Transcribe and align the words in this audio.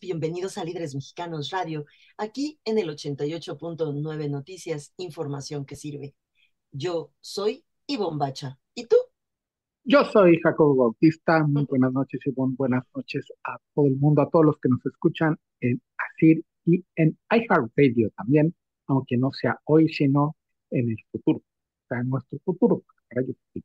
Bienvenidos 0.00 0.58
a 0.58 0.64
Líderes 0.64 0.94
Mexicanos 0.94 1.50
Radio, 1.50 1.86
aquí 2.18 2.60
en 2.66 2.76
el 2.76 2.90
88.9 2.90 4.28
Noticias, 4.28 4.92
información 4.98 5.64
que 5.64 5.74
sirve. 5.74 6.14
Yo 6.70 7.12
soy 7.20 7.64
Ivonne 7.86 8.18
Bacha. 8.18 8.58
¿Y 8.74 8.86
tú? 8.86 8.96
Yo 9.84 10.04
soy 10.04 10.38
Jacobo 10.38 10.76
Bautista. 10.76 11.42
Muy 11.44 11.64
buenas 11.64 11.94
noches, 11.94 12.20
Ivonne. 12.26 12.56
Buenas 12.58 12.84
noches 12.94 13.26
a 13.42 13.56
todo 13.74 13.86
el 13.86 13.96
mundo, 13.96 14.20
a 14.20 14.28
todos 14.28 14.44
los 14.44 14.56
que 14.58 14.68
nos 14.68 14.84
escuchan 14.84 15.38
en 15.60 15.80
ASIR 15.96 16.44
y 16.66 16.84
en 16.96 17.18
iHeartRadio 17.30 18.10
también, 18.10 18.54
aunque 18.86 19.16
no 19.16 19.32
sea 19.32 19.58
hoy, 19.64 19.88
sino 19.88 20.36
en 20.70 20.90
el 20.90 20.96
futuro, 21.10 21.38
o 21.38 21.88
sea, 21.88 22.00
en 22.00 22.10
nuestro 22.10 22.38
futuro. 22.44 22.84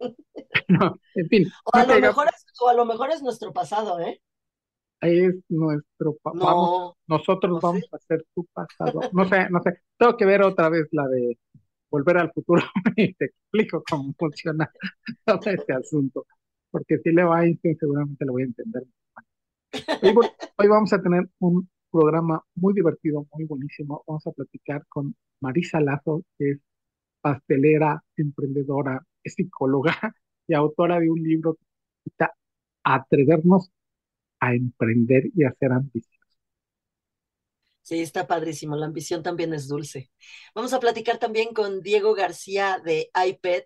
no, 0.68 0.98
en 1.14 1.28
fin. 1.28 1.52
O 1.64 1.76
a, 1.76 1.84
lo 1.84 2.00
mejor 2.00 2.28
es, 2.28 2.46
o 2.58 2.68
a 2.68 2.74
lo 2.74 2.86
mejor 2.86 3.10
es 3.10 3.22
nuestro 3.22 3.52
pasado, 3.52 4.00
¿eh? 4.00 4.22
Es 5.02 5.34
nuestro 5.48 6.16
no, 6.34 6.96
nosotros 7.08 7.60
vamos 7.60 7.82
a 7.92 7.98
ser 7.98 8.24
tu 8.34 8.46
pasado. 8.52 9.00
No 9.12 9.28
sé, 9.28 9.50
no 9.50 9.60
sé. 9.62 9.80
Tengo 9.98 10.16
que 10.16 10.24
ver 10.24 10.42
otra 10.42 10.68
vez 10.68 10.86
la 10.92 11.06
de 11.08 11.38
volver 11.90 12.18
al 12.18 12.32
futuro 12.32 12.62
y 12.96 13.12
te 13.14 13.26
explico 13.26 13.82
cómo 13.88 14.14
funciona 14.16 14.70
todo 15.24 15.50
este 15.50 15.72
asunto. 15.72 16.26
Porque 16.70 16.98
si 16.98 17.10
le 17.10 17.24
va 17.24 17.40
a 17.40 17.44
Einstein 17.44 17.76
seguramente 17.76 18.24
lo 18.24 18.32
voy 18.32 18.42
a 18.42 18.46
entender. 18.46 18.84
Hoy, 20.02 20.14
hoy 20.56 20.68
vamos 20.68 20.92
a 20.92 21.02
tener 21.02 21.28
un 21.40 21.68
programa 21.90 22.42
muy 22.54 22.72
divertido, 22.72 23.26
muy 23.34 23.44
buenísimo. 23.44 24.04
Vamos 24.06 24.26
a 24.26 24.32
platicar 24.32 24.86
con 24.88 25.14
Marisa 25.40 25.80
Lazo, 25.80 26.22
que 26.38 26.52
es 26.52 26.60
pastelera, 27.20 28.02
emprendedora, 28.16 29.04
psicóloga 29.24 29.96
y 30.46 30.54
autora 30.54 31.00
de 31.00 31.10
un 31.10 31.22
libro 31.22 31.54
que 31.54 31.64
necesita 32.04 32.34
atrevernos 32.84 33.70
a 34.42 34.54
emprender 34.54 35.30
y 35.36 35.44
a 35.44 35.54
ser 35.54 35.70
ambicioso. 35.72 36.18
Sí, 37.82 38.00
está 38.00 38.26
padrísimo. 38.26 38.76
La 38.76 38.86
ambición 38.86 39.22
también 39.22 39.54
es 39.54 39.68
dulce. 39.68 40.10
Vamos 40.54 40.72
a 40.72 40.80
platicar 40.80 41.18
también 41.18 41.54
con 41.54 41.80
Diego 41.80 42.14
García 42.14 42.80
de 42.84 43.10
iPad. 43.14 43.62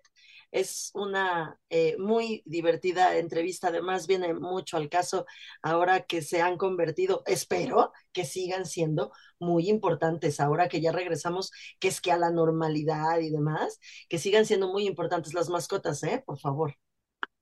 Es 0.51 0.91
una 0.93 1.59
eh, 1.69 1.97
muy 1.97 2.43
divertida 2.45 3.17
entrevista, 3.17 3.67
además 3.67 4.07
viene 4.07 4.33
mucho 4.33 4.77
al 4.77 4.87
caso 4.87 5.25
ahora 5.61 6.05
que 6.05 6.21
se 6.21 6.41
han 6.41 6.57
convertido, 6.57 7.21
espero 7.25 7.91
que 8.13 8.23
sigan 8.23 8.65
siendo 8.65 9.11
muy 9.39 9.67
importantes 9.69 10.39
ahora 10.39 10.69
que 10.69 10.79
ya 10.79 10.93
regresamos, 10.93 11.51
que 11.79 11.89
es 11.89 11.99
que 11.99 12.13
a 12.13 12.17
la 12.17 12.31
normalidad 12.31 13.19
y 13.19 13.29
demás, 13.29 13.79
que 14.07 14.19
sigan 14.19 14.45
siendo 14.45 14.71
muy 14.71 14.87
importantes 14.87 15.33
las 15.33 15.49
mascotas, 15.49 16.01
¿eh? 16.03 16.23
Por 16.25 16.39
favor. 16.39 16.75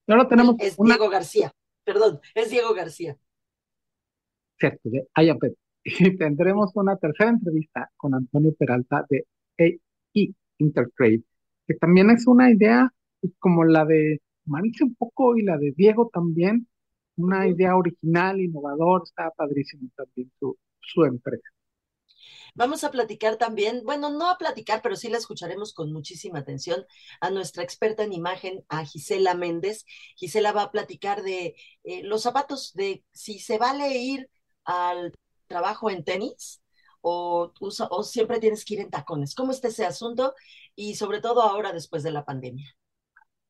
Ahora 0.08 0.28
tenemos. 0.28 0.56
Es 0.58 0.76
Diego 0.76 1.10
García, 1.10 1.52
perdón, 1.84 2.20
es 2.34 2.50
Diego 2.50 2.74
García 2.74 3.18
cierto, 4.60 4.90
de 4.90 5.08
IAPET. 5.16 5.56
Y 5.84 6.18
tendremos 6.18 6.72
una 6.76 6.98
tercera 6.98 7.30
entrevista 7.30 7.92
con 7.98 8.16
Antonio 8.16 8.54
Peralta 8.56 9.06
de 9.10 9.28
AI 9.60 10.36
Intertrade, 10.58 11.24
que 11.68 11.76
también 11.76 12.10
es 12.10 12.28
una 12.28 12.52
idea 12.52 12.92
pues, 13.22 13.34
como 13.40 13.64
la 13.66 13.86
de 13.86 14.22
Marisa 14.46 14.86
un 14.86 14.96
poco 14.96 15.38
y 15.38 15.44
la 15.44 15.58
de 15.58 15.74
Diego 15.76 16.10
también, 16.14 16.68
una 17.18 17.48
idea 17.48 17.76
original, 17.78 18.40
innovador, 18.42 19.04
está 19.06 19.32
padrísimo 19.32 19.90
también 19.96 20.32
su, 20.40 20.58
su 20.82 21.06
empresa. 21.06 21.50
Vamos 22.56 22.84
a 22.84 22.92
platicar 22.92 23.38
también, 23.38 23.84
bueno, 23.84 24.10
no 24.10 24.30
a 24.30 24.38
platicar, 24.38 24.82
pero 24.82 24.96
sí 24.96 25.10
la 25.10 25.18
escucharemos 25.18 25.74
con 25.74 25.92
muchísima 25.92 26.40
atención 26.40 26.86
a 27.20 27.30
nuestra 27.30 27.64
experta 27.64 28.04
en 28.04 28.14
imagen, 28.14 28.64
a 28.70 28.86
Gisela 28.86 29.36
Méndez. 29.36 29.86
Gisela 30.16 30.52
va 30.54 30.64
a 30.64 30.72
platicar 30.72 31.22
de 31.22 31.56
eh, 31.84 32.04
los 32.04 32.24
zapatos, 32.24 32.74
de 32.74 33.04
si 33.12 33.40
se 33.40 33.58
vale 33.58 33.98
ir 33.98 34.30
al 34.66 35.14
trabajo 35.48 35.90
en 35.90 36.04
tenis 36.04 36.62
o, 37.02 37.54
o 37.60 38.04
siempre 38.04 38.40
tienes 38.40 38.66
que 38.66 38.76
ir 38.76 38.80
en 38.82 38.90
tacones? 38.90 39.36
¿Cómo 39.36 39.52
está 39.52 39.68
ese 39.70 39.86
asunto? 39.86 40.34
Y 40.76 40.96
sobre 40.96 41.22
todo 41.22 41.42
ahora 41.42 41.72
después 41.72 42.04
de 42.04 42.12
la 42.12 42.26
pandemia. 42.26 42.76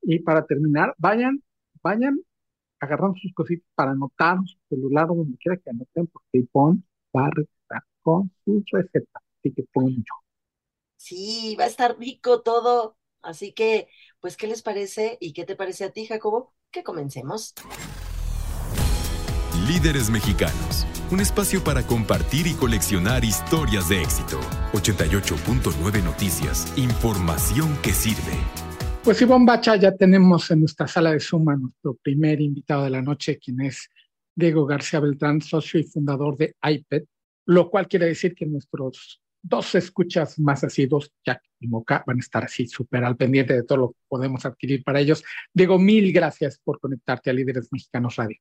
Y 0.01 0.19
para 0.19 0.45
terminar, 0.45 0.93
vayan, 0.97 1.43
vayan 1.81 2.21
agarrando 2.79 3.17
sus 3.19 3.33
cositas 3.33 3.67
para 3.75 3.91
anotar 3.91 4.37
su 4.45 4.57
celular 4.69 5.09
o 5.09 5.15
donde 5.15 5.37
quiera 5.37 5.57
que 5.57 5.69
anoten, 5.69 6.07
porque 6.07 6.37
Ipon 6.39 6.85
va 7.15 7.27
a 7.27 7.29
recetar 7.31 7.83
con 8.01 8.31
sus 8.43 8.63
recetas. 8.71 9.23
Así 9.39 9.53
que 9.53 9.63
pongan 9.73 9.95
mucho. 9.95 10.13
Sí, 10.97 11.55
va 11.59 11.65
a 11.65 11.67
estar 11.67 11.97
rico 11.97 12.41
todo. 12.41 12.97
Así 13.21 13.53
que, 13.53 13.87
pues, 14.19 14.37
¿qué 14.37 14.47
les 14.47 14.61
parece? 14.61 15.17
¿Y 15.19 15.33
qué 15.33 15.45
te 15.45 15.55
parece 15.55 15.85
a 15.85 15.91
ti, 15.91 16.05
Jacobo? 16.05 16.53
Que 16.71 16.83
comencemos. 16.83 17.53
Líderes 19.75 20.09
mexicanos 20.09 20.87
un 21.11 21.19
espacio 21.19 21.61
para 21.61 21.83
compartir 21.85 22.47
y 22.47 22.53
coleccionar 22.53 23.25
historias 23.25 23.89
de 23.89 24.01
éxito. 24.01 24.39
88.9 24.71 26.01
Noticias, 26.01 26.73
información 26.77 27.77
que 27.83 27.91
sirve. 27.91 28.37
Pues 29.03 29.21
Ivonne 29.21 29.45
Bacha, 29.45 29.75
ya 29.75 29.93
tenemos 29.93 30.49
en 30.49 30.61
nuestra 30.61 30.87
sala 30.87 31.11
de 31.11 31.19
suma 31.19 31.57
nuestro 31.57 31.95
primer 31.95 32.39
invitado 32.39 32.85
de 32.85 32.89
la 32.89 33.01
noche, 33.01 33.37
quien 33.37 33.61
es 33.61 33.89
Diego 34.33 34.65
García 34.65 35.01
Beltrán, 35.01 35.41
socio 35.41 35.77
y 35.77 35.83
fundador 35.83 36.37
de 36.37 36.55
iPad, 36.63 37.01
lo 37.45 37.69
cual 37.69 37.89
quiere 37.89 38.05
decir 38.05 38.33
que 38.33 38.45
nuestros 38.45 39.21
dos 39.41 39.75
escuchas 39.75 40.39
más 40.39 40.63
asiduos, 40.63 41.11
Jack 41.25 41.41
y 41.59 41.67
Moca, 41.67 42.01
van 42.07 42.17
a 42.17 42.21
estar 42.21 42.45
así 42.45 42.65
súper 42.65 43.03
al 43.03 43.17
pendiente 43.17 43.53
de 43.53 43.63
todo 43.63 43.77
lo 43.77 43.89
que 43.89 43.99
podemos 44.07 44.45
adquirir 44.45 44.85
para 44.85 45.01
ellos. 45.01 45.21
Diego, 45.53 45.77
mil 45.77 46.13
gracias 46.13 46.61
por 46.63 46.79
conectarte 46.79 47.29
a 47.29 47.33
Líderes 47.33 47.67
Mexicanos 47.71 48.15
Radio. 48.15 48.37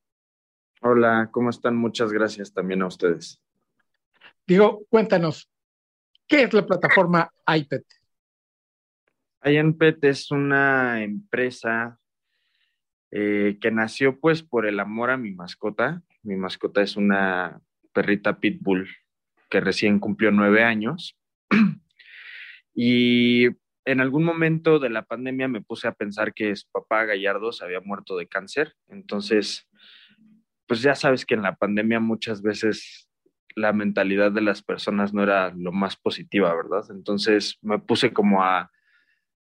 Hola, 0.87 1.31
¿cómo 1.33 1.49
están? 1.49 1.77
Muchas 1.77 2.13
gracias 2.13 2.53
también 2.53 2.83
a 2.83 2.87
ustedes. 2.87 3.41
Digo, 4.47 4.85
cuéntanos, 4.91 5.51
¿qué 6.29 6.43
es 6.43 6.53
la 6.53 6.67
plataforma 6.67 7.31
iPad? 7.47 7.81
iPad 9.43 9.95
es 10.03 10.31
una 10.31 11.03
empresa 11.03 11.99
eh, 13.11 13.57
que 13.63 13.71
nació 13.71 14.21
pues 14.21 14.43
por 14.43 14.67
el 14.67 14.79
amor 14.79 15.09
a 15.09 15.17
mi 15.17 15.31
mascota. 15.31 16.03
Mi 16.23 16.37
mascota 16.37 16.83
es 16.83 16.99
una 16.99 17.63
perrita 17.95 18.39
pitbull 18.39 18.87
que 19.49 19.61
recién 19.61 19.99
cumplió 19.99 20.33
nueve 20.33 20.65
años. 20.65 21.17
y 22.75 23.47
en 23.87 24.01
algún 24.03 24.25
momento 24.25 24.79
de 24.79 24.91
la 24.91 25.07
pandemia 25.07 25.49
me 25.49 25.63
puse 25.63 25.89
a 25.89 25.95
pensar 25.95 26.35
que 26.35 26.55
su 26.55 26.69
papá 26.71 27.07
Gallardo 27.07 27.53
se 27.53 27.65
había 27.65 27.81
muerto 27.81 28.19
de 28.19 28.29
cáncer. 28.29 28.75
Entonces 28.89 29.67
pues 30.67 30.83
ya 30.83 30.95
sabes 30.95 31.27
que 31.27 31.35
en 31.35 31.43
la 31.43 31.57
pandemia 31.57 32.01
muchas 32.01 32.43
veces 32.43 33.09
la 33.57 33.73
mentalidad 33.73 34.33
de 34.33 34.41
las 34.41 34.63
personas 34.63 35.15
no 35.15 35.23
era 35.23 35.53
lo 35.57 35.73
más 35.73 35.97
positiva, 35.97 36.55
¿verdad? 36.55 36.85
Entonces 36.91 37.59
me 37.63 37.79
puse 37.79 38.13
como 38.13 38.43
a 38.43 38.71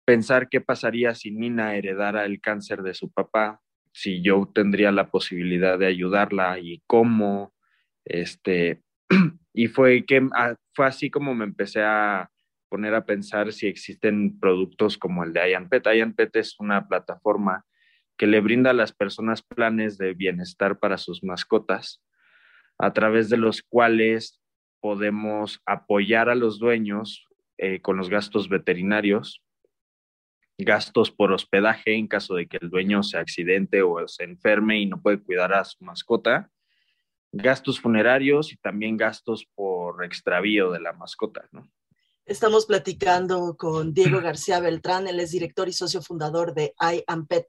pensar 0.06 0.48
qué 0.50 0.62
pasaría 0.62 1.14
si 1.16 1.32
Nina 1.32 1.76
heredara 1.76 2.26
el 2.26 2.40
cáncer 2.40 2.82
de 2.82 2.94
su 2.94 3.12
papá, 3.12 3.60
si 3.92 4.22
yo 4.22 4.50
tendría 4.54 4.92
la 4.92 5.10
posibilidad 5.10 5.78
de 5.78 5.88
ayudarla 5.88 6.60
y 6.60 6.82
cómo, 6.88 7.54
este, 8.06 8.82
y 9.54 9.68
fue 9.68 10.06
que 10.06 10.26
ah, 10.36 10.56
fue 10.74 10.86
así 10.86 11.10
como 11.10 11.36
me 11.36 11.44
empecé 11.44 11.84
a 11.84 12.30
poner 12.70 12.94
a 12.94 13.06
pensar 13.06 13.52
si 13.52 13.68
existen 13.68 14.40
productos 14.40 14.98
como 14.98 15.24
el 15.24 15.34
de 15.34 15.52
IANPET. 15.52 15.88
IANPET 15.88 16.36
es 16.38 16.56
una 16.60 16.88
plataforma 16.88 17.66
que 18.18 18.28
le 18.28 18.42
brinda 18.42 18.72
a 18.72 18.74
las 18.74 18.92
personas 18.92 19.42
planes 19.44 19.98
de 19.98 20.14
bienestar 20.14 20.80
para 20.80 20.98
sus 20.98 21.24
mascotas, 21.24 22.02
a 22.78 22.94
través 22.94 23.30
de 23.30 23.38
los 23.38 23.62
cuales 23.62 24.40
podemos 24.80 25.62
apoyar 25.66 26.30
a 26.30 26.36
los 26.36 26.60
dueños 26.60 27.26
eh, 27.58 27.82
con 27.82 27.98
los 27.98 28.10
gastos 28.10 28.50
veterinarios, 28.50 29.44
gastos 30.58 31.12
por 31.12 31.32
hospedaje 31.32 31.96
en 31.96 32.08
caso 32.08 32.36
de 32.36 32.48
que 32.48 32.58
el 32.62 32.70
dueño 32.70 33.04
se 33.04 33.18
accidente 33.18 33.82
o 33.82 34.08
se 34.08 34.24
enferme 34.24 34.80
y 34.80 34.86
no 34.86 35.02
puede 35.02 35.22
cuidar 35.22 35.54
a 35.54 35.64
su 35.64 35.84
mascota, 35.84 36.50
gastos 37.32 37.80
funerarios 37.80 38.52
y 38.52 38.58
también 38.58 38.98
gastos 38.98 39.48
por 39.56 40.04
extravío 40.04 40.72
de 40.72 40.80
la 40.80 40.94
mascota, 40.94 41.48
¿no? 41.52 41.70
Estamos 42.26 42.66
platicando 42.66 43.56
con 43.56 43.94
Diego 43.94 44.20
García 44.20 44.60
Beltrán, 44.60 45.08
él 45.08 45.22
es 45.22 45.32
director 45.32 45.70
y 45.70 45.74
socio 45.74 46.02
fundador 46.02 46.54
de 46.54 46.74
I 46.82 47.02
Am 47.08 47.26
Pet. 47.26 47.48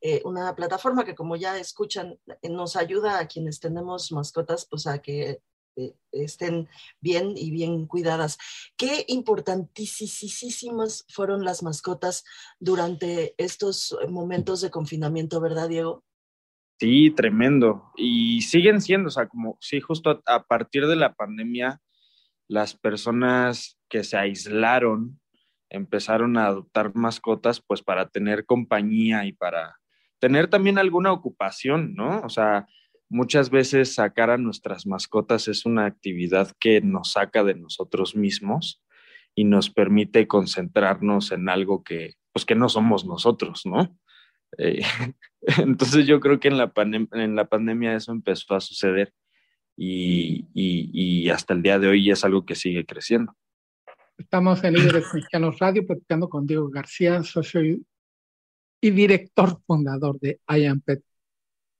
Eh, 0.00 0.22
una 0.24 0.54
plataforma 0.54 1.04
que 1.04 1.14
como 1.14 1.36
ya 1.36 1.58
escuchan 1.58 2.18
nos 2.42 2.76
ayuda 2.76 3.18
a 3.18 3.28
quienes 3.28 3.60
tenemos 3.60 4.12
mascotas 4.12 4.66
pues 4.70 4.86
a 4.86 5.02
que 5.02 5.42
eh, 5.76 5.94
estén 6.12 6.68
bien 7.00 7.34
y 7.36 7.50
bien 7.50 7.86
cuidadas. 7.86 8.38
Qué 8.76 9.04
importantísimas 9.08 11.04
fueron 11.08 11.44
las 11.44 11.62
mascotas 11.62 12.24
durante 12.58 13.34
estos 13.38 13.96
momentos 14.08 14.60
de 14.60 14.70
confinamiento, 14.70 15.40
¿verdad, 15.40 15.68
Diego? 15.68 16.04
Sí, 16.80 17.10
tremendo. 17.10 17.92
Y 17.96 18.40
siguen 18.40 18.80
siendo, 18.80 19.08
o 19.08 19.10
sea, 19.10 19.28
como, 19.28 19.58
sí, 19.60 19.80
justo 19.80 20.22
a, 20.24 20.44
partir 20.44 20.86
de 20.86 20.96
la 20.96 21.12
pandemia, 21.12 21.80
las 22.48 22.74
personas 22.74 23.78
que 23.88 24.02
se 24.02 24.16
aislaron 24.16 25.20
empezaron 25.68 26.36
a 26.36 26.46
adoptar 26.46 26.94
mascotas, 26.94 27.60
pues 27.60 27.82
para 27.82 28.08
tener 28.08 28.46
compañía 28.46 29.24
y 29.26 29.32
para 29.32 29.79
tener 30.20 30.48
también 30.48 30.78
alguna 30.78 31.12
ocupación, 31.12 31.94
¿no? 31.94 32.20
O 32.20 32.28
sea, 32.28 32.68
muchas 33.08 33.50
veces 33.50 33.94
sacar 33.94 34.30
a 34.30 34.38
nuestras 34.38 34.86
mascotas 34.86 35.48
es 35.48 35.66
una 35.66 35.86
actividad 35.86 36.52
que 36.60 36.80
nos 36.80 37.12
saca 37.12 37.42
de 37.42 37.54
nosotros 37.54 38.14
mismos 38.14 38.84
y 39.34 39.44
nos 39.44 39.70
permite 39.70 40.28
concentrarnos 40.28 41.32
en 41.32 41.48
algo 41.48 41.82
que, 41.82 42.14
pues 42.32 42.44
que 42.44 42.54
no 42.54 42.68
somos 42.68 43.04
nosotros, 43.04 43.62
¿no? 43.64 43.98
Eh, 44.58 44.82
entonces 45.58 46.06
yo 46.06 46.20
creo 46.20 46.38
que 46.38 46.48
en 46.48 46.58
la, 46.58 46.72
en 46.76 47.34
la 47.34 47.48
pandemia 47.48 47.94
eso 47.94 48.12
empezó 48.12 48.54
a 48.54 48.60
suceder 48.60 49.12
y, 49.76 50.46
y, 50.52 51.30
hasta 51.30 51.54
el 51.54 51.62
día 51.62 51.78
de 51.78 51.88
hoy 51.88 52.10
es 52.10 52.22
algo 52.22 52.44
que 52.44 52.54
sigue 52.54 52.84
creciendo. 52.84 53.34
Estamos 54.18 54.62
en 54.62 54.74
Líderes 54.74 55.06
Mexicanos 55.14 55.58
Radio 55.58 55.86
platicando 55.86 56.28
con 56.28 56.46
Diego 56.46 56.68
García, 56.68 57.22
socio 57.22 57.62
director 58.88 59.60
fundador 59.66 60.18
de 60.20 60.40
IAMPET. 60.48 61.02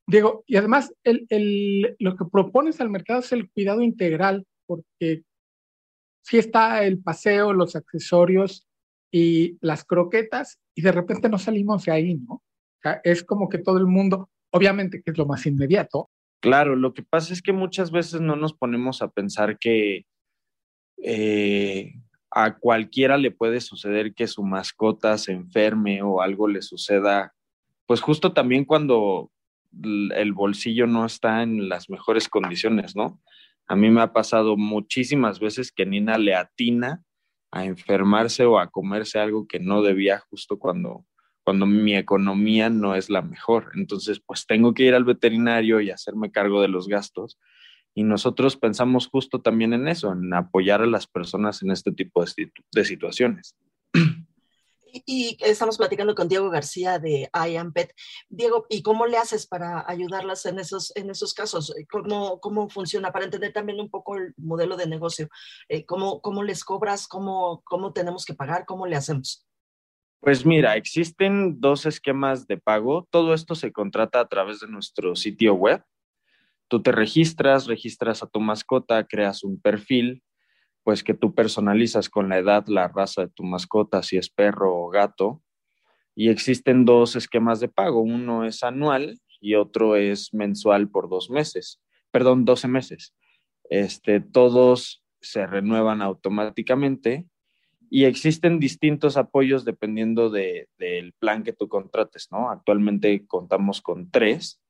Diego, 0.06 0.44
y 0.47 0.56
además 0.56 0.93
el, 1.05 1.26
el, 1.31 1.97
lo 1.99 2.17
que 2.17 2.25
propones 2.31 2.81
al 2.81 2.91
mercado 2.91 3.20
es 3.20 3.32
el 3.32 3.50
cuidado 3.50 3.81
integral, 3.81 4.47
porque 4.67 5.23
si 6.23 6.38
está 6.38 6.85
el 6.85 7.00
paseo, 7.00 7.52
los 7.52 7.76
accesorios 7.76 8.67
y 9.11 9.56
las 9.61 9.85
croquetas, 9.85 10.58
y 10.75 10.82
de 10.82 10.93
repente 10.93 11.29
no 11.29 11.38
salimos 11.38 11.85
de 11.85 11.93
ahí, 11.93 12.14
¿no? 12.17 12.35
O 12.35 12.82
sea, 12.82 13.00
es 13.05 13.25
como 13.25 13.49
que 13.49 13.58
todo 13.58 13.79
el 13.79 13.87
mundo, 13.87 14.31
obviamente 14.50 15.02
que 15.02 15.11
es 15.11 15.19
lo 15.19 15.26
más 15.26 15.47
inmediato. 15.47 16.11
Claro, 16.41 16.75
lo 16.75 16.94
que 16.94 17.02
pasa 17.02 17.32
es 17.32 17.43
que 17.43 17.52
muchas 17.52 17.91
veces 17.91 18.20
no 18.20 18.37
nos 18.37 18.55
ponemos 18.55 19.02
a 19.02 19.08
pensar 19.08 19.58
que 19.58 20.06
eh, 20.97 21.94
a 22.31 22.56
cualquiera 22.56 23.19
le 23.19 23.31
puede 23.31 23.61
suceder 23.61 24.15
que 24.15 24.27
su 24.27 24.43
mascota 24.43 25.19
se 25.19 25.32
enferme 25.32 26.03
o 26.03 26.21
algo 26.21 26.47
le 26.49 26.62
suceda, 26.62 27.35
pues 27.87 28.00
justo 28.00 28.32
también 28.32 28.65
cuando 28.65 29.31
el 29.82 30.32
bolsillo 30.32 30.87
no 30.87 31.05
está 31.05 31.43
en 31.43 31.69
las 31.69 31.91
mejores 31.91 32.29
condiciones, 32.29 32.97
¿no? 32.97 33.21
A 33.67 33.77
mí 33.77 33.91
me 33.91 34.00
ha 34.00 34.12
pasado 34.12 34.56
muchísimas 34.56 35.38
veces 35.38 35.71
que 35.71 35.87
Nina 35.87 36.19
le 36.19 36.35
atina 36.35 37.05
a 37.53 37.65
enfermarse 37.65 38.44
o 38.44 38.59
a 38.59 38.69
comerse 38.69 39.19
algo 39.19 39.47
que 39.47 39.61
no 39.61 39.83
debía 39.83 40.19
justo 40.31 40.59
cuando, 40.59 41.06
cuando 41.44 41.67
mi 41.67 41.97
economía 41.97 42.69
no 42.69 42.94
es 42.94 43.11
la 43.11 43.23
mejor. 43.23 43.71
Entonces, 43.75 44.21
pues 44.25 44.47
tengo 44.47 44.75
que 44.75 44.85
ir 44.85 44.94
al 44.94 45.05
veterinario 45.05 45.81
y 45.81 45.91
hacerme 45.91 46.31
cargo 46.31 46.62
de 46.62 46.69
los 46.69 46.88
gastos. 46.88 47.38
Y 47.94 48.04
nosotros 48.04 48.56
pensamos 48.56 49.08
justo 49.08 49.40
también 49.40 49.72
en 49.72 49.88
eso, 49.88 50.12
en 50.12 50.32
apoyar 50.32 50.82
a 50.82 50.87
las 50.87 51.06
personas 51.06 51.62
en 51.62 51.70
este 51.70 51.92
tipo 51.92 52.25
de, 52.25 52.52
de 52.72 52.84
situaciones. 52.84 53.56
Y, 55.06 55.37
estamos 55.40 55.78
platicando 55.78 56.14
con 56.14 56.28
Diego 56.28 56.50
García 56.50 56.98
de 56.98 57.31
IAMPET. 57.32 57.94
Diego, 58.28 58.66
¿y 58.69 58.82
cómo 58.82 59.06
le 59.06 59.16
haces 59.16 59.46
para 59.46 59.84
ayudarlas 59.87 60.46
en 60.46 60.58
esos, 60.58 60.92
en 60.96 61.10
esos 61.10 61.34
casos? 61.34 61.75
¿Cómo, 61.90 62.40
¿Cómo 62.40 62.69
funciona? 62.69 63.12
Para 63.12 63.26
entender 63.26 63.52
también 63.52 63.81
un 63.81 63.90
poco 63.90 64.16
el 64.16 64.34
modelo 64.37 64.76
de 64.76 64.87
negocio. 64.87 65.28
Eh, 65.69 65.84
¿cómo, 65.84 66.20
¿Cómo 66.20 66.42
les 66.42 66.64
cobras? 66.64 67.06
¿Cómo, 67.06 67.62
¿Cómo 67.64 67.92
tenemos 67.92 68.25
que 68.25 68.34
pagar? 68.34 68.64
¿Cómo 68.66 68.87
le 68.87 68.96
hacemos? 68.96 69.46
Pues 70.20 70.44
mira, 70.44 70.76
existen 70.76 71.60
dos 71.60 71.87
esquemas 71.87 72.46
de 72.46 72.58
pago. 72.58 73.06
Todo 73.10 73.32
esto 73.32 73.54
se 73.54 73.72
contrata 73.72 74.20
a 74.20 74.28
través 74.28 74.60
de 74.60 74.69
nuestro 74.69 75.16
sitio 75.16 75.54
web. 75.54 75.82
Tú 76.70 76.81
te 76.81 76.93
registras, 76.93 77.67
registras 77.67 78.22
a 78.22 78.28
tu 78.28 78.38
mascota, 78.38 79.05
creas 79.05 79.43
un 79.43 79.61
perfil, 79.61 80.22
pues 80.84 81.02
que 81.02 81.14
tú 81.14 81.34
personalizas 81.34 82.08
con 82.08 82.28
la 82.28 82.38
edad, 82.38 82.64
la 82.69 82.87
raza 82.87 83.22
de 83.22 83.28
tu 83.28 83.43
mascota, 83.43 84.05
si 84.05 84.19
es 84.19 84.31
perro 84.31 84.76
o 84.76 84.88
gato. 84.88 85.43
Y 86.14 86.28
existen 86.28 86.84
dos 86.84 87.17
esquemas 87.17 87.58
de 87.58 87.67
pago. 87.67 88.02
Uno 88.02 88.44
es 88.44 88.62
anual 88.62 89.19
y 89.40 89.56
otro 89.56 89.96
es 89.96 90.32
mensual 90.32 90.88
por 90.88 91.08
dos 91.08 91.28
meses. 91.28 91.81
Perdón, 92.12 92.44
12 92.44 92.69
meses. 92.69 93.16
Este, 93.69 94.20
todos 94.20 95.02
se 95.20 95.49
renuevan 95.49 96.02
automáticamente 96.02 97.26
y 97.90 98.05
existen 98.05 98.61
distintos 98.61 99.16
apoyos 99.16 99.64
dependiendo 99.64 100.31
del 100.31 101.14
plan 101.19 101.43
que 101.43 101.52
tú 101.52 101.69
contrates, 101.69 102.28
¿no? 102.31 102.49
Actualmente 102.49 103.26
contamos 103.26 103.81
con 103.81 104.08
tres 104.12 104.61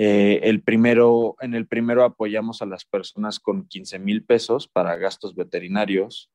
eh, 0.00 0.48
el 0.48 0.62
primero, 0.62 1.34
en 1.40 1.54
el 1.54 1.66
primero 1.66 2.04
apoyamos 2.04 2.62
a 2.62 2.66
las 2.66 2.84
personas 2.84 3.40
con 3.40 3.66
15 3.66 3.98
mil 3.98 4.24
pesos 4.24 4.68
para 4.68 4.94
gastos 4.96 5.34
veterinarios 5.34 6.30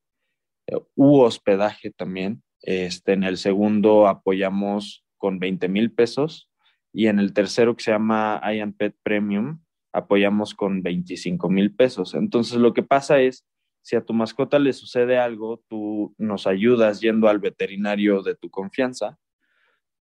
eh, 0.68 0.76
u 0.96 1.22
hospedaje 1.22 1.90
también. 1.90 2.44
Este, 2.62 3.14
en 3.14 3.24
el 3.24 3.38
segundo 3.38 4.08
apoyamos 4.08 5.06
con 5.18 5.40
20 5.40 5.70
mil 5.70 5.94
pesos 5.94 6.50
y 6.92 7.08
en 7.08 7.20
el 7.20 7.32
tercero 7.32 7.76
que 7.78 7.84
se 7.86 7.92
llama 7.92 8.42
I 8.44 8.70
Pet 8.74 8.98
Premium 9.02 9.62
apoyamos 9.94 10.54
con 10.54 10.84
25 10.84 11.50
mil 11.50 11.74
pesos. 11.74 12.16
Entonces 12.16 12.58
lo 12.58 12.74
que 12.74 12.84
pasa 12.84 13.22
es, 13.22 13.46
si 13.82 13.96
a 13.96 14.04
tu 14.04 14.14
mascota 14.14 14.60
le 14.60 14.74
sucede 14.74 15.18
algo, 15.18 15.64
tú 15.70 16.14
nos 16.18 16.48
ayudas 16.48 17.00
yendo 17.00 17.30
al 17.30 17.40
veterinario 17.40 18.24
de 18.24 18.36
tu 18.36 18.50
confianza, 18.50 19.18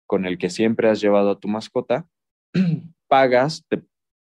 con 0.08 0.25
el 0.25 0.40
que 0.40 0.50
siempre 0.50 0.90
has 0.90 1.00
llevado 1.00 1.30
a 1.30 1.40
tu 1.40 1.48
mascota, 1.48 2.08
pagas, 3.12 3.66
te 3.68 3.84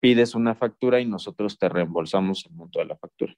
pides 0.00 0.34
una 0.34 0.54
factura 0.54 0.98
y 0.98 1.04
nosotros 1.04 1.58
te 1.58 1.68
reembolsamos 1.68 2.46
el 2.46 2.54
monto 2.54 2.78
de 2.78 2.86
la 2.86 2.96
factura. 2.96 3.34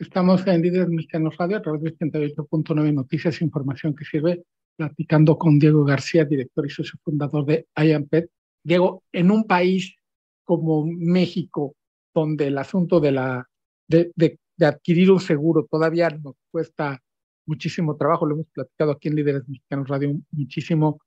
Estamos 0.00 0.44
en 0.48 0.62
Líderes 0.62 0.88
Mexicanos 0.88 1.36
Radio 1.36 1.58
a 1.58 1.62
través 1.62 1.80
de 1.80 1.96
88.9 1.96 2.92
Noticias 2.92 3.40
Información 3.40 3.94
que 3.94 4.04
sirve, 4.04 4.42
platicando 4.74 5.38
con 5.38 5.60
Diego 5.60 5.84
García, 5.84 6.24
director 6.24 6.66
y 6.66 6.70
socio 6.70 6.98
fundador 7.04 7.46
de 7.46 7.68
IAMPET. 7.76 8.28
Diego, 8.64 9.04
en 9.12 9.30
un 9.30 9.44
país 9.44 9.94
como 10.42 10.84
México, 10.84 11.76
donde 12.12 12.48
el 12.48 12.58
asunto 12.58 12.98
de, 12.98 13.12
la, 13.12 13.48
de, 13.86 14.10
de, 14.16 14.40
de 14.56 14.66
adquirir 14.66 15.12
un 15.12 15.20
seguro 15.20 15.68
todavía 15.70 16.10
nos 16.10 16.34
cuesta 16.50 17.00
muchísimo 17.46 17.96
trabajo, 17.96 18.26
lo 18.26 18.34
hemos 18.34 18.48
platicado 18.48 18.90
aquí 18.90 19.06
en 19.06 19.14
Líderes 19.14 19.48
Mexicanos 19.48 19.86
Radio 19.86 20.16
muchísimo, 20.32 20.98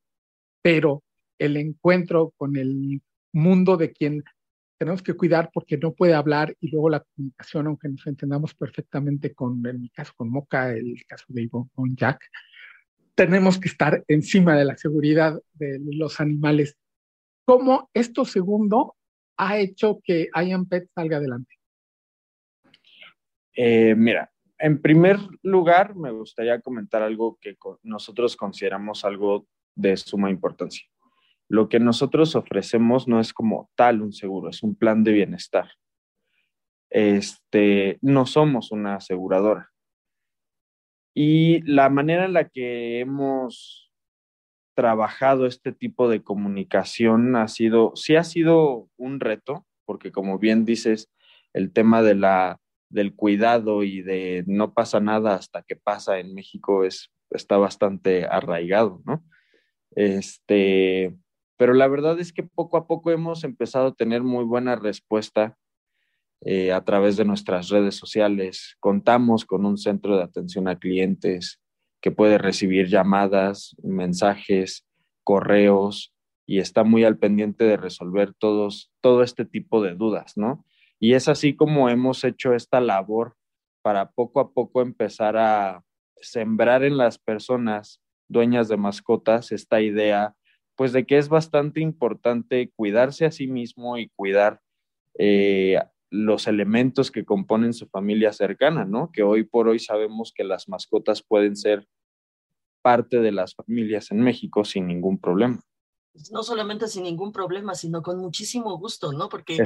pero 0.62 1.04
el 1.38 1.58
encuentro 1.58 2.34
con 2.38 2.56
el 2.56 3.02
mundo 3.34 3.78
de 3.78 3.92
quien 3.92 4.24
tenemos 4.78 5.02
que 5.02 5.16
cuidar 5.16 5.50
porque 5.54 5.78
no 5.78 5.94
puede 5.94 6.14
hablar 6.14 6.56
y 6.60 6.70
luego 6.70 6.90
la 6.90 7.00
comunicación, 7.00 7.68
aunque 7.68 7.90
nos 7.90 8.06
entendamos 8.06 8.54
perfectamente 8.54 9.34
con, 9.34 9.66
en 9.66 9.82
mi 9.82 9.90
caso 9.90 10.14
con 10.16 10.30
Moca, 10.30 10.72
el 10.72 11.04
caso 11.08 11.26
de 11.30 11.44
Ivo 11.44 11.70
con 11.74 11.96
Jack, 11.96 12.22
tenemos 13.16 13.60
que 13.60 13.70
estar 13.70 14.04
encima 14.08 14.56
de 14.56 14.66
la 14.66 14.78
seguridad 14.78 15.42
de 15.54 15.80
los 15.92 16.20
animales. 16.20 16.78
¿Cómo 17.46 17.90
esto 17.94 18.26
segundo 18.26 18.96
ha 19.38 19.58
hecho 19.58 20.00
que 20.04 20.30
Pet 20.70 20.88
salga 20.94 21.18
adelante? 21.18 21.56
Eh, 23.56 23.96
mira, 23.96 24.32
en 24.60 24.80
primer 24.80 25.18
lugar, 25.42 25.96
me 25.96 26.12
gustaría 26.12 26.62
comentar 26.62 27.02
algo 27.02 27.40
que 27.42 27.56
nosotros 27.82 28.36
consideramos 28.36 29.04
algo 29.04 29.48
de 29.76 29.98
suma 29.98 30.30
importancia. 30.30 30.88
Lo 31.50 31.70
que 31.70 31.80
nosotros 31.80 32.36
ofrecemos 32.36 33.08
no 33.08 33.20
es 33.20 33.34
como 33.34 33.70
tal 33.76 34.02
un 34.02 34.14
seguro, 34.14 34.50
es 34.50 34.64
un 34.64 34.76
plan 34.76 35.04
de 35.04 35.14
bienestar. 35.14 35.70
Este, 36.90 37.98
no 38.02 38.26
somos 38.26 38.72
una 38.72 38.96
aseguradora. 38.96 39.72
Y 41.14 41.62
la 41.62 41.90
manera 41.90 42.26
en 42.26 42.34
la 42.34 42.48
que 42.50 43.00
hemos 43.00 43.92
trabajado 44.76 45.48
este 45.48 45.72
tipo 45.72 46.08
de 46.08 46.22
comunicación 46.22 47.36
ha 47.36 47.48
sido, 47.48 47.94
sí 47.96 48.16
ha 48.16 48.24
sido 48.24 48.88
un 48.98 49.20
reto, 49.20 49.66
porque 49.86 50.12
como 50.12 50.38
bien 50.38 50.66
dices, 50.66 51.10
el 51.54 51.74
tema 51.74 52.04
de 52.04 52.14
la, 52.14 52.60
del 52.90 53.16
cuidado 53.16 53.84
y 53.84 54.04
de 54.04 54.44
no 54.46 54.74
pasa 54.74 55.00
nada 55.00 55.34
hasta 55.34 55.64
que 55.64 55.76
pasa 55.76 56.20
en 56.20 56.36
México 56.36 56.84
es, 56.84 57.12
está 57.32 57.58
bastante 57.58 58.26
arraigado, 58.26 59.02
¿no? 59.06 59.24
Este, 59.96 61.16
pero 61.58 61.74
la 61.74 61.88
verdad 61.88 62.20
es 62.20 62.32
que 62.32 62.44
poco 62.44 62.78
a 62.78 62.88
poco 62.88 63.12
hemos 63.12 63.44
empezado 63.44 63.88
a 63.88 63.96
tener 63.96 64.24
muy 64.24 64.46
buena 64.46 64.76
respuesta 64.76 65.58
eh, 66.42 66.72
a 66.72 66.84
través 66.86 67.18
de 67.18 67.26
nuestras 67.26 67.70
redes 67.70 67.96
sociales. 67.96 68.78
Contamos 68.80 69.44
con 69.44 69.66
un 69.66 69.78
centro 69.78 70.18
de 70.18 70.24
atención 70.24 70.68
a 70.68 70.78
clientes 70.78 71.60
que 72.00 72.12
puede 72.12 72.38
recibir 72.38 72.88
llamadas, 72.88 73.76
mensajes, 73.82 74.86
correos 75.24 76.14
y 76.46 76.60
está 76.60 76.84
muy 76.84 77.04
al 77.04 77.18
pendiente 77.18 77.66
de 77.66 77.76
resolver 77.76 78.34
todos, 78.34 78.92
todo 79.02 79.24
este 79.24 79.46
tipo 79.46 79.82
de 79.82 79.96
dudas, 79.96 80.34
¿no? 80.38 80.64
Y 81.00 81.14
es 81.14 81.28
así 81.28 81.56
como 81.56 81.90
hemos 81.90 82.24
hecho 82.24 82.54
esta 82.54 82.80
labor 82.80 83.36
para 83.82 84.12
poco 84.12 84.40
a 84.40 84.54
poco 84.54 84.82
empezar 84.82 85.38
a 85.38 85.84
sembrar 86.22 86.84
en 86.84 86.98
las 86.98 87.18
personas 87.18 88.02
dueñas 88.28 88.68
de 88.68 88.78
mascotas 88.78 89.52
esta 89.52 89.82
idea, 89.82 90.36
pues 90.78 90.94
de 90.94 91.06
que 91.06 91.18
es 91.18 91.28
bastante 91.28 91.82
importante 91.82 92.72
cuidarse 92.76 93.26
a 93.26 93.32
sí 93.32 93.48
mismo 93.48 93.98
y 93.98 94.10
cuidar 94.10 94.62
eh, 95.18 95.80
los 96.10 96.48
elementos 96.48 97.12
que 97.12 97.26
componen 97.26 97.74
su 97.74 97.88
familia 97.88 98.32
cercana, 98.32 98.86
¿no? 98.86 99.12
Que 99.12 99.24
hoy 99.24 99.44
por 99.44 99.68
hoy 99.68 99.80
sabemos 99.80 100.32
que 100.34 100.46
las 100.46 100.70
mascotas 100.70 101.22
pueden 101.22 101.58
ser 101.58 101.86
parte 102.82 103.20
de 103.20 103.32
las 103.34 103.56
familias 103.56 104.12
en 104.12 104.22
México 104.22 104.64
sin 104.64 104.88
ningún 104.88 105.20
problema 105.20 105.60
no 106.32 106.44
solamente 106.44 106.88
sin 106.88 107.04
ningún 107.04 107.32
problema, 107.32 107.76
sino 107.76 108.02
con 108.02 108.20
muchísimo 108.20 108.78
gusto, 108.78 109.12
¿no? 109.12 109.30
Porque 109.30 109.58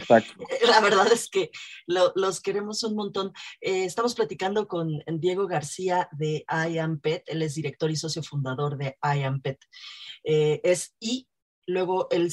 la 0.67 0.79
verdad 0.81 1.11
es 1.11 1.29
que 1.29 1.51
los 1.87 2.41
queremos 2.41 2.83
un 2.83 2.95
montón. 2.95 3.33
Eh, 3.59 3.85
estamos 3.85 4.15
platicando 4.15 4.67
con 4.67 5.03
Diego 5.07 5.47
García 5.47 6.09
de 6.11 6.45
I 6.49 6.77
Am 6.77 6.99
Pet, 6.99 7.23
él 7.27 7.41
es 7.41 7.55
director 7.55 7.89
y 7.91 7.95
socio 7.95 8.23
fundador 8.23 8.77
de 8.77 8.97
I 9.03 9.23
Am 9.23 9.41
Pet. 9.41 9.59
Eh, 10.23 10.61
es 10.63 10.95
I, 10.99 11.27
luego 11.65 12.07
el, 12.11 12.31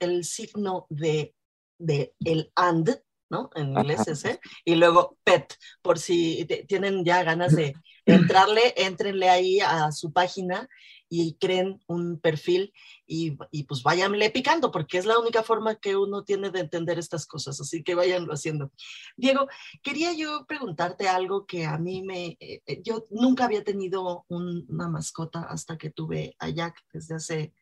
el 0.00 0.24
signo 0.24 0.86
de, 0.88 1.34
de 1.78 2.14
el 2.24 2.50
and, 2.54 3.02
¿no? 3.28 3.50
En 3.54 3.72
inglés 3.72 4.06
ese, 4.06 4.40
y 4.64 4.76
luego 4.76 5.18
pet, 5.24 5.56
por 5.82 5.98
si 5.98 6.46
tienen 6.68 7.04
ya 7.04 7.24
ganas 7.24 7.56
de 7.56 7.74
entrarle, 8.04 8.72
entrenle 8.76 9.28
ahí 9.28 9.58
a 9.60 9.90
su 9.90 10.12
página 10.12 10.68
y 11.08 11.34
creen 11.34 11.80
un 11.86 12.18
perfil 12.18 12.72
y, 13.06 13.36
y, 13.50 13.64
pues 13.64 13.82
váyanle 13.82 14.30
picando, 14.30 14.70
porque 14.70 14.98
es 14.98 15.06
la 15.06 15.18
única 15.18 15.42
forma 15.42 15.76
que 15.76 15.96
uno 15.96 16.24
tiene 16.24 16.50
de 16.50 16.60
entender 16.60 16.98
estas 16.98 17.26
cosas, 17.26 17.60
así 17.60 17.82
que 17.82 17.94
váyanlo 17.94 18.32
haciendo. 18.32 18.72
Diego, 19.16 19.46
quería 19.82 20.12
yo 20.12 20.44
preguntarte 20.46 21.08
algo 21.08 21.46
que 21.46 21.64
a 21.64 21.78
mí 21.78 22.02
me, 22.02 22.36
eh, 22.40 22.62
eh, 22.66 22.82
yo 22.82 23.06
nunca 23.10 23.44
había 23.44 23.62
tenido 23.62 24.24
una 24.28 24.88
mascota 24.88 25.42
hasta 25.42 25.78
que 25.78 25.90
tuve 25.90 26.34
a 26.38 26.48
Jack 26.48 26.84
desde 26.92 27.14
hace 27.14 27.52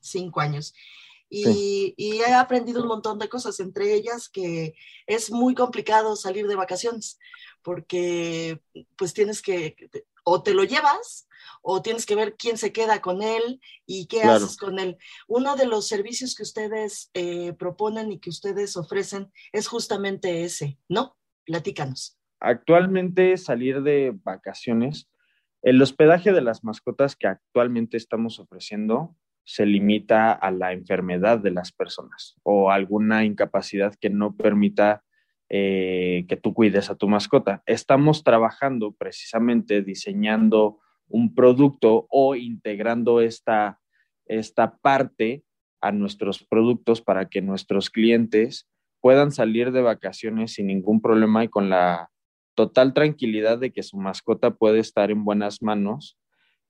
cinco 0.00 0.40
años. 0.40 0.74
Y, 1.30 1.94
y, 1.96 2.20
he 2.20 2.32
aprendido 2.34 2.82
un 2.82 2.88
montón 2.88 3.18
de 3.18 3.28
cosas, 3.28 3.58
entre 3.58 3.94
ellas 3.94 4.28
que 4.28 4.74
es 5.06 5.32
muy 5.32 5.54
complicado 5.54 6.14
salir 6.14 6.46
de 6.46 6.54
vacaciones, 6.54 7.18
porque 7.62 8.60
pues 8.96 9.14
tienes 9.14 9.42
que, 9.42 9.74
o 10.22 10.42
te 10.42 10.54
lo 10.54 10.62
llevas 10.62 11.26
o 11.62 11.82
tienes 11.82 12.06
que 12.06 12.14
ver 12.14 12.36
quién 12.36 12.56
se 12.58 12.72
queda 12.72 13.00
con 13.00 13.22
él 13.22 13.60
y 13.86 14.06
qué 14.06 14.22
haces 14.22 14.56
con 14.56 14.78
él. 14.78 14.96
Uno 15.28 15.56
de 15.56 15.66
los 15.66 15.88
servicios 15.88 16.34
que 16.34 16.42
ustedes 16.42 17.10
eh, 17.14 17.52
proponen 17.54 18.12
y 18.12 18.18
que 18.18 18.30
ustedes 18.30 18.76
ofrecen 18.76 19.30
es 19.52 19.68
justamente 19.68 20.44
ese, 20.44 20.78
¿no? 20.88 21.16
Platícanos. 21.44 22.18
Actualmente 22.40 23.36
salir 23.36 23.82
de 23.82 24.12
vacaciones, 24.22 25.08
el 25.62 25.80
hospedaje 25.80 26.32
de 26.32 26.42
las 26.42 26.62
mascotas 26.62 27.16
que 27.16 27.26
actualmente 27.26 27.96
estamos 27.96 28.38
ofreciendo 28.38 29.16
se 29.44 29.66
limita 29.66 30.32
a 30.32 30.50
la 30.50 30.72
enfermedad 30.72 31.38
de 31.38 31.50
las 31.50 31.72
personas 31.72 32.36
o 32.42 32.70
alguna 32.70 33.24
incapacidad 33.24 33.94
que 33.94 34.10
no 34.10 34.34
permita 34.36 35.04
eh, 35.50 36.24
que 36.28 36.36
tú 36.36 36.54
cuides 36.54 36.90
a 36.90 36.96
tu 36.96 37.08
mascota. 37.08 37.62
Estamos 37.66 38.24
trabajando 38.24 38.92
precisamente 38.92 39.82
diseñando 39.82 40.80
un 41.08 41.34
producto 41.34 42.06
o 42.10 42.34
integrando 42.34 43.20
esta, 43.20 43.78
esta 44.26 44.76
parte 44.76 45.44
a 45.80 45.92
nuestros 45.92 46.44
productos 46.44 47.02
para 47.02 47.28
que 47.28 47.42
nuestros 47.42 47.90
clientes 47.90 48.68
puedan 49.00 49.32
salir 49.32 49.70
de 49.70 49.82
vacaciones 49.82 50.54
sin 50.54 50.68
ningún 50.68 51.02
problema 51.02 51.44
y 51.44 51.48
con 51.48 51.68
la 51.68 52.10
total 52.54 52.94
tranquilidad 52.94 53.58
de 53.58 53.70
que 53.70 53.82
su 53.82 53.98
mascota 53.98 54.52
puede 54.52 54.78
estar 54.78 55.10
en 55.10 55.24
buenas 55.24 55.60
manos, 55.60 56.18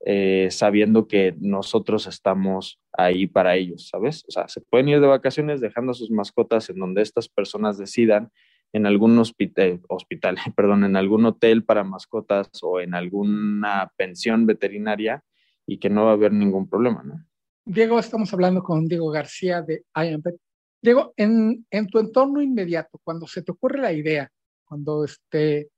eh, 0.05 0.49
sabiendo 0.51 1.07
que 1.07 1.37
nosotros 1.39 2.07
estamos 2.07 2.81
ahí 2.93 3.27
para 3.27 3.55
ellos, 3.55 3.89
¿sabes? 3.89 4.25
O 4.29 4.33
sea, 4.33 4.49
se 4.49 4.61
pueden 4.61 4.89
ir 4.89 5.01
de 5.01 5.07
vacaciones 5.07 5.61
dejando 5.61 5.93
a 5.93 5.95
sus 5.95 6.11
mascotas 6.11 6.69
en 6.71 6.79
donde 6.79 7.03
estas 7.03 7.29
personas 7.29 7.79
decidan 7.79 8.33
en 8.75 8.87
algún 8.87 9.17
hospital, 9.21 9.81
hospital, 9.89 10.37
perdón, 10.57 10.85
en 10.85 10.97
algún 10.97 11.25
hotel 11.25 11.65
para 11.65 11.85
mascotas 11.85 12.49
o 12.63 12.81
en 12.81 12.95
alguna 12.95 13.93
pensión 13.97 14.47
veterinaria 14.47 15.25
y 15.65 15.79
que 15.79 15.89
no 15.89 16.05
va 16.05 16.11
a 16.11 16.15
haber 16.15 16.33
ningún 16.33 16.69
problema, 16.69 17.03
¿no? 17.05 17.25
Diego, 17.65 17.99
estamos 17.99 18.31
hablando 18.35 18.63
con 18.63 18.87
Diego 18.87 19.11
García 19.11 19.63
de 19.63 19.85
IAMPET. 19.95 20.35
Diego, 20.83 21.15
en, 21.17 21.65
en, 21.71 21.87
tu 21.87 21.99
entorno 21.99 22.43
inmediato, 22.43 23.01
cuando 23.03 23.27
se 23.27 23.43
te 23.43 23.53
ocurre 23.53 23.81
la 23.81 23.93
idea, 23.93 24.29
cuando 24.67 25.05
este, 25.05 25.71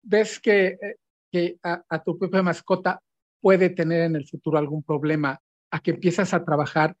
ves 0.00 0.40
que, 0.40 0.78
eh, 0.80 0.96
que 1.30 1.58
a, 1.62 1.84
a 1.88 2.02
tu 2.02 2.16
propia 2.16 2.42
mascota 2.42 3.02
puede 3.40 3.70
tener 3.70 4.02
en 4.02 4.16
el 4.16 4.26
futuro 4.26 4.56
algún 4.56 4.82
problema, 4.82 5.38
a 5.70 5.80
que 5.80 5.90
empiezas 5.90 6.32
a 6.32 6.44
trabajar, 6.44 6.96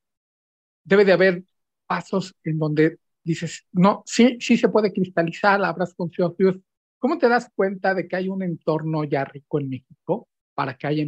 debe 0.84 1.04
de 1.04 1.12
haber 1.12 1.44
pasos 1.86 2.34
en 2.44 2.58
donde 2.58 2.98
dices, 3.24 3.66
no, 3.72 4.02
sí, 4.06 4.36
sí 4.40 4.56
se 4.56 4.68
puede 4.68 4.92
cristalizar, 4.92 5.62
abras 5.64 5.94
con 5.94 6.10
socios. 6.10 6.58
¿Cómo 6.98 7.18
te 7.18 7.28
das 7.28 7.50
cuenta 7.54 7.94
de 7.94 8.06
que 8.06 8.16
hay 8.16 8.28
un 8.28 8.42
entorno 8.42 9.04
ya 9.04 9.24
rico 9.24 9.58
en 9.60 9.68
México 9.68 10.28
para 10.54 10.74
que 10.74 10.86
haya, 10.86 11.04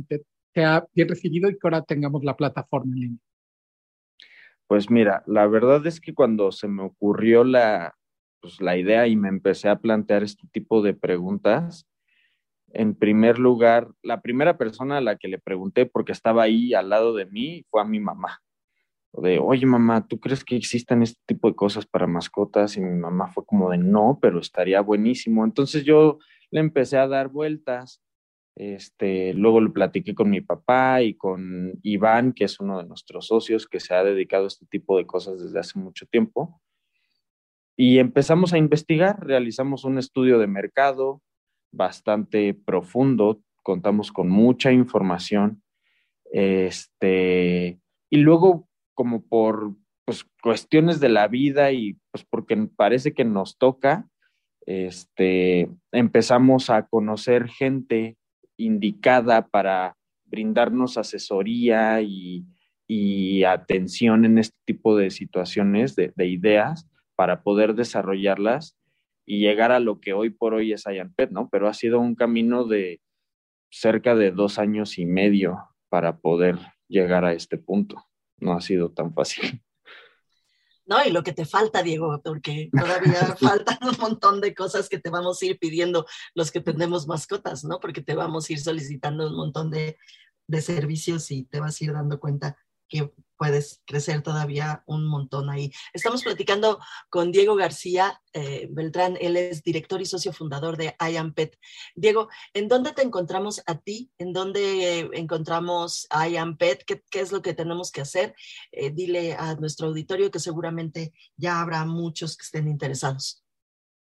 sea 0.54 0.86
bien 0.94 1.08
recibido 1.08 1.50
y 1.50 1.54
que 1.54 1.60
ahora 1.64 1.82
tengamos 1.82 2.24
la 2.24 2.36
plataforma 2.36 2.92
en 2.94 3.00
línea? 3.00 3.18
Pues 4.66 4.90
mira, 4.90 5.22
la 5.26 5.46
verdad 5.46 5.86
es 5.86 6.00
que 6.00 6.14
cuando 6.14 6.50
se 6.50 6.68
me 6.68 6.82
ocurrió 6.82 7.44
la, 7.44 7.94
pues, 8.40 8.60
la 8.60 8.76
idea 8.76 9.06
y 9.06 9.16
me 9.16 9.28
empecé 9.28 9.68
a 9.68 9.78
plantear 9.78 10.22
este 10.22 10.46
tipo 10.50 10.80
de 10.80 10.94
preguntas, 10.94 11.86
en 12.72 12.94
primer 12.94 13.38
lugar, 13.38 13.90
la 14.02 14.22
primera 14.22 14.56
persona 14.56 14.96
a 14.96 15.02
la 15.02 15.16
que 15.16 15.28
le 15.28 15.38
pregunté, 15.38 15.84
porque 15.84 16.12
estaba 16.12 16.44
ahí 16.44 16.72
al 16.72 16.88
lado 16.88 17.14
de 17.14 17.26
mí, 17.26 17.66
fue 17.68 17.82
a 17.82 17.84
mi 17.84 18.00
mamá 18.00 18.40
de, 19.12 19.38
oye 19.38 19.66
mamá, 19.66 20.06
¿tú 20.06 20.18
crees 20.18 20.44
que 20.44 20.56
existan 20.56 21.02
este 21.02 21.20
tipo 21.26 21.48
de 21.48 21.54
cosas 21.54 21.86
para 21.86 22.06
mascotas? 22.06 22.76
Y 22.76 22.80
mi 22.80 22.98
mamá 22.98 23.28
fue 23.28 23.44
como 23.44 23.70
de, 23.70 23.78
no, 23.78 24.18
pero 24.20 24.40
estaría 24.40 24.80
buenísimo. 24.80 25.44
Entonces 25.44 25.84
yo 25.84 26.18
le 26.50 26.60
empecé 26.60 26.96
a 26.96 27.08
dar 27.08 27.28
vueltas. 27.28 28.02
Este, 28.54 29.32
luego 29.34 29.60
lo 29.60 29.72
platiqué 29.72 30.14
con 30.14 30.30
mi 30.30 30.40
papá 30.40 31.02
y 31.02 31.14
con 31.14 31.72
Iván, 31.82 32.32
que 32.32 32.44
es 32.44 32.60
uno 32.60 32.78
de 32.78 32.84
nuestros 32.84 33.26
socios 33.26 33.66
que 33.66 33.80
se 33.80 33.94
ha 33.94 34.04
dedicado 34.04 34.44
a 34.44 34.48
este 34.48 34.66
tipo 34.66 34.96
de 34.98 35.06
cosas 35.06 35.42
desde 35.42 35.58
hace 35.58 35.78
mucho 35.78 36.06
tiempo. 36.06 36.60
Y 37.76 37.98
empezamos 37.98 38.52
a 38.52 38.58
investigar, 38.58 39.24
realizamos 39.26 39.84
un 39.84 39.98
estudio 39.98 40.38
de 40.38 40.46
mercado 40.46 41.22
bastante 41.72 42.52
profundo, 42.54 43.40
contamos 43.62 44.12
con 44.12 44.28
mucha 44.28 44.72
información. 44.72 45.62
Este, 46.30 47.80
y 48.10 48.16
luego 48.18 48.68
como 48.94 49.22
por 49.26 49.74
pues, 50.04 50.24
cuestiones 50.42 51.00
de 51.00 51.08
la 51.08 51.28
vida 51.28 51.72
y 51.72 51.96
pues 52.10 52.24
porque 52.28 52.56
parece 52.76 53.14
que 53.14 53.24
nos 53.24 53.56
toca, 53.56 54.08
este, 54.66 55.70
empezamos 55.90 56.70
a 56.70 56.86
conocer 56.86 57.48
gente 57.48 58.16
indicada 58.56 59.46
para 59.48 59.96
brindarnos 60.24 60.98
asesoría 60.98 62.00
y, 62.02 62.46
atención 63.46 64.26
en 64.26 64.36
este 64.36 64.56
tipo 64.66 64.94
de 64.98 65.10
situaciones, 65.10 65.96
de, 65.96 66.12
ideas, 66.26 66.86
para 67.16 67.42
poder 67.42 67.74
desarrollarlas 67.74 68.76
y 69.24 69.40
llegar 69.40 69.72
a 69.72 69.80
lo 69.80 69.98
que 69.98 70.12
hoy 70.12 70.28
por 70.28 70.52
hoy 70.52 70.74
es 70.74 70.84
IANPET, 70.84 71.30
¿no? 71.30 71.48
Pero 71.50 71.68
ha 71.68 71.74
sido 71.74 72.00
un 72.00 72.14
camino 72.14 72.64
de 72.64 73.00
cerca 73.70 74.14
de 74.14 74.30
dos 74.30 74.58
años 74.58 74.98
y 74.98 75.06
medio 75.06 75.58
para 75.88 76.18
poder 76.18 76.58
llegar 76.86 77.24
a 77.24 77.32
este 77.32 77.56
punto 77.56 78.04
no 78.42 78.52
ha 78.52 78.60
sido 78.60 78.90
tan 78.90 79.14
fácil. 79.14 79.62
No, 80.84 80.96
y 81.06 81.10
lo 81.10 81.22
que 81.22 81.32
te 81.32 81.44
falta, 81.44 81.82
Diego, 81.82 82.20
porque 82.22 82.68
todavía 82.76 83.36
faltan 83.40 83.78
un 83.82 83.96
montón 83.98 84.40
de 84.40 84.54
cosas 84.54 84.88
que 84.88 84.98
te 84.98 85.10
vamos 85.10 85.40
a 85.40 85.46
ir 85.46 85.58
pidiendo 85.58 86.04
los 86.34 86.50
que 86.50 86.60
tenemos 86.60 87.06
mascotas, 87.06 87.64
¿no? 87.64 87.78
Porque 87.78 88.02
te 88.02 88.14
vamos 88.14 88.50
a 88.50 88.52
ir 88.52 88.60
solicitando 88.60 89.28
un 89.28 89.36
montón 89.36 89.70
de, 89.70 89.96
de 90.48 90.60
servicios 90.60 91.30
y 91.30 91.44
te 91.44 91.60
vas 91.60 91.80
a 91.80 91.84
ir 91.84 91.92
dando 91.92 92.18
cuenta 92.18 92.56
que 92.92 93.10
puedes 93.38 93.82
crecer 93.86 94.22
todavía 94.22 94.84
un 94.86 95.06
montón 95.06 95.48
ahí. 95.48 95.72
Estamos 95.94 96.22
platicando 96.22 96.78
con 97.08 97.32
Diego 97.32 97.56
García 97.56 98.20
eh, 98.34 98.68
Beltrán, 98.70 99.16
él 99.18 99.36
es 99.36 99.62
director 99.62 100.00
y 100.02 100.04
socio 100.04 100.32
fundador 100.34 100.76
de 100.76 100.94
I 101.00 101.16
Am 101.16 101.32
Pet. 101.32 101.58
Diego, 101.94 102.28
¿en 102.52 102.68
dónde 102.68 102.92
te 102.92 103.00
encontramos 103.02 103.62
a 103.66 103.78
ti? 103.78 104.12
¿En 104.18 104.34
dónde 104.34 105.08
encontramos 105.14 106.06
I 106.12 106.36
Am 106.36 106.58
Pet? 106.58 106.84
¿Qué, 106.84 107.02
es 107.18 107.32
lo 107.32 107.40
que 107.40 107.54
tenemos 107.54 107.90
que 107.90 108.02
hacer? 108.02 108.34
Eh, 108.70 108.90
dile 108.90 109.32
a 109.32 109.54
nuestro 109.54 109.88
auditorio 109.88 110.30
que 110.30 110.38
seguramente 110.38 111.14
ya 111.36 111.62
habrá 111.62 111.86
muchos 111.86 112.36
que 112.36 112.44
estén 112.44 112.68
interesados. 112.68 113.42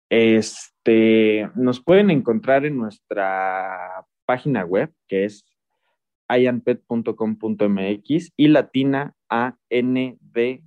Este, 0.09 1.49
nos 1.55 1.81
pueden 1.81 2.11
encontrar 2.11 2.65
en 2.65 2.77
nuestra 2.77 4.05
página 4.25 4.65
web, 4.65 4.93
que 5.07 5.25
es 5.25 5.45
ianpet.com.mx 6.37 8.33
y 8.35 8.47
latina 8.47 9.15
a 9.29 9.55
n 9.69 10.17
d 10.19 10.63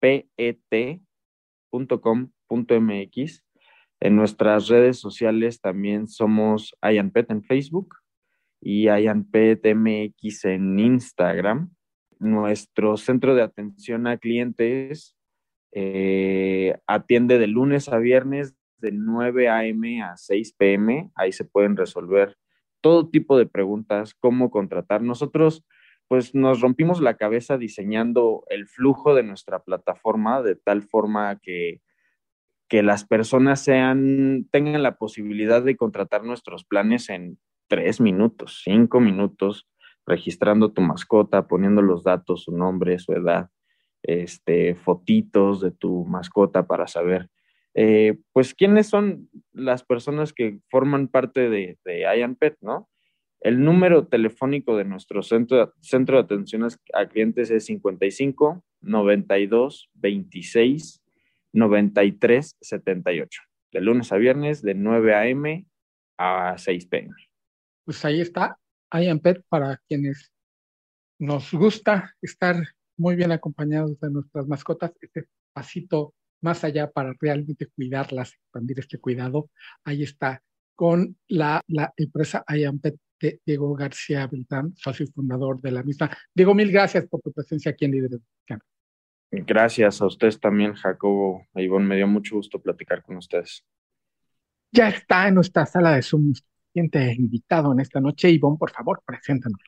p 0.00 0.28
e 0.36 0.58
t.com 0.68 2.30
ianpet.mx. 2.48 3.44
En 4.00 4.16
nuestras 4.16 4.68
redes 4.68 4.98
sociales 4.98 5.60
también 5.60 6.06
somos 6.06 6.76
ianpet 6.82 7.30
en 7.30 7.42
Facebook 7.42 7.96
y 8.60 8.84
ianpetmx 8.88 10.44
en 10.44 10.78
Instagram. 10.78 11.70
Nuestro 12.18 12.96
centro 12.96 13.34
de 13.34 13.42
atención 13.42 14.06
a 14.06 14.16
clientes 14.16 15.16
eh, 15.72 16.76
atiende 16.86 17.38
de 17.38 17.46
lunes 17.46 17.88
a 17.88 17.98
viernes 17.98 18.54
de 18.78 18.92
9 18.92 19.48
a.m. 19.48 20.02
a 20.02 20.16
6 20.16 20.54
p.m. 20.54 21.10
Ahí 21.14 21.32
se 21.32 21.44
pueden 21.44 21.76
resolver 21.76 22.36
todo 22.80 23.08
tipo 23.08 23.36
de 23.36 23.46
preguntas, 23.46 24.14
cómo 24.14 24.50
contratar. 24.50 25.02
Nosotros 25.02 25.64
pues 26.08 26.34
nos 26.34 26.60
rompimos 26.62 27.00
la 27.00 27.16
cabeza 27.16 27.58
diseñando 27.58 28.44
el 28.48 28.66
flujo 28.66 29.14
de 29.14 29.22
nuestra 29.22 29.60
plataforma 29.60 30.42
de 30.42 30.56
tal 30.56 30.82
forma 30.82 31.38
que, 31.40 31.82
que 32.68 32.82
las 32.82 33.04
personas 33.04 33.62
sean, 33.62 34.46
tengan 34.50 34.82
la 34.82 34.96
posibilidad 34.96 35.62
de 35.62 35.76
contratar 35.76 36.24
nuestros 36.24 36.64
planes 36.64 37.10
en 37.10 37.38
tres 37.68 38.00
minutos, 38.00 38.62
cinco 38.64 39.00
minutos, 39.00 39.68
registrando 40.06 40.72
tu 40.72 40.80
mascota, 40.80 41.46
poniendo 41.46 41.82
los 41.82 42.02
datos, 42.04 42.44
su 42.44 42.56
nombre, 42.56 42.98
su 42.98 43.12
edad, 43.12 43.50
este, 44.02 44.74
fotitos 44.74 45.60
de 45.60 45.70
tu 45.70 46.06
mascota 46.06 46.66
para 46.66 46.86
saber, 46.86 47.28
eh, 47.80 48.18
pues, 48.32 48.54
quiénes 48.54 48.88
son 48.88 49.30
las 49.52 49.84
personas 49.84 50.32
que 50.32 50.58
forman 50.68 51.06
parte 51.06 51.48
de, 51.48 51.78
de 51.84 52.00
IANPET, 52.00 52.56
¿no? 52.60 52.88
El 53.40 53.62
número 53.62 54.08
telefónico 54.08 54.76
de 54.76 54.84
nuestro 54.84 55.22
centro, 55.22 55.72
centro 55.80 56.16
de 56.16 56.24
atención 56.24 56.66
a 56.92 57.06
clientes 57.06 57.52
es 57.52 57.66
55 57.66 58.64
92 58.80 59.90
26 59.94 61.04
93 61.52 62.56
78. 62.60 63.42
De 63.70 63.80
lunes 63.80 64.10
a 64.10 64.16
viernes, 64.16 64.60
de 64.60 64.74
9 64.74 65.14
a.m. 65.14 65.64
a 66.18 66.58
6 66.58 66.86
p.m. 66.86 67.14
Pues 67.84 68.04
ahí 68.04 68.20
está, 68.20 68.58
IAMPET 68.92 69.44
para 69.48 69.80
quienes 69.86 70.32
nos 71.20 71.52
gusta 71.52 72.16
estar 72.22 72.56
muy 72.96 73.14
bien 73.14 73.30
acompañados 73.30 74.00
de 74.00 74.10
nuestras 74.10 74.48
mascotas, 74.48 74.92
este 75.00 75.28
pasito 75.52 76.12
más 76.40 76.64
allá 76.64 76.90
para 76.90 77.14
realmente 77.20 77.66
cuidarlas, 77.66 78.32
expandir 78.34 78.78
este 78.80 78.98
cuidado. 78.98 79.50
Ahí 79.84 80.02
está 80.02 80.42
con 80.74 81.16
la, 81.26 81.62
la 81.66 81.92
empresa 81.96 82.44
IAMPET 82.48 82.96
de 83.20 83.40
Diego 83.44 83.74
García 83.74 84.26
Beltrán, 84.26 84.74
socio 84.76 85.04
y 85.04 85.12
fundador 85.12 85.60
de 85.60 85.72
la 85.72 85.82
misma. 85.82 86.10
Diego, 86.34 86.54
mil 86.54 86.70
gracias 86.70 87.06
por 87.06 87.20
tu 87.20 87.32
presencia 87.32 87.72
aquí 87.72 87.84
en 87.84 87.92
Líderes 87.92 88.20
Gracias 89.30 90.00
a 90.00 90.06
ustedes 90.06 90.40
también, 90.40 90.72
Jacobo. 90.72 91.46
Ivonne, 91.54 91.86
me 91.86 91.96
dio 91.96 92.06
mucho 92.06 92.36
gusto 92.36 92.62
platicar 92.62 93.02
con 93.02 93.16
ustedes. 93.16 93.62
Ya 94.72 94.88
está 94.88 95.28
en 95.28 95.34
nuestra 95.34 95.66
sala 95.66 95.92
de 95.92 96.02
Zoom 96.02 96.32
siguiente 96.72 97.12
invitado 97.12 97.72
en 97.72 97.80
esta 97.80 98.00
noche. 98.00 98.30
Ivonne, 98.30 98.56
por 98.58 98.70
favor, 98.70 99.02
preséntanos. 99.04 99.60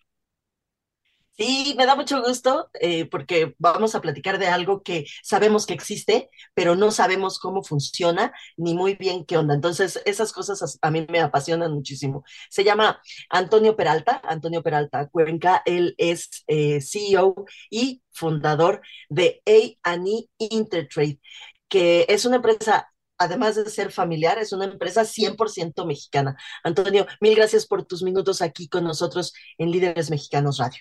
Sí, 1.40 1.74
me 1.78 1.86
da 1.86 1.96
mucho 1.96 2.22
gusto 2.22 2.68
eh, 2.74 3.06
porque 3.06 3.54
vamos 3.58 3.94
a 3.94 4.02
platicar 4.02 4.38
de 4.38 4.48
algo 4.48 4.82
que 4.82 5.06
sabemos 5.22 5.64
que 5.64 5.72
existe, 5.72 6.28
pero 6.52 6.76
no 6.76 6.90
sabemos 6.90 7.38
cómo 7.38 7.62
funciona 7.64 8.30
ni 8.58 8.74
muy 8.74 8.94
bien 8.94 9.24
qué 9.24 9.38
onda. 9.38 9.54
Entonces, 9.54 10.02
esas 10.04 10.32
cosas 10.34 10.78
a 10.82 10.90
mí 10.90 11.06
me 11.08 11.20
apasionan 11.20 11.72
muchísimo. 11.72 12.24
Se 12.50 12.62
llama 12.62 13.00
Antonio 13.30 13.74
Peralta, 13.74 14.20
Antonio 14.22 14.62
Peralta 14.62 15.08
Cuenca. 15.08 15.62
Él 15.64 15.94
es 15.96 16.28
eh, 16.46 16.82
CEO 16.82 17.34
y 17.70 18.02
fundador 18.12 18.82
de 19.08 19.40
A&E 19.46 20.28
Intertrade, 20.38 21.20
que 21.68 22.04
es 22.10 22.26
una 22.26 22.36
empresa 22.36 22.86
además 23.16 23.54
de 23.56 23.68
ser 23.70 23.92
familiar, 23.92 24.38
es 24.38 24.52
una 24.52 24.66
empresa 24.66 25.04
100% 25.06 25.86
mexicana. 25.86 26.36
Antonio, 26.64 27.06
mil 27.20 27.34
gracias 27.34 27.66
por 27.66 27.84
tus 27.84 28.02
minutos 28.02 28.42
aquí 28.42 28.68
con 28.68 28.84
nosotros 28.84 29.32
en 29.58 29.70
Líderes 29.70 30.10
Mexicanos 30.10 30.58
Radio. 30.58 30.80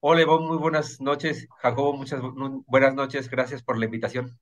Hola, 0.00 0.24
muy 0.26 0.56
buenas 0.58 1.00
noches. 1.00 1.48
Jacobo, 1.58 1.92
muchas 1.96 2.20
buenas 2.66 2.94
noches. 2.94 3.28
Gracias 3.28 3.62
por 3.64 3.78
la 3.78 3.86
invitación. 3.86 4.38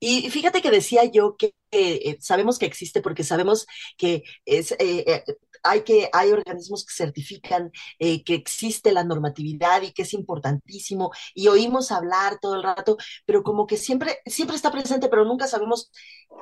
Y 0.00 0.28
fíjate 0.30 0.60
que 0.62 0.70
decía 0.70 1.04
yo 1.06 1.36
que 1.36 1.54
eh, 1.70 2.18
sabemos 2.20 2.58
que 2.58 2.66
existe 2.66 3.00
porque 3.00 3.24
sabemos 3.24 3.66
que 3.96 4.24
es, 4.44 4.72
eh, 4.72 4.78
eh, 5.06 5.24
hay, 5.62 5.80
que, 5.82 6.10
hay 6.12 6.30
organismos 6.30 6.84
que 6.84 6.92
certifican 6.94 7.72
que 7.98 8.34
existe 8.34 8.92
la 8.92 9.02
normatividad 9.04 9.82
y 9.82 9.92
que 9.92 10.02
es 10.02 10.12
importantísimo 10.12 11.10
y 11.34 11.48
oímos 11.48 11.90
hablar 11.90 12.38
todo 12.40 12.56
el 12.56 12.62
rato, 12.62 12.96
pero 13.24 13.42
como 13.42 13.66
que 13.66 13.76
siempre, 13.78 14.20
siempre 14.26 14.56
está 14.56 14.70
presente, 14.70 15.08
pero 15.08 15.24
nunca 15.24 15.48
sabemos 15.48 15.90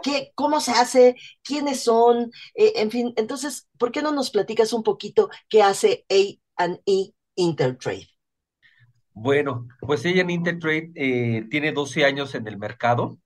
qué, 0.02 0.32
cómo 0.34 0.60
se 0.60 0.72
hace, 0.72 1.16
quiénes 1.42 1.80
son, 1.82 2.32
en 2.54 2.90
fin. 2.90 3.12
Entonces, 3.16 3.68
¿por 3.78 3.92
qué 3.92 4.02
no 4.02 4.12
nos 4.12 4.30
platicas 4.30 4.72
un 4.72 4.82
poquito 4.82 5.30
qué 5.48 5.62
hace 5.62 6.04
A&E 6.56 7.16
Intertrade? 7.36 8.08
Bueno, 9.12 9.68
pues 9.80 10.04
ella 10.04 10.22
en 10.22 10.30
Intertrade 10.30 10.92
eh, 10.94 11.46
tiene 11.50 11.72
12 11.72 12.04
años 12.04 12.34
en 12.34 12.46
el 12.48 12.58
mercado. 12.58 13.18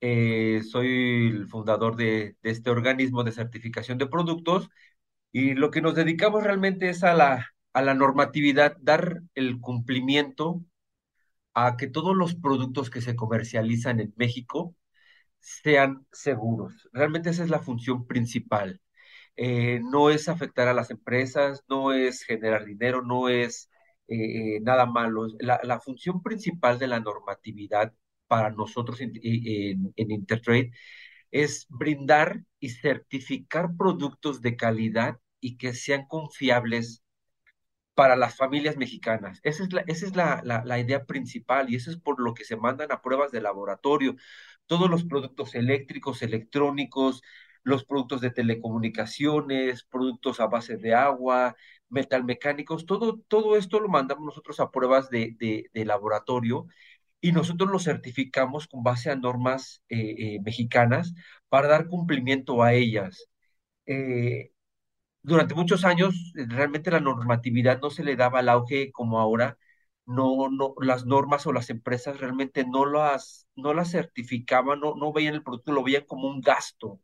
Eh, 0.00 0.62
soy 0.70 1.28
el 1.28 1.46
fundador 1.48 1.96
de, 1.96 2.36
este 2.42 2.70
organismo 2.70 3.24
de 3.24 3.32
certificación 3.32 3.98
de 3.98 4.06
productos 4.06 4.68
y 5.32 5.54
lo 5.54 5.70
que 5.70 5.82
nos 5.82 5.94
dedicamos 5.94 6.44
realmente 6.44 6.90
es 6.90 7.04
a 7.04 7.14
la, 7.14 7.54
a 7.72 7.82
la 7.82 7.94
normatividad, 7.94 8.76
dar 8.80 9.22
el 9.34 9.60
cumplimiento 9.60 10.64
a 11.54 11.76
que 11.76 11.88
todos 11.88 12.16
los 12.16 12.34
productos 12.34 12.90
que 12.90 13.00
se 13.00 13.16
comercializan 13.16 14.00
en 14.00 14.14
México 14.16 14.76
sean 15.40 16.06
seguros. 16.12 16.88
Realmente 16.92 17.30
esa 17.30 17.44
es 17.44 17.50
la 17.50 17.60
función 17.60 18.06
principal. 18.06 18.80
Eh, 19.36 19.80
no 19.82 20.10
es 20.10 20.28
afectar 20.28 20.68
a 20.68 20.74
las 20.74 20.90
empresas, 20.90 21.64
no 21.68 21.92
es 21.92 22.22
generar 22.22 22.64
dinero, 22.64 23.02
no 23.02 23.28
es 23.28 23.70
eh, 24.08 24.60
nada 24.62 24.86
malo. 24.86 25.26
La, 25.40 25.80
función 25.80 26.22
principal 26.22 26.78
de 26.78 26.86
la 26.88 27.00
normatividad 27.00 27.92
para 28.28 28.50
nosotros 28.50 29.00
en, 29.00 29.12
Intertrade 29.96 30.72
es 31.30 31.66
brindar 31.68 32.44
y 32.60 32.70
certificar 32.70 33.76
productos 33.76 34.40
de 34.42 34.56
calidad 34.56 35.18
y 35.40 35.56
que 35.58 35.74
sean 35.74 36.06
confiables 36.06 37.02
para 37.94 38.16
las 38.16 38.36
familias 38.36 38.76
mexicanas. 38.76 39.40
Esa 39.44 39.64
es, 39.64 39.72
la, 39.72 39.82
esa 39.86 40.06
es 40.06 40.16
la, 40.16 40.42
la, 40.64 40.78
idea 40.80 41.04
principal 41.04 41.70
y 41.70 41.76
eso 41.76 41.90
es 41.90 41.96
por 41.98 42.20
lo 42.20 42.34
que 42.34 42.44
se 42.44 42.56
mandan 42.56 42.92
a 42.92 43.02
pruebas 43.02 43.32
de 43.32 43.40
laboratorio. 43.40 44.16
Todos 44.66 44.90
los 44.90 45.04
productos 45.04 45.54
eléctricos, 45.54 46.22
electrónicos, 46.22 47.22
los 47.64 47.84
productos 47.84 48.20
de 48.20 48.30
telecomunicaciones, 48.30 49.84
productos 49.84 50.40
a 50.40 50.46
base 50.46 50.76
de 50.76 50.94
agua, 50.94 51.56
metalmecánicos, 51.88 52.86
todo, 52.86 53.20
todo 53.28 53.56
esto 53.56 53.80
lo 53.80 53.88
mandamos 53.88 54.24
nosotros 54.26 54.60
a 54.60 54.70
pruebas 54.70 55.10
de, 55.10 55.36
de, 55.72 55.84
laboratorio 55.84 56.66
y 57.20 57.32
nosotros 57.32 57.70
lo 57.70 57.78
certificamos 57.78 58.68
con 58.68 58.82
base 58.82 59.10
a 59.10 59.16
normas 59.16 59.82
eh, 59.88 60.36
eh, 60.36 60.40
mexicanas 60.44 61.14
para 61.48 61.68
dar 61.68 61.88
cumplimiento 61.88 62.62
a 62.62 62.74
ellas. 62.74 63.28
Eh, 63.86 64.52
durante 65.22 65.54
muchos 65.54 65.84
años 65.84 66.32
realmente 66.34 66.90
la 66.90 67.00
normatividad 67.00 67.80
no 67.80 67.90
se 67.90 68.04
le 68.04 68.16
daba 68.16 68.40
el 68.40 68.48
auge 68.50 68.92
como 68.92 69.20
ahora, 69.20 69.58
no, 70.06 70.50
no, 70.50 70.74
las 70.80 71.06
normas 71.06 71.46
o 71.46 71.52
las 71.52 71.70
empresas 71.70 72.20
realmente 72.20 72.64
no 72.66 72.86
las, 72.86 73.48
no 73.56 73.74
las 73.74 73.90
certificaban, 73.90 74.80
no, 74.80 74.94
no 74.96 75.12
veían 75.12 75.34
el 75.34 75.42
producto, 75.42 75.72
lo 75.72 75.82
veían 75.84 76.04
como 76.06 76.28
un 76.28 76.40
gasto. 76.40 77.00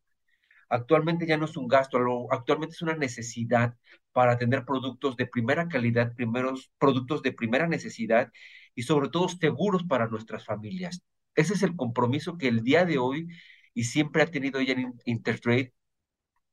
Actualmente 0.71 1.27
ya 1.27 1.37
no 1.37 1.47
es 1.47 1.57
un 1.57 1.67
gasto, 1.67 1.99
actualmente 2.31 2.75
es 2.75 2.83
una 2.83 2.97
necesidad 2.97 3.77
para 4.13 4.39
tener 4.39 4.65
productos 4.65 5.17
de 5.17 5.27
primera 5.27 5.69
calidad, 5.69 6.15
primeros 6.15 6.71
productos 6.79 7.23
de 7.23 7.33
primera 7.33 7.67
necesidad 7.67 8.33
y 8.77 8.85
sobre 8.85 9.09
todo 9.09 9.29
seguros 9.29 9.83
para 9.83 10.07
nuestras 10.07 10.45
familias. 10.45 11.03
Ese 11.35 11.55
es 11.55 11.65
el 11.65 11.75
compromiso 11.75 12.39
que 12.39 12.49
el 12.49 12.63
día 12.63 12.85
de 12.85 12.99
hoy 12.99 13.27
y 13.75 13.85
siempre 13.85 14.23
ha 14.23 14.27
tenido 14.27 14.61
ella 14.61 14.75
en 14.75 14.95
Intertrade 15.05 15.73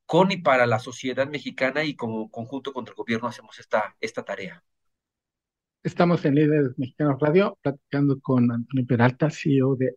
con 0.07 0.31
y 0.31 0.37
para 0.37 0.65
la 0.65 0.79
sociedad 0.79 1.27
mexicana 1.29 1.83
y 1.83 1.95
como 1.95 2.31
conjunto 2.31 2.73
contra 2.73 2.93
el 2.93 2.97
gobierno 2.97 3.27
hacemos 3.27 3.59
esta, 3.59 3.95
esta 3.99 4.23
tarea. 4.23 4.63
Estamos 5.83 6.25
en 6.25 6.35
Líderes 6.35 6.77
Mexicanos 6.77 7.19
Radio 7.19 7.57
platicando 7.61 8.19
con 8.19 8.51
Antonio 8.51 8.87
Peralta, 8.87 9.29
CEO 9.29 9.75
de 9.75 9.95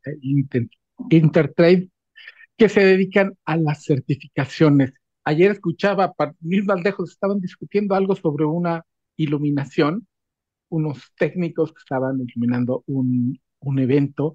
Intertrade 1.09 1.89
que 2.61 2.69
se 2.69 2.83
dedican 2.85 3.39
a 3.47 3.57
las 3.57 3.85
certificaciones. 3.85 4.93
Ayer 5.25 5.51
escuchaba, 5.53 6.13
más 6.67 6.83
lejos, 6.85 7.11
estaban 7.13 7.41
discutiendo 7.41 7.95
algo 7.95 8.15
sobre 8.17 8.45
una 8.45 8.85
iluminación, 9.17 10.07
unos 10.71 11.13
técnicos 11.19 11.73
que 11.73 11.79
estaban 11.81 12.21
iluminando 12.21 12.85
un, 12.87 13.41
un 13.61 13.81
evento 13.81 14.35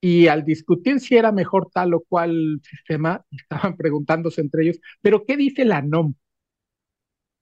y 0.00 0.28
al 0.28 0.44
discutir 0.44 1.00
si 1.00 1.16
era 1.16 1.32
mejor 1.32 1.70
tal 1.72 1.94
o 1.94 2.00
cual 2.08 2.60
sistema, 2.64 3.24
estaban 3.32 3.76
preguntándose 3.78 4.40
entre 4.42 4.64
ellos, 4.64 4.80
pero 5.02 5.24
¿qué 5.26 5.36
dice 5.36 5.64
la 5.64 5.82
NOM? 5.82 6.14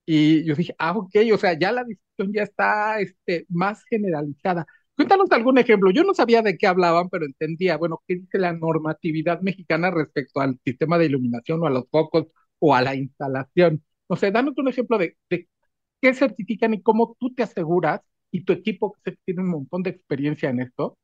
Y 0.06 0.44
yo 0.44 0.54
dije, 0.54 0.74
ah, 0.78 0.92
ok, 0.96 1.10
o 1.34 1.38
sea, 1.38 1.58
ya 1.58 1.70
la 1.72 1.84
discusión 1.84 2.32
ya 2.32 2.42
está 2.42 3.00
este, 3.00 3.46
más 3.48 3.84
generalizada. 3.84 4.66
Cuéntanos 5.00 5.32
algún 5.32 5.56
ejemplo. 5.56 5.90
Yo 5.90 6.04
no 6.04 6.12
sabía 6.12 6.42
de 6.42 6.58
qué 6.58 6.66
hablaban, 6.66 7.08
pero 7.08 7.24
entendía, 7.24 7.78
bueno, 7.78 8.02
qué 8.06 8.16
dice 8.16 8.36
la 8.36 8.52
normatividad 8.52 9.40
mexicana 9.40 9.90
respecto 9.90 10.40
al 10.40 10.60
sistema 10.62 10.98
de 10.98 11.06
iluminación 11.06 11.62
o 11.62 11.66
a 11.66 11.70
los 11.70 11.88
focos 11.88 12.26
o 12.58 12.74
a 12.74 12.82
la 12.82 12.94
instalación. 12.94 13.82
O 14.08 14.16
sea, 14.16 14.30
danos 14.30 14.58
un 14.58 14.68
ejemplo 14.68 14.98
de, 14.98 15.16
qué 15.30 16.12
certifican 16.12 16.74
y 16.74 16.82
cómo 16.82 17.16
tú 17.18 17.34
te 17.34 17.42
aseguras 17.42 18.02
y 18.30 18.44
tu 18.44 18.52
equipo 18.52 18.94
que 19.02 19.16
tiene 19.24 19.40
un 19.40 19.48
montón 19.48 19.82
de 19.82 19.88
experiencia 19.88 20.50
en 20.50 20.60
esto, 20.60 20.98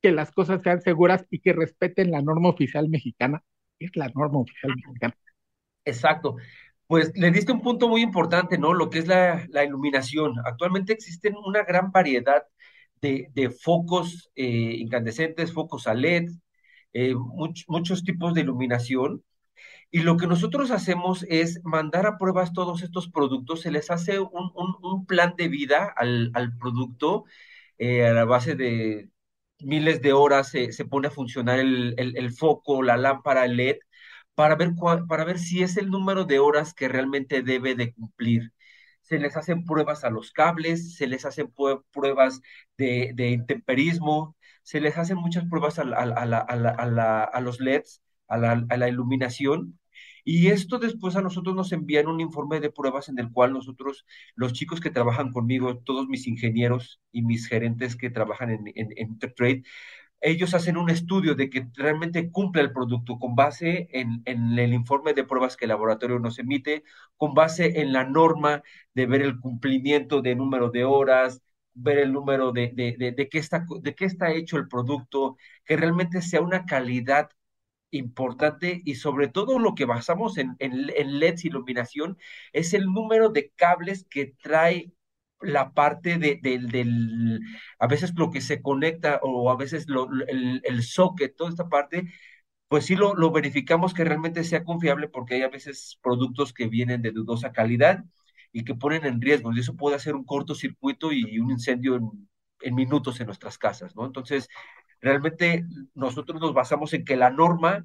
que 0.00 0.12
las 0.12 0.30
cosas 0.30 0.62
sean 0.62 0.80
seguras 0.80 1.26
y 1.28 1.40
que 1.40 1.52
respeten 1.52 2.12
la 2.12 2.22
norma 2.22 2.50
oficial 2.50 2.88
mexicana. 2.88 3.42
¿Qué 3.76 3.86
es 3.86 3.96
la 3.96 4.08
norma 4.14 4.38
oficial 4.38 4.72
mexicana? 4.76 5.16
Exacto. 5.84 6.36
Pues 6.86 7.10
le 7.16 7.32
diste 7.32 7.50
un 7.50 7.60
punto 7.60 7.88
muy 7.88 8.02
importante, 8.02 8.56
¿no? 8.56 8.72
Lo 8.72 8.88
que 8.88 9.00
es 9.00 9.08
la, 9.08 9.44
la 9.48 9.64
iluminación. 9.64 10.34
Actualmente 10.44 10.92
existen 10.92 11.34
una 11.44 11.64
gran 11.64 11.90
variedad 11.90 12.44
de, 13.00 13.50
focos 13.50 14.30
eh, 14.34 14.76
incandescentes, 14.78 15.52
focos 15.52 15.86
a 15.86 15.94
LED, 15.94 16.30
eh, 16.92 17.14
muchos 17.68 18.04
tipos 18.04 18.34
de 18.34 18.42
iluminación. 18.42 19.24
Y 19.90 20.00
lo 20.00 20.16
que 20.16 20.26
nosotros 20.26 20.70
hacemos 20.70 21.24
es 21.28 21.60
mandar 21.64 22.06
a 22.06 22.18
pruebas 22.18 22.52
todos 22.52 22.82
estos 22.82 23.08
productos, 23.10 23.62
se 23.62 23.70
les 23.70 23.90
hace 23.90 24.18
un, 24.20 24.52
un, 24.82 25.06
plan 25.06 25.34
de 25.36 25.48
vida 25.48 25.92
al, 25.96 26.30
al 26.34 26.56
producto 26.58 27.24
eh, 27.78 28.06
a 28.06 28.12
la 28.12 28.24
base 28.24 28.56
de 28.56 29.10
miles 29.60 30.02
de 30.02 30.12
horas, 30.12 30.50
se 30.50 30.84
pone 30.86 31.08
a 31.08 31.10
funcionar 31.10 31.60
el, 31.60 31.94
el, 31.98 32.32
foco, 32.32 32.82
la 32.82 32.96
lámpara 32.96 33.46
LED, 33.46 33.78
para 34.34 34.56
ver, 34.56 34.72
para 35.08 35.24
ver 35.24 35.38
si 35.38 35.62
es 35.62 35.76
el 35.76 35.90
número 35.90 36.24
de 36.24 36.38
horas 36.40 36.74
que 36.74 36.88
realmente 36.88 37.42
debe 37.42 37.74
de 37.74 37.94
cumplir 37.94 38.52
se 39.06 39.20
les 39.20 39.36
hacen 39.36 39.64
pruebas 39.64 40.02
a 40.02 40.10
los 40.10 40.32
cables, 40.32 40.96
se 40.96 41.06
les 41.06 41.24
hacen 41.24 41.52
pruebas 41.92 42.42
de, 42.76 43.30
intemperismo, 43.30 44.36
se 44.64 44.80
les 44.80 44.98
hacen 44.98 45.16
muchas 45.16 45.44
pruebas 45.48 45.78
a, 45.78 45.82
a, 45.82 47.40
los 47.40 47.60
LEDs, 47.60 48.02
a 48.26 48.36
la, 48.36 48.88
iluminación. 48.88 49.78
Y 50.24 50.48
esto 50.48 50.80
después 50.80 51.14
a 51.14 51.22
nosotros 51.22 51.54
nos 51.54 51.70
envían 51.70 52.08
un 52.08 52.20
informe 52.20 52.58
de 52.58 52.72
pruebas 52.72 53.08
en 53.08 53.20
el 53.20 53.30
cual 53.30 53.52
nosotros, 53.52 54.04
los 54.34 54.52
chicos 54.52 54.80
que 54.80 54.90
trabajan 54.90 55.30
conmigo, 55.30 55.78
todos 55.78 56.08
mis 56.08 56.26
ingenieros 56.26 57.00
y 57.12 57.22
mis 57.22 57.46
gerentes 57.46 57.94
que 57.94 58.10
trabajan 58.10 58.50
en, 58.50 58.66
en, 58.74 58.88
en 58.96 59.18
ellos 60.20 60.54
hacen 60.54 60.76
un 60.76 60.90
estudio 60.90 61.34
de 61.34 61.50
que 61.50 61.68
realmente 61.74 62.30
cumple 62.30 62.62
el 62.62 62.72
producto 62.72 63.18
con 63.18 63.34
base 63.34 63.88
en, 63.92 64.22
el 64.26 64.72
informe 64.74 65.14
de 65.14 65.24
pruebas 65.24 65.56
que 65.56 65.66
el 65.66 65.70
laboratorio 65.70 66.18
nos 66.18 66.38
emite, 66.38 66.84
con 67.16 67.34
base 67.34 67.80
en 67.80 67.92
la 67.92 68.04
norma 68.04 68.62
de 68.94 69.06
ver 69.06 69.22
el 69.22 69.40
cumplimiento 69.40 70.22
de 70.22 70.34
número 70.34 70.70
de 70.70 70.84
horas, 70.84 71.42
ver 71.74 71.98
el 71.98 72.12
número 72.12 72.52
de, 72.52 72.72
de, 72.74 73.28
qué, 73.28 73.38
está, 73.38 73.66
de 73.80 73.94
qué 73.94 74.06
está 74.06 74.32
hecho 74.32 74.56
el 74.56 74.68
producto, 74.68 75.36
que 75.64 75.76
realmente 75.76 76.22
sea 76.22 76.40
una 76.40 76.64
calidad 76.66 77.30
importante 77.90 78.82
y 78.84 78.96
sobre 78.96 79.28
todo 79.28 79.58
lo 79.58 79.74
que 79.74 79.84
basamos 79.84 80.38
en, 80.38 80.56
en, 80.58 80.90
en 80.96 81.18
LEDs 81.20 81.44
iluminación 81.44 82.18
es 82.52 82.74
el 82.74 82.86
número 82.86 83.30
de 83.30 83.52
cables 83.56 84.04
que 84.10 84.34
trae 84.42 84.92
la 85.46 85.72
parte 85.72 86.18
de, 86.18 86.38
del, 86.42 87.40
a 87.78 87.86
veces 87.86 88.12
lo 88.16 88.30
que 88.30 88.40
se 88.40 88.62
conecta 88.62 89.20
o 89.22 89.50
a 89.50 89.56
veces 89.56 89.88
lo, 89.88 90.08
el, 90.28 90.60
el 90.64 90.82
socket, 90.82 91.36
toda 91.36 91.50
esta 91.50 91.68
parte, 91.68 92.08
pues 92.68 92.86
sí 92.86 92.96
lo, 92.96 93.14
verificamos 93.32 93.94
que 93.94 94.04
realmente 94.04 94.44
sea 94.44 94.64
confiable 94.64 95.08
porque 95.08 95.34
hay 95.36 95.42
a 95.42 95.48
veces 95.48 95.98
productos 96.02 96.52
que 96.52 96.68
vienen 96.68 97.02
de 97.02 97.12
dudosa 97.12 97.52
calidad 97.52 98.04
y 98.52 98.64
que 98.64 98.74
ponen 98.74 99.04
en 99.06 99.20
riesgo 99.20 99.52
y 99.52 99.60
eso 99.60 99.76
puede 99.76 99.96
hacer 99.96 100.14
un 100.14 100.24
cortocircuito 100.24 101.12
y 101.12 101.38
un 101.38 101.50
incendio 101.50 101.96
en, 101.96 102.28
en 102.60 102.74
minutos 102.74 103.20
en 103.20 103.26
nuestras 103.26 103.58
casas, 103.58 103.94
¿no? 103.96 104.06
Entonces, 104.06 104.48
realmente 105.00 105.64
nosotros 105.94 106.40
nos 106.40 106.54
basamos 106.54 106.92
en 106.94 107.04
que 107.04 107.16
la 107.16 107.30
norma 107.30 107.84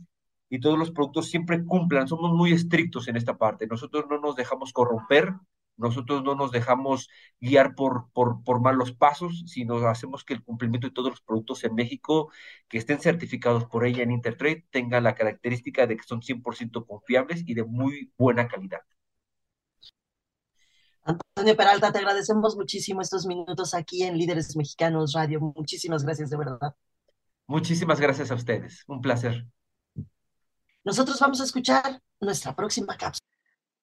y 0.50 0.60
todos 0.60 0.78
los 0.78 0.92
productos 0.92 1.30
siempre 1.30 1.64
cumplan, 1.66 2.08
somos 2.08 2.34
muy 2.34 2.52
estrictos 2.54 3.08
en 3.08 3.16
esta 3.16 3.38
parte, 3.38 3.68
nosotros 3.68 4.06
no 4.10 4.20
nos 4.20 4.36
dejamos 4.36 4.74
corromper, 4.74 5.34
nosotros 5.78 6.24
no 6.24 6.36
nos 6.36 6.52
dejamos 6.52 7.10
guiar 7.40 7.76
por, 7.76 8.10
por, 8.14 8.44
por, 8.44 8.62
malos 8.62 8.92
pasos, 8.92 9.44
sino 9.48 9.88
hacemos 9.88 10.24
que 10.24 10.34
el 10.34 10.44
cumplimiento 10.44 10.88
de 10.88 10.94
todos 10.94 11.12
los 11.12 11.22
productos 11.22 11.64
en 11.64 11.76
México 11.76 12.32
que 12.68 12.78
estén 12.78 13.00
certificados 13.00 13.66
por 13.66 13.86
ella 13.86 14.04
en 14.04 14.12
Intertrade 14.12 14.66
tengan 14.70 15.04
la 15.04 15.16
característica 15.16 15.88
de 15.88 15.98
que 15.98 16.04
son 16.04 16.22
100% 16.22 16.86
confiables 16.86 17.44
y 17.48 17.54
de 17.54 17.64
muy 17.64 18.12
buena 18.18 18.48
calidad. 18.48 18.82
Antonio 21.04 21.58
Peralta, 21.58 21.92
te 21.92 21.98
agradecemos 21.98 22.56
muchísimo 22.56 23.02
estos 23.02 23.26
minutos 23.26 23.74
aquí 23.74 24.04
en 24.04 24.18
Líderes 24.18 24.56
Mexicanos 24.56 25.14
Radio. 25.14 25.40
Muchísimas 25.40 26.04
gracias, 26.04 26.30
de 26.30 26.38
verdad. 26.38 26.76
Muchísimas 27.48 28.00
gracias 28.00 28.30
a 28.32 28.36
ustedes. 28.36 28.84
Un 28.88 29.02
placer. 29.02 29.48
Nosotros 30.84 31.20
vamos 31.20 31.42
a 31.42 31.44
escuchar 31.44 32.02
nuestra 32.20 32.56
próxima 32.56 32.96
cápsula. 32.98 33.21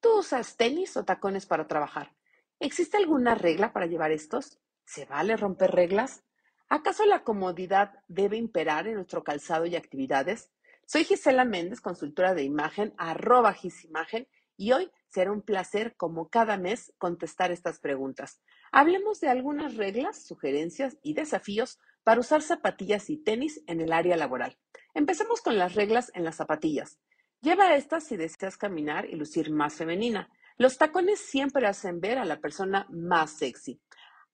¿Tú 0.01 0.21
usas 0.21 0.57
tenis 0.57 0.97
o 0.97 1.05
tacones 1.05 1.47
para 1.47 1.67
trabajar? 1.67 2.15
¿Existe 2.61 2.97
alguna 2.97 3.35
regla 3.35 3.73
para 3.73 3.87
llevar 3.87 4.13
estos? 4.13 4.61
¿Se 4.85 5.07
vale 5.07 5.37
romper 5.37 5.73
reglas? 5.73 6.23
¿Acaso 6.69 7.05
la 7.05 7.25
comodidad 7.25 8.05
debe 8.07 8.37
imperar 8.37 8.87
en 8.87 8.95
nuestro 8.95 9.25
calzado 9.25 9.67
y 9.67 9.75
actividades? 9.75 10.53
Soy 10.87 11.03
Gisela 11.03 11.45
Méndez, 11.45 11.81
consultora 11.81 12.35
de 12.35 12.45
imagen, 12.45 12.95
arroba 12.97 13.53
gisimagen, 13.55 14.29
y 14.57 14.71
hoy 14.71 14.93
será 15.09 15.33
un 15.33 15.43
placer, 15.43 15.97
como 15.97 16.29
cada 16.29 16.59
mes, 16.59 16.93
contestar 16.99 17.51
estas 17.51 17.81
preguntas. 17.81 18.41
Hablemos 18.71 19.19
de 19.19 19.29
algunas 19.29 19.75
reglas, 19.75 20.25
sugerencias 20.25 20.97
y 21.03 21.15
desafíos 21.15 21.81
para 22.05 22.21
usar 22.21 22.43
zapatillas 22.43 23.11
y 23.11 23.17
tenis 23.17 23.65
en 23.67 23.81
el 23.81 23.93
área 23.93 24.17
laboral. 24.17 24.59
Empecemos 24.95 25.41
con 25.41 25.59
las 25.59 25.75
reglas 25.75 26.13
en 26.15 26.25
las 26.25 26.37
zapatillas. 26.37 27.01
Lleva 27.41 27.77
estas 27.77 28.03
si 28.05 28.17
deseas 28.17 28.57
caminar 28.57 29.07
y 29.07 29.15
lucir 29.15 29.53
más 29.53 29.75
femenina. 29.75 30.29
Los 30.57 30.77
tacones 30.77 31.21
siempre 31.21 31.69
hacen 31.69 32.01
ver 32.01 32.19
a 32.19 32.25
la 32.25 32.41
persona 32.41 32.89
más 32.91 33.31
sexy. 33.31 33.81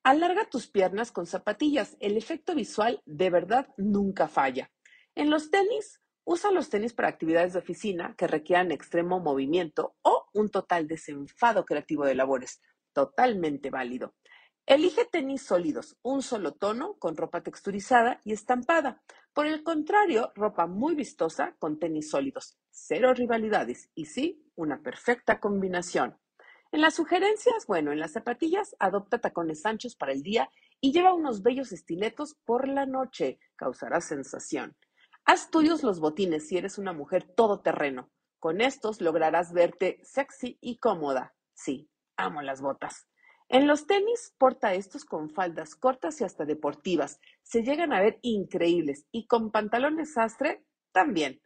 Alarga 0.02 0.48
tus 0.48 0.68
piernas 0.68 1.12
con 1.12 1.26
zapatillas. 1.26 1.98
El 2.00 2.16
efecto 2.16 2.54
visual 2.54 3.02
de 3.04 3.28
verdad 3.28 3.68
nunca 3.76 4.26
falla. 4.26 4.70
En 5.14 5.28
los 5.28 5.50
tenis, 5.50 6.00
usa 6.24 6.50
los 6.50 6.70
tenis 6.70 6.94
para 6.94 7.08
actividades 7.08 7.52
de 7.52 7.58
oficina 7.58 8.14
que 8.16 8.26
requieran 8.26 8.72
extremo 8.72 9.20
movimiento 9.20 9.96
o 10.00 10.24
un 10.32 10.48
total 10.48 10.88
desenfado 10.88 11.66
creativo 11.66 12.06
de 12.06 12.14
labores. 12.14 12.62
Totalmente 12.94 13.68
válido. 13.68 14.14
Elige 14.64 15.04
tenis 15.04 15.42
sólidos, 15.42 15.98
un 16.00 16.22
solo 16.22 16.54
tono, 16.54 16.94
con 16.94 17.18
ropa 17.18 17.42
texturizada 17.42 18.22
y 18.24 18.32
estampada. 18.32 19.02
Por 19.34 19.44
el 19.44 19.62
contrario, 19.62 20.32
ropa 20.34 20.66
muy 20.66 20.94
vistosa 20.94 21.54
con 21.58 21.78
tenis 21.78 22.08
sólidos. 22.08 22.56
Cero 22.76 23.14
rivalidades 23.14 23.88
y 23.94 24.06
sí, 24.06 24.50
una 24.56 24.82
perfecta 24.82 25.38
combinación. 25.38 26.18
En 26.72 26.80
las 26.80 26.94
sugerencias, 26.94 27.68
bueno, 27.68 27.92
en 27.92 28.00
las 28.00 28.10
zapatillas, 28.10 28.74
adopta 28.80 29.20
tacones 29.20 29.64
anchos 29.64 29.94
para 29.94 30.10
el 30.10 30.24
día 30.24 30.50
y 30.80 30.92
lleva 30.92 31.14
unos 31.14 31.44
bellos 31.44 31.70
estiletos 31.70 32.34
por 32.44 32.66
la 32.66 32.84
noche. 32.84 33.38
Causará 33.54 34.00
sensación. 34.00 34.76
Haz 35.24 35.50
tuyos 35.50 35.84
los 35.84 36.00
botines 36.00 36.48
si 36.48 36.58
eres 36.58 36.76
una 36.76 36.92
mujer 36.92 37.32
todoterreno. 37.36 38.10
Con 38.40 38.60
estos 38.60 39.00
lograrás 39.00 39.52
verte 39.52 40.00
sexy 40.02 40.58
y 40.60 40.78
cómoda. 40.78 41.32
Sí, 41.54 41.88
amo 42.16 42.42
las 42.42 42.60
botas. 42.60 43.06
En 43.48 43.68
los 43.68 43.86
tenis, 43.86 44.34
porta 44.36 44.74
estos 44.74 45.04
con 45.04 45.30
faldas 45.30 45.76
cortas 45.76 46.20
y 46.20 46.24
hasta 46.24 46.44
deportivas. 46.44 47.20
Se 47.44 47.62
llegan 47.62 47.92
a 47.92 48.00
ver 48.00 48.18
increíbles 48.22 49.06
y 49.12 49.28
con 49.28 49.52
pantalones 49.52 50.14
sastre 50.14 50.64
también. 50.90 51.40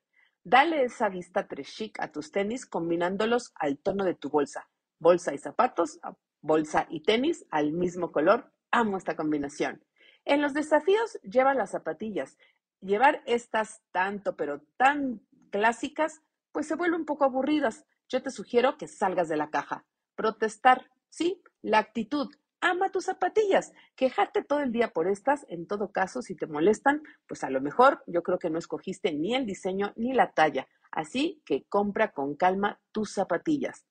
Dale 0.50 0.82
esa 0.82 1.10
vista 1.10 1.46
tres 1.46 1.68
chic 1.68 2.00
a 2.00 2.10
tus 2.10 2.32
tenis 2.32 2.64
combinándolos 2.64 3.52
al 3.56 3.76
tono 3.76 4.02
de 4.06 4.14
tu 4.14 4.30
bolsa. 4.30 4.66
Bolsa 4.98 5.34
y 5.34 5.38
zapatos, 5.38 6.00
bolsa 6.40 6.86
y 6.88 7.02
tenis 7.02 7.44
al 7.50 7.72
mismo 7.72 8.12
color. 8.12 8.50
Amo 8.70 8.96
esta 8.96 9.14
combinación. 9.14 9.84
En 10.24 10.40
los 10.40 10.54
desafíos, 10.54 11.20
lleva 11.22 11.52
las 11.52 11.72
zapatillas. 11.72 12.38
Llevar 12.80 13.22
estas 13.26 13.82
tanto 13.92 14.36
pero 14.36 14.62
tan 14.78 15.20
clásicas, 15.50 16.22
pues 16.50 16.66
se 16.66 16.76
vuelve 16.76 16.96
un 16.96 17.04
poco 17.04 17.26
aburridas. 17.26 17.84
Yo 18.08 18.22
te 18.22 18.30
sugiero 18.30 18.78
que 18.78 18.88
salgas 18.88 19.28
de 19.28 19.36
la 19.36 19.50
caja. 19.50 19.84
Protestar, 20.14 20.90
sí, 21.10 21.42
la 21.60 21.76
actitud, 21.76 22.34
ama 22.60 22.90
tus 22.90 23.04
zapatillas. 23.04 23.72
Quejarte 23.96 24.42
todo 24.42 24.60
el 24.60 24.72
día 24.72 24.88
por 24.88 25.08
estas, 25.08 25.46
en 25.48 25.66
todo 25.66 25.92
caso, 25.92 26.22
si 26.22 26.34
te 26.34 26.46
molestan, 26.46 27.02
pues 27.26 27.44
a 27.44 27.50
lo 27.50 27.60
mejor 27.60 28.02
yo 28.06 28.22
creo 28.22 28.38
que 28.38 28.50
no 28.50 28.58
escogiste 28.58 29.12
ni 29.12 29.34
el 29.34 29.46
diseño 29.46 29.92
ni 29.96 30.12
la 30.12 30.32
talla. 30.32 30.68
Así 30.90 31.42
que 31.44 31.64
compra 31.68 32.12
con 32.12 32.34
calma 32.36 32.80
tus 32.92 33.12
zapatillas. 33.12 33.86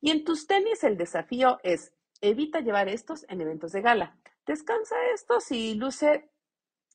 Y 0.00 0.10
en 0.10 0.24
tus 0.24 0.46
tenis 0.46 0.84
el 0.84 0.96
desafío 0.96 1.58
es 1.62 1.92
evita 2.20 2.60
llevar 2.60 2.88
estos 2.88 3.24
en 3.28 3.40
eventos 3.40 3.72
de 3.72 3.82
gala. 3.82 4.18
Descansa 4.46 4.96
estos 5.14 5.50
y 5.50 5.74
luce 5.74 6.30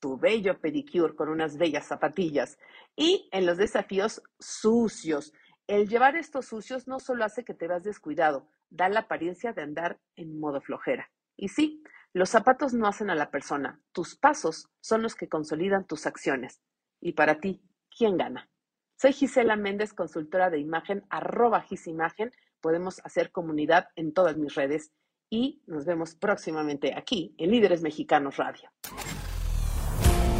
tu 0.00 0.18
bello 0.18 0.60
pedicure 0.60 1.14
con 1.14 1.28
unas 1.28 1.56
bellas 1.56 1.86
zapatillas. 1.86 2.58
Y 2.96 3.28
en 3.32 3.46
los 3.46 3.56
desafíos 3.56 4.22
sucios, 4.38 5.32
el 5.66 5.88
llevar 5.88 6.16
estos 6.16 6.46
sucios 6.46 6.88
no 6.88 6.98
solo 6.98 7.24
hace 7.24 7.44
que 7.44 7.54
te 7.54 7.68
veas 7.68 7.82
descuidado, 7.82 8.48
da 8.70 8.88
la 8.88 9.00
apariencia 9.00 9.52
de 9.52 9.62
andar 9.62 9.98
en 10.16 10.38
modo 10.38 10.60
flojera. 10.60 11.10
Y 11.38 11.48
sí, 11.48 11.82
Los 12.14 12.30
zapatos 12.30 12.72
no 12.72 12.86
hacen 12.88 13.10
a 13.10 13.14
la 13.14 13.30
persona, 13.30 13.80
tus 13.92 14.16
pasos 14.16 14.70
son 14.80 15.02
los 15.02 15.14
que 15.14 15.28
consolidan 15.28 15.86
tus 15.86 16.06
acciones. 16.06 16.62
Y 17.00 17.12
para 17.12 17.38
ti, 17.38 17.62
¿quién 17.96 18.16
gana? 18.16 18.48
Soy 18.96 19.12
Gisela 19.12 19.56
Méndez, 19.56 19.92
consultora 19.92 20.48
de 20.50 20.58
imagen, 20.58 21.04
arroba 21.10 21.60
gisimagen. 21.60 22.32
Podemos 22.60 23.00
hacer 23.04 23.30
comunidad 23.30 23.88
en 23.94 24.14
todas 24.14 24.38
mis 24.38 24.54
redes 24.54 24.90
y 25.30 25.62
nos 25.66 25.84
vemos 25.84 26.14
próximamente 26.14 26.94
aquí 26.96 27.34
en 27.38 27.50
Líderes 27.50 27.82
Mexicanos 27.82 28.38
Radio. 28.38 28.70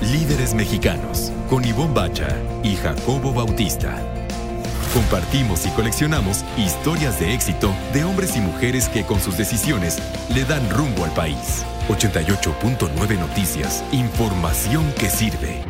Líderes 0.00 0.54
Mexicanos, 0.54 1.30
con 1.50 1.64
Ivonne 1.64 1.94
Bacha 1.94 2.28
y 2.64 2.74
Jacobo 2.76 3.32
Bautista. 3.32 4.17
Compartimos 4.94 5.66
y 5.66 5.70
coleccionamos 5.70 6.44
historias 6.56 7.20
de 7.20 7.34
éxito 7.34 7.74
de 7.92 8.04
hombres 8.04 8.36
y 8.36 8.40
mujeres 8.40 8.88
que 8.88 9.04
con 9.04 9.20
sus 9.20 9.36
decisiones 9.36 9.98
le 10.34 10.44
dan 10.44 10.68
rumbo 10.70 11.04
al 11.04 11.12
país. 11.12 11.64
88.9 11.88 13.18
Noticias, 13.18 13.84
información 13.92 14.86
que 14.98 15.10
sirve. 15.10 15.62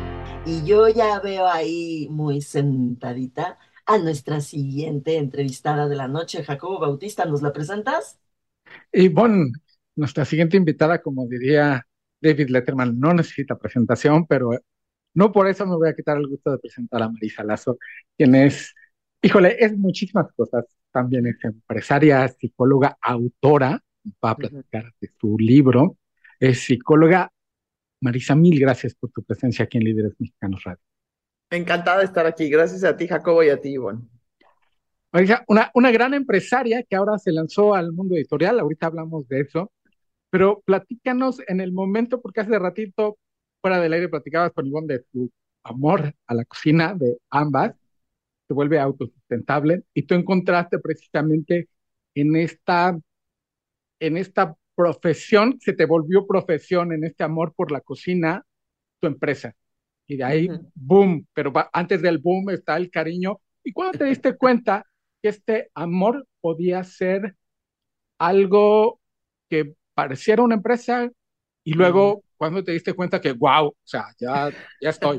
Y 0.46 0.64
yo 0.64 0.88
ya 0.88 1.18
veo 1.18 1.48
ahí 1.48 2.06
muy 2.10 2.40
sentadita 2.42 3.58
a 3.86 3.98
nuestra 3.98 4.40
siguiente 4.40 5.16
entrevistada 5.16 5.88
de 5.88 5.96
la 5.96 6.06
noche, 6.06 6.44
Jacobo 6.44 6.78
Bautista. 6.78 7.24
¿Nos 7.24 7.42
la 7.42 7.52
presentas? 7.52 8.20
Y 8.92 9.08
bueno, 9.08 9.46
nuestra 9.96 10.24
siguiente 10.24 10.56
invitada, 10.56 11.02
como 11.02 11.26
diría 11.26 11.84
David 12.20 12.50
Letterman, 12.50 12.98
no 12.98 13.12
necesita 13.14 13.58
presentación, 13.58 14.26
pero 14.26 14.50
no 15.14 15.32
por 15.32 15.48
eso 15.48 15.66
me 15.66 15.74
voy 15.74 15.88
a 15.88 15.94
quitar 15.94 16.18
el 16.18 16.28
gusto 16.28 16.52
de 16.52 16.58
presentar 16.58 17.02
a 17.02 17.08
Marisa 17.08 17.42
Lazo, 17.42 17.78
quien 18.16 18.34
es, 18.36 18.74
híjole, 19.22 19.56
es 19.58 19.76
muchísimas 19.76 20.32
cosas. 20.32 20.64
También 20.90 21.26
es 21.26 21.42
empresaria, 21.44 22.26
psicóloga, 22.28 22.96
autora, 23.00 23.82
va 24.24 24.30
a 24.30 24.36
platicar 24.36 24.92
de 25.00 25.10
su 25.20 25.38
libro. 25.38 25.98
Es 26.40 26.60
psicóloga. 26.60 27.30
Marisa, 28.00 28.34
mil 28.34 28.58
gracias 28.60 28.94
por 28.94 29.10
tu 29.10 29.22
presencia 29.22 29.64
aquí 29.64 29.78
en 29.78 29.84
Líderes 29.84 30.14
Mexicanos 30.18 30.62
Radio. 30.64 30.80
Encantada 31.50 31.98
de 31.98 32.04
estar 32.04 32.26
aquí. 32.26 32.48
Gracias 32.48 32.84
a 32.84 32.96
ti, 32.96 33.08
Jacobo, 33.08 33.42
y 33.42 33.48
a 33.48 33.60
ti, 33.60 33.70
Ivonne. 33.70 34.02
Una, 35.48 35.70
una 35.74 35.90
gran 35.90 36.14
empresaria 36.14 36.82
que 36.82 36.94
ahora 36.94 37.18
se 37.18 37.32
lanzó 37.32 37.74
al 37.74 37.92
mundo 37.92 38.14
editorial, 38.14 38.60
ahorita 38.60 38.86
hablamos 38.86 39.26
de 39.26 39.40
eso, 39.40 39.72
pero 40.30 40.62
platícanos 40.64 41.40
en 41.48 41.60
el 41.60 41.72
momento, 41.72 42.20
porque 42.20 42.40
hace 42.40 42.58
ratito, 42.58 43.18
fuera 43.60 43.80
del 43.80 43.94
aire, 43.94 44.08
platicabas 44.10 44.52
con 44.52 44.66
Ivonne 44.66 44.94
de 44.94 45.04
tu 45.10 45.30
amor 45.64 46.14
a 46.26 46.34
la 46.34 46.44
cocina 46.44 46.94
de 46.94 47.16
ambas, 47.30 47.74
se 48.48 48.54
vuelve 48.54 48.80
autosustentable, 48.80 49.84
y 49.94 50.02
tú 50.02 50.14
encontraste 50.14 50.78
precisamente 50.78 51.68
en 52.14 52.34
esta, 52.34 52.98
en 54.00 54.16
esta 54.16 54.56
profesión, 54.74 55.58
se 55.60 55.74
te 55.74 55.84
volvió 55.84 56.26
profesión, 56.26 56.92
en 56.92 57.04
este 57.04 57.24
amor 57.24 57.52
por 57.54 57.70
la 57.70 57.82
cocina, 57.82 58.42
tu 59.00 59.06
empresa. 59.06 59.54
Y 60.06 60.16
de 60.16 60.24
ahí, 60.24 60.48
boom, 60.74 61.26
pero 61.34 61.52
antes 61.72 62.00
del 62.00 62.18
boom 62.18 62.50
está 62.50 62.76
el 62.76 62.90
cariño. 62.90 63.40
¿Y 63.62 63.72
cuando 63.72 63.98
te 63.98 64.06
diste 64.06 64.36
cuenta 64.38 64.84
que 65.20 65.28
este 65.28 65.70
amor 65.74 66.26
podía 66.40 66.82
ser 66.84 67.34
algo 68.18 69.00
que 69.50 69.74
pareciera 69.94 70.42
una 70.42 70.54
empresa 70.54 71.10
y 71.64 71.72
luego 71.74 72.22
cuando 72.36 72.64
te 72.64 72.72
diste 72.72 72.94
cuenta 72.94 73.20
que, 73.20 73.32
wow, 73.32 73.66
o 73.66 73.76
sea, 73.84 74.06
ya, 74.18 74.50
ya 74.80 74.90
estoy. 74.90 75.18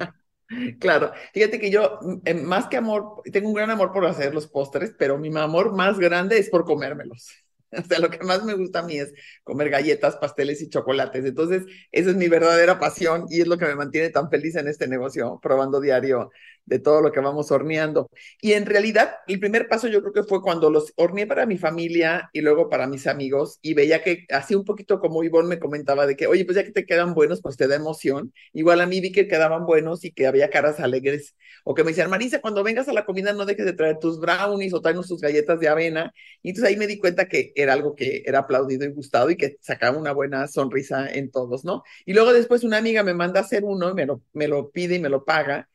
Claro, 0.79 1.11
fíjate 1.33 1.59
que 1.59 1.69
yo, 1.69 1.99
mm, 2.01 2.41
más 2.43 2.67
que 2.67 2.77
amor, 2.77 3.21
tengo 3.31 3.49
un 3.49 3.53
gran 3.53 3.69
amor 3.69 3.91
por 3.91 4.05
hacer 4.05 4.33
los 4.33 4.47
postres, 4.47 4.93
pero 4.97 5.17
mi 5.19 5.35
amor 5.37 5.73
más 5.75 5.99
grande 5.99 6.39
es 6.39 6.49
por 6.49 6.65
comérmelos. 6.65 7.29
O 7.71 7.83
sea, 7.83 7.99
lo 7.99 8.09
que 8.09 8.17
más 8.25 8.43
me 8.43 8.55
gusta 8.55 8.79
a 8.79 8.83
mí 8.83 8.97
es 8.97 9.13
comer 9.43 9.69
galletas, 9.69 10.15
pasteles 10.15 10.59
y 10.63 10.69
chocolates. 10.69 11.23
Entonces, 11.23 11.65
esa 11.91 12.09
es 12.09 12.15
mi 12.15 12.27
verdadera 12.27 12.79
pasión 12.79 13.25
y 13.29 13.41
es 13.41 13.47
lo 13.47 13.59
que 13.59 13.65
me 13.65 13.75
mantiene 13.75 14.09
tan 14.09 14.27
feliz 14.31 14.55
en 14.55 14.67
este 14.67 14.87
negocio, 14.87 15.39
probando 15.39 15.79
diario 15.79 16.31
de 16.69 16.79
todo 16.79 17.01
lo 17.01 17.11
que 17.11 17.19
vamos 17.19 17.51
horneando. 17.51 18.09
Y 18.41 18.53
en 18.53 18.65
realidad, 18.65 19.15
el 19.27 19.39
primer 19.39 19.67
paso 19.67 19.87
yo 19.87 20.01
creo 20.01 20.13
que 20.13 20.23
fue 20.23 20.41
cuando 20.41 20.69
los 20.69 20.93
horneé 20.95 21.27
para 21.27 21.45
mi 21.45 21.57
familia 21.57 22.29
y 22.33 22.41
luego 22.41 22.69
para 22.69 22.87
mis 22.87 23.07
amigos 23.07 23.59
y 23.61 23.73
veía 23.73 24.03
que 24.03 24.25
así 24.29 24.55
un 24.55 24.65
poquito 24.65 24.99
como 24.99 25.23
Ivonne 25.23 25.49
me 25.49 25.59
comentaba 25.59 26.05
de 26.07 26.15
que, 26.15 26.27
oye, 26.27 26.45
pues 26.45 26.55
ya 26.55 26.63
que 26.63 26.71
te 26.71 26.85
quedan 26.85 27.13
buenos, 27.13 27.41
pues 27.41 27.57
te 27.57 27.67
da 27.67 27.75
emoción. 27.75 28.33
Igual 28.53 28.81
a 28.81 28.85
mí 28.85 29.01
vi 29.01 29.11
que 29.11 29.27
quedaban 29.27 29.65
buenos 29.65 30.05
y 30.05 30.11
que 30.11 30.27
había 30.27 30.49
caras 30.49 30.79
alegres. 30.79 31.35
O 31.63 31.73
que 31.73 31.83
me 31.83 31.91
decían, 31.91 32.09
Marisa, 32.09 32.41
cuando 32.41 32.63
vengas 32.63 32.87
a 32.87 32.93
la 32.93 33.05
comida 33.05 33.33
no 33.33 33.45
dejes 33.45 33.65
de 33.65 33.73
traer 33.73 33.99
tus 33.99 34.19
brownies 34.19 34.73
o 34.73 34.81
traernos 34.81 35.07
tus 35.07 35.21
galletas 35.21 35.59
de 35.59 35.67
avena. 35.67 36.13
Y 36.41 36.49
entonces 36.49 36.69
ahí 36.69 36.77
me 36.77 36.87
di 36.87 36.99
cuenta 36.99 37.27
que 37.27 37.51
era 37.55 37.73
algo 37.73 37.95
que 37.95 38.23
era 38.25 38.39
aplaudido 38.39 38.85
y 38.85 38.91
gustado 38.93 39.29
y 39.29 39.37
que 39.37 39.57
sacaba 39.61 39.97
una 39.97 40.11
buena 40.13 40.47
sonrisa 40.47 41.09
en 41.09 41.31
todos, 41.31 41.65
¿no? 41.65 41.83
Y 42.05 42.13
luego 42.13 42.33
después 42.33 42.63
una 42.63 42.77
amiga 42.77 43.03
me 43.03 43.13
manda 43.13 43.39
a 43.39 43.43
hacer 43.43 43.63
uno 43.63 43.89
y 43.91 43.93
me 43.93 44.05
lo, 44.05 44.21
me 44.33 44.47
lo 44.47 44.69
pide 44.71 44.95
y 44.95 44.99
me 44.99 45.09
lo 45.09 45.25
paga. 45.25 45.69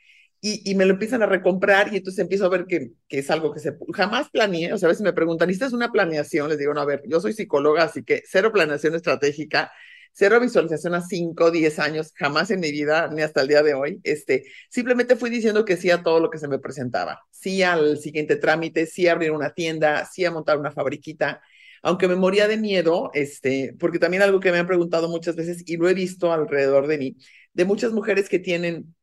Y, 0.46 0.74
me 0.74 0.84
lo 0.84 0.92
empiezan 0.92 1.22
a 1.22 1.26
recomprar 1.26 1.90
y 1.90 1.96
entonces 1.96 2.20
empiezo 2.20 2.44
a 2.44 2.50
ver 2.50 2.66
que, 2.66 2.92
es 3.08 3.30
algo 3.30 3.50
que 3.54 3.60
se 3.60 3.78
jamás 3.94 4.28
planeé, 4.28 4.74
o 4.74 4.78
sea, 4.78 4.88
a 4.88 4.92
veces 4.92 5.02
me 5.02 5.14
preguntan, 5.14 5.48
¿y 5.48 5.54
esta 5.54 5.64
es 5.64 5.72
una 5.72 5.90
planeación? 5.90 6.50
Les 6.50 6.58
digo, 6.58 6.74
no, 6.74 6.82
a 6.82 6.84
ver, 6.84 7.02
yo 7.06 7.18
soy 7.18 7.32
psicóloga, 7.32 7.84
así 7.84 8.04
que 8.04 8.22
cero 8.26 8.52
planeación 8.52 8.94
estratégica, 8.94 9.72
cero 10.12 10.38
visualización 10.40 10.94
a 10.96 11.00
5, 11.00 11.50
10 11.50 11.78
años, 11.78 12.12
jamás 12.14 12.50
en 12.50 12.60
mi 12.60 12.70
vida, 12.72 13.08
ni 13.10 13.22
hasta 13.22 13.40
el 13.40 13.48
día 13.48 13.62
de 13.62 13.72
hoy, 13.72 14.00
este, 14.02 14.44
simplemente 14.68 15.16
fui 15.16 15.30
diciendo 15.30 15.64
que 15.64 15.78
sí 15.78 15.90
a 15.90 16.02
todo 16.02 16.20
lo 16.20 16.28
que 16.28 16.36
se 16.36 16.46
me 16.46 16.58
presentaba, 16.58 17.22
sí 17.30 17.62
al 17.62 17.96
siguiente 17.96 18.36
trámite, 18.36 18.84
sí 18.84 19.08
a 19.08 19.12
abrir 19.12 19.30
una 19.30 19.54
tienda, 19.54 20.04
sí 20.04 20.26
a 20.26 20.30
montar 20.30 20.58
una 20.58 20.72
fabriquita, 20.72 21.40
aunque 21.82 22.06
me 22.06 22.16
moría 22.16 22.48
de 22.48 22.58
miedo, 22.58 23.10
este, 23.14 23.74
porque 23.80 23.98
también 23.98 24.22
algo 24.22 24.40
que 24.40 24.52
me 24.52 24.58
han 24.58 24.66
preguntado 24.66 25.08
muchas 25.08 25.36
veces 25.36 25.62
y 25.64 25.78
lo 25.78 25.88
he 25.88 25.94
visto 25.94 26.34
alrededor 26.34 26.86
de 26.86 26.98
mí, 26.98 27.16
de 27.54 27.64
muchas 27.64 27.92
mujeres 27.92 28.28
que 28.28 28.38
tienen 28.38 28.94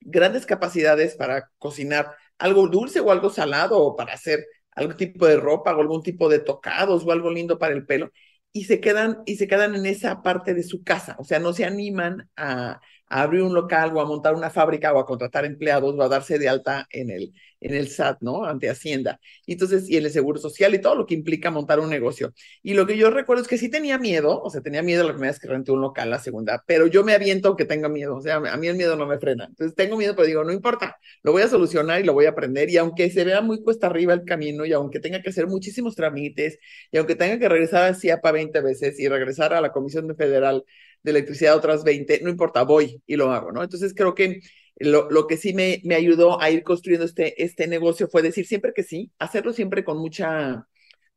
grandes 0.00 0.46
capacidades 0.46 1.14
para 1.14 1.50
cocinar 1.58 2.14
algo 2.38 2.68
dulce 2.68 3.00
o 3.00 3.10
algo 3.10 3.30
salado 3.30 3.78
o 3.78 3.96
para 3.96 4.14
hacer 4.14 4.46
algún 4.72 4.96
tipo 4.96 5.26
de 5.26 5.36
ropa 5.36 5.74
o 5.74 5.80
algún 5.80 6.02
tipo 6.02 6.28
de 6.28 6.38
tocados 6.38 7.04
o 7.04 7.12
algo 7.12 7.30
lindo 7.30 7.58
para 7.58 7.74
el 7.74 7.86
pelo 7.86 8.10
y 8.52 8.64
se 8.64 8.80
quedan 8.80 9.18
y 9.26 9.36
se 9.36 9.46
quedan 9.46 9.74
en 9.74 9.86
esa 9.86 10.22
parte 10.22 10.54
de 10.54 10.62
su 10.62 10.82
casa, 10.82 11.16
o 11.18 11.24
sea, 11.24 11.38
no 11.38 11.52
se 11.52 11.64
animan 11.64 12.28
a, 12.36 12.80
a 13.10 13.22
abrir 13.22 13.42
un 13.42 13.54
local 13.54 13.94
o 13.94 14.00
a 14.00 14.06
montar 14.06 14.34
una 14.34 14.50
fábrica 14.50 14.92
o 14.94 14.98
a 14.98 15.06
contratar 15.06 15.44
empleados 15.44 15.94
o 15.96 16.02
a 16.02 16.08
darse 16.08 16.38
de 16.38 16.48
alta 16.48 16.86
en 16.90 17.10
el 17.10 17.32
en 17.60 17.74
el 17.74 17.88
SAT, 17.88 18.18
¿no? 18.22 18.44
Ante 18.44 18.70
Hacienda. 18.70 19.20
Y 19.46 19.52
entonces, 19.52 19.88
y 19.88 19.96
el 19.96 20.10
Seguro 20.10 20.38
Social 20.38 20.74
y 20.74 20.80
todo 20.80 20.94
lo 20.94 21.06
que 21.06 21.14
implica 21.14 21.50
montar 21.50 21.78
un 21.80 21.90
negocio. 21.90 22.32
Y 22.62 22.74
lo 22.74 22.86
que 22.86 22.96
yo 22.96 23.10
recuerdo 23.10 23.42
es 23.42 23.48
que 23.48 23.58
sí 23.58 23.68
tenía 23.68 23.98
miedo, 23.98 24.40
o 24.42 24.50
sea, 24.50 24.62
tenía 24.62 24.82
miedo 24.82 25.04
la 25.04 25.10
primera 25.10 25.32
vez 25.32 25.40
que 25.40 25.48
renté 25.48 25.72
un 25.72 25.80
local, 25.80 26.10
la 26.10 26.18
segunda, 26.18 26.62
pero 26.66 26.86
yo 26.86 27.04
me 27.04 27.12
aviento 27.12 27.48
aunque 27.48 27.64
tenga 27.64 27.88
miedo, 27.88 28.16
o 28.16 28.20
sea, 28.22 28.36
a 28.36 28.56
mí 28.56 28.66
el 28.66 28.76
miedo 28.76 28.96
no 28.96 29.06
me 29.06 29.18
frena. 29.18 29.44
Entonces 29.44 29.74
tengo 29.76 29.96
miedo, 29.96 30.14
pero 30.16 30.26
digo, 30.26 30.44
no 30.44 30.52
importa, 30.52 30.96
lo 31.22 31.32
voy 31.32 31.42
a 31.42 31.48
solucionar 31.48 32.00
y 32.00 32.04
lo 32.04 32.12
voy 32.14 32.26
a 32.26 32.30
aprender. 32.30 32.70
Y 32.70 32.76
aunque 32.78 33.10
se 33.10 33.24
vea 33.24 33.40
muy 33.40 33.62
cuesta 33.62 33.86
arriba 33.88 34.14
el 34.14 34.24
camino 34.24 34.64
y 34.64 34.72
aunque 34.72 35.00
tenga 35.00 35.20
que 35.22 35.30
hacer 35.30 35.46
muchísimos 35.46 35.94
trámites 35.94 36.58
y 36.90 36.98
aunque 36.98 37.14
tenga 37.14 37.38
que 37.38 37.48
regresar 37.48 37.84
a 37.84 37.94
CIAPA 37.94 38.32
20 38.32 38.60
veces 38.60 38.98
y 38.98 39.08
regresar 39.08 39.52
a 39.54 39.60
la 39.60 39.72
Comisión 39.72 40.14
Federal 40.16 40.64
de 41.02 41.10
Electricidad 41.10 41.56
otras 41.56 41.84
20, 41.84 42.20
no 42.22 42.30
importa, 42.30 42.62
voy 42.62 43.02
y 43.06 43.16
lo 43.16 43.32
hago, 43.32 43.52
¿no? 43.52 43.62
Entonces 43.62 43.94
creo 43.94 44.14
que 44.14 44.40
lo, 44.76 45.10
lo, 45.10 45.26
que 45.26 45.36
sí 45.36 45.52
me, 45.54 45.80
me 45.84 45.94
ayudó 45.94 46.40
a 46.40 46.50
ir 46.50 46.62
construyendo 46.62 47.04
este, 47.04 47.42
este 47.42 47.66
negocio 47.66 48.08
fue 48.08 48.22
decir 48.22 48.46
siempre 48.46 48.72
que 48.74 48.82
sí, 48.82 49.12
hacerlo 49.18 49.52
siempre 49.52 49.84
con 49.84 49.98
mucha, 49.98 50.66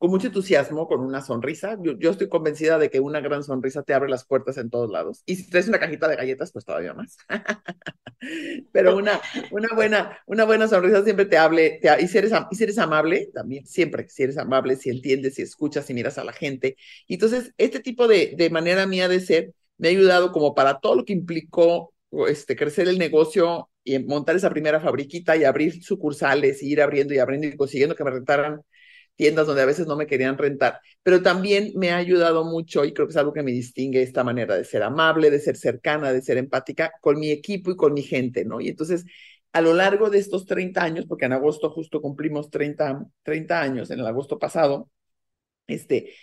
con 0.03 0.11
mucho 0.11 0.27
entusiasmo, 0.27 0.85
con 0.85 0.99
una 0.99 1.21
sonrisa. 1.21 1.77
Yo, 1.81 1.97
yo, 1.97 2.11
estoy 2.11 2.27
convencida 2.27 2.77
de 2.77 2.89
que 2.89 2.99
una 2.99 3.21
gran 3.21 3.41
sonrisa 3.41 3.83
te 3.83 3.93
abre 3.93 4.09
las 4.09 4.25
puertas 4.25 4.57
en 4.57 4.69
todos 4.69 4.91
lados. 4.91 5.23
Y 5.25 5.37
si 5.37 5.49
traes 5.49 5.69
una 5.69 5.79
cajita 5.79 6.09
de 6.09 6.17
galletas, 6.17 6.51
pues 6.51 6.65
todavía 6.65 6.93
más. 6.93 7.15
Pero 8.73 8.97
una, 8.97 9.21
una, 9.51 9.69
buena, 9.73 10.19
una 10.25 10.43
buena 10.43 10.67
sonrisa 10.67 11.05
siempre 11.05 11.25
te 11.25 11.37
hable, 11.37 11.79
te, 11.81 11.89
y, 12.01 12.09
si 12.09 12.17
eres, 12.17 12.77
amable, 12.79 13.29
también, 13.33 13.65
siempre, 13.65 14.09
si 14.09 14.23
eres 14.23 14.37
amable, 14.37 14.75
si 14.75 14.89
entiendes, 14.89 15.35
si 15.35 15.41
escuchas, 15.41 15.85
si 15.85 15.93
miras 15.93 16.17
a 16.17 16.25
la 16.25 16.33
gente. 16.33 16.75
Y 17.07 17.13
entonces, 17.13 17.53
este 17.57 17.79
tipo 17.79 18.09
de, 18.09 18.33
de 18.35 18.49
manera 18.49 18.85
mía 18.85 19.07
de 19.07 19.21
ser 19.21 19.53
me 19.77 19.87
ha 19.89 19.91
ayudado 19.91 20.31
como 20.31 20.53
para 20.55 20.79
todo 20.79 20.95
lo 20.95 21.05
que 21.05 21.13
implicó 21.13 21.93
este, 22.27 22.55
crecer 22.55 22.87
el 22.87 22.97
negocio 22.99 23.69
y 23.83 23.99
montar 23.99 24.35
esa 24.35 24.49
primera 24.49 24.79
fabriquita 24.79 25.35
y 25.35 25.43
abrir 25.43 25.83
sucursales 25.83 26.63
y 26.63 26.71
ir 26.71 26.81
abriendo 26.81 27.13
y 27.13 27.19
abriendo 27.19 27.47
y 27.47 27.57
consiguiendo 27.57 27.95
que 27.95 28.03
me 28.03 28.11
rentaran 28.11 28.61
tiendas 29.15 29.47
donde 29.47 29.61
a 29.61 29.65
veces 29.65 29.87
no 29.87 29.95
me 29.95 30.07
querían 30.07 30.37
rentar, 30.37 30.79
pero 31.03 31.21
también 31.21 31.71
me 31.75 31.91
ha 31.91 31.97
ayudado 31.97 32.43
mucho 32.45 32.83
y 32.85 32.93
creo 32.93 33.07
que 33.07 33.11
es 33.11 33.17
algo 33.17 33.33
que 33.33 33.43
me 33.43 33.51
distingue 33.51 34.01
esta 34.01 34.23
manera 34.23 34.55
de 34.55 34.63
ser 34.65 34.83
amable, 34.83 35.29
de 35.29 35.39
ser 35.39 35.55
cercana, 35.57 36.11
de 36.11 36.21
ser 36.21 36.37
empática 36.37 36.91
con 37.01 37.19
mi 37.19 37.29
equipo 37.31 37.71
y 37.71 37.75
con 37.75 37.93
mi 37.93 38.01
gente, 38.01 38.45
¿no? 38.45 38.59
Y 38.61 38.69
entonces, 38.69 39.05
a 39.51 39.61
lo 39.61 39.73
largo 39.73 40.09
de 40.09 40.17
estos 40.19 40.45
30 40.45 40.83
años, 40.83 41.05
porque 41.07 41.25
en 41.25 41.33
agosto 41.33 41.69
justo 41.69 42.01
cumplimos 42.01 42.49
30, 42.49 43.05
30 43.23 43.61
años, 43.61 43.91
en 43.91 43.99
el 43.99 44.07
agosto 44.07 44.39
pasado, 44.39 44.89
este, 45.67 46.13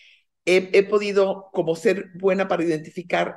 he, 0.44 0.82
podido 0.84 1.50
como 1.52 1.76
ser 1.76 2.10
buena 2.14 2.48
para 2.48 2.64
identificar 2.64 3.36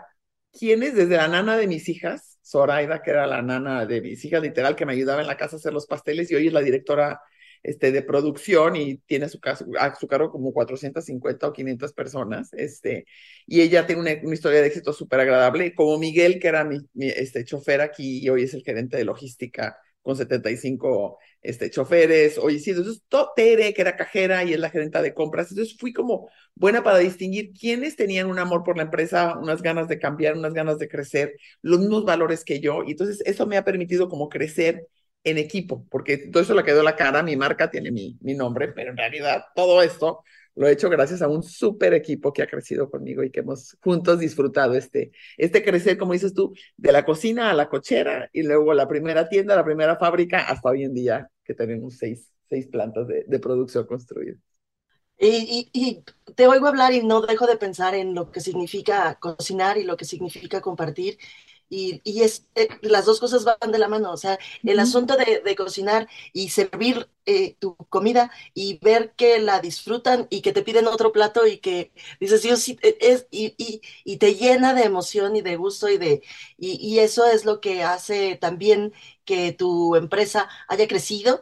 quiénes, 0.51 0.95
desde 0.95 1.17
la 1.17 1.27
nana 1.27 1.57
de 1.57 1.67
mis 1.67 1.89
hijas, 1.89 2.39
Zoraida, 2.45 3.01
que 3.01 3.11
era 3.11 3.27
la 3.27 3.41
nana 3.41 3.85
de 3.85 4.01
mis 4.01 4.23
hijas, 4.25 4.41
literal, 4.41 4.75
que 4.75 4.85
me 4.85 4.93
ayudaba 4.93 5.21
en 5.21 5.27
la 5.27 5.37
casa 5.37 5.55
a 5.55 5.59
hacer 5.59 5.73
los 5.73 5.87
pasteles 5.87 6.29
y 6.31 6.35
hoy 6.35 6.47
es 6.47 6.53
la 6.53 6.61
directora 6.61 7.21
este, 7.63 7.91
de 7.91 8.01
producción 8.01 8.75
y 8.75 8.97
tiene 8.97 9.25
a 9.25 9.29
su, 9.29 9.39
a 9.79 9.95
su 9.95 10.07
cargo 10.07 10.31
como 10.31 10.51
450 10.51 11.47
o 11.47 11.53
500 11.53 11.93
personas, 11.93 12.53
este, 12.53 13.05
y 13.47 13.61
ella 13.61 13.87
tiene 13.87 14.01
una, 14.01 14.33
historia 14.33 14.61
de 14.61 14.67
éxito 14.67 14.93
súper 14.93 15.21
agradable, 15.21 15.73
como 15.73 15.97
Miguel, 15.97 16.39
que 16.39 16.49
era 16.49 16.65
mi, 16.65 16.79
este, 16.95 17.45
chofer 17.45 17.81
aquí 17.81 18.19
y 18.23 18.29
hoy 18.29 18.43
es 18.43 18.53
el 18.53 18.63
gerente 18.63 18.97
de 18.97 19.05
logística 19.05 19.77
con 20.03 20.15
75 20.15 21.17
este, 21.41 21.71
choferes, 21.71 22.37
oye, 22.37 22.59
sí, 22.59 22.71
entonces 22.71 23.01
Tere, 23.35 23.73
que 23.73 23.81
era 23.81 23.95
cajera 23.95 24.43
y 24.43 24.53
es 24.53 24.59
la 24.59 24.69
gerenta 24.69 25.01
de 25.01 25.13
compras, 25.13 25.49
entonces 25.49 25.75
fui 25.79 25.93
como 25.93 26.29
buena 26.55 26.83
para 26.83 26.99
distinguir 26.99 27.51
quiénes 27.53 27.95
tenían 27.95 28.27
un 28.27 28.37
amor 28.37 28.63
por 28.63 28.77
la 28.77 28.83
empresa, 28.83 29.37
unas 29.39 29.61
ganas 29.61 29.87
de 29.87 29.99
cambiar, 29.99 30.35
unas 30.37 30.53
ganas 30.53 30.77
de 30.77 30.89
crecer, 30.89 31.33
los 31.61 31.79
mismos 31.79 32.05
valores 32.05 32.43
que 32.45 32.59
yo, 32.59 32.83
y 32.85 32.91
entonces 32.91 33.21
eso 33.25 33.47
me 33.47 33.57
ha 33.57 33.65
permitido 33.65 34.09
como 34.09 34.29
crecer 34.29 34.87
en 35.23 35.37
equipo, 35.37 35.87
porque 35.89 36.17
todo 36.17 36.43
eso 36.43 36.53
le 36.53 36.63
quedó 36.63 36.83
la 36.83 36.95
cara, 36.95 37.23
mi 37.23 37.35
marca 37.37 37.71
tiene 37.71 37.91
mi, 37.91 38.17
mi 38.21 38.35
nombre, 38.35 38.69
pero 38.73 38.91
en 38.91 38.97
realidad 38.97 39.45
todo 39.55 39.81
esto 39.81 40.23
lo 40.55 40.67
he 40.67 40.71
hecho 40.71 40.89
gracias 40.89 41.21
a 41.21 41.27
un 41.27 41.43
súper 41.43 41.93
equipo 41.93 42.31
que 42.31 42.43
ha 42.43 42.47
crecido 42.47 42.89
conmigo 42.89 43.23
y 43.23 43.31
que 43.31 43.39
hemos 43.39 43.77
juntos 43.83 44.19
disfrutado 44.19 44.75
este, 44.75 45.11
este 45.37 45.63
crecer, 45.63 45.97
como 45.97 46.13
dices 46.13 46.33
tú, 46.33 46.53
de 46.77 46.91
la 46.91 47.05
cocina 47.05 47.49
a 47.49 47.53
la 47.53 47.69
cochera 47.69 48.29
y 48.31 48.43
luego 48.43 48.73
la 48.73 48.87
primera 48.87 49.27
tienda, 49.29 49.55
la 49.55 49.65
primera 49.65 49.97
fábrica, 49.97 50.39
hasta 50.47 50.69
hoy 50.69 50.83
en 50.83 50.93
día 50.93 51.29
que 51.43 51.53
tenemos 51.53 51.97
seis, 51.97 52.31
seis 52.49 52.67
plantas 52.67 53.07
de, 53.07 53.39
producción 53.39 53.85
construidas. 53.85 54.37
Y, 55.17 55.69
y, 55.73 55.79
y, 55.87 56.03
te 56.33 56.47
oigo 56.47 56.67
hablar 56.67 56.93
y 56.93 57.03
no 57.03 57.21
dejo 57.21 57.47
de 57.47 57.57
pensar 57.57 57.95
en 57.95 58.13
lo 58.13 58.31
que 58.31 58.41
significa 58.41 59.15
cocinar 59.19 59.77
y 59.77 59.83
lo 59.83 59.95
que 59.95 60.05
significa 60.05 60.61
compartir 60.61 61.17
y, 61.73 62.21
es, 62.21 62.45
eh, 62.55 62.67
las 62.81 63.05
dos 63.05 63.19
cosas 63.19 63.43
van 63.43 63.71
de 63.71 63.79
la 63.79 63.87
mano, 63.87 64.11
o 64.11 64.17
sea, 64.17 64.37
el 64.63 64.79
asunto 64.79 65.15
de, 65.17 65.55
cocinar 65.55 66.07
y 66.31 66.49
servir 66.49 67.09
eh, 67.25 67.55
tu 67.59 67.75
comida 67.89 68.31
y 68.53 68.79
ver 68.79 69.13
que 69.15 69.39
la 69.39 69.59
disfrutan 69.59 70.27
y 70.29 70.41
que 70.41 70.51
te 70.53 70.61
piden 70.61 70.87
otro 70.87 71.11
plato 71.11 71.47
y 71.47 71.57
que 71.57 71.91
dices, 72.19 72.41
Dios, 72.43 72.59
sí, 72.59 72.77
e, 72.81 72.97
es, 73.01 73.27
y, 73.31 73.55
y, 74.05 74.17
te 74.17 74.35
llena 74.35 74.73
de 74.73 74.83
emoción 74.83 75.35
y 75.35 75.41
de 75.41 75.55
gusto 75.57 75.89
y 75.89 75.97
de, 75.97 76.21
y 76.57 76.99
eso 76.99 77.25
es 77.25 77.45
lo 77.45 77.59
que 77.61 77.83
hace 77.83 78.35
también 78.35 78.93
que 79.25 79.51
tu 79.53 79.95
empresa 79.95 80.49
haya 80.67 80.87
crecido 80.87 81.41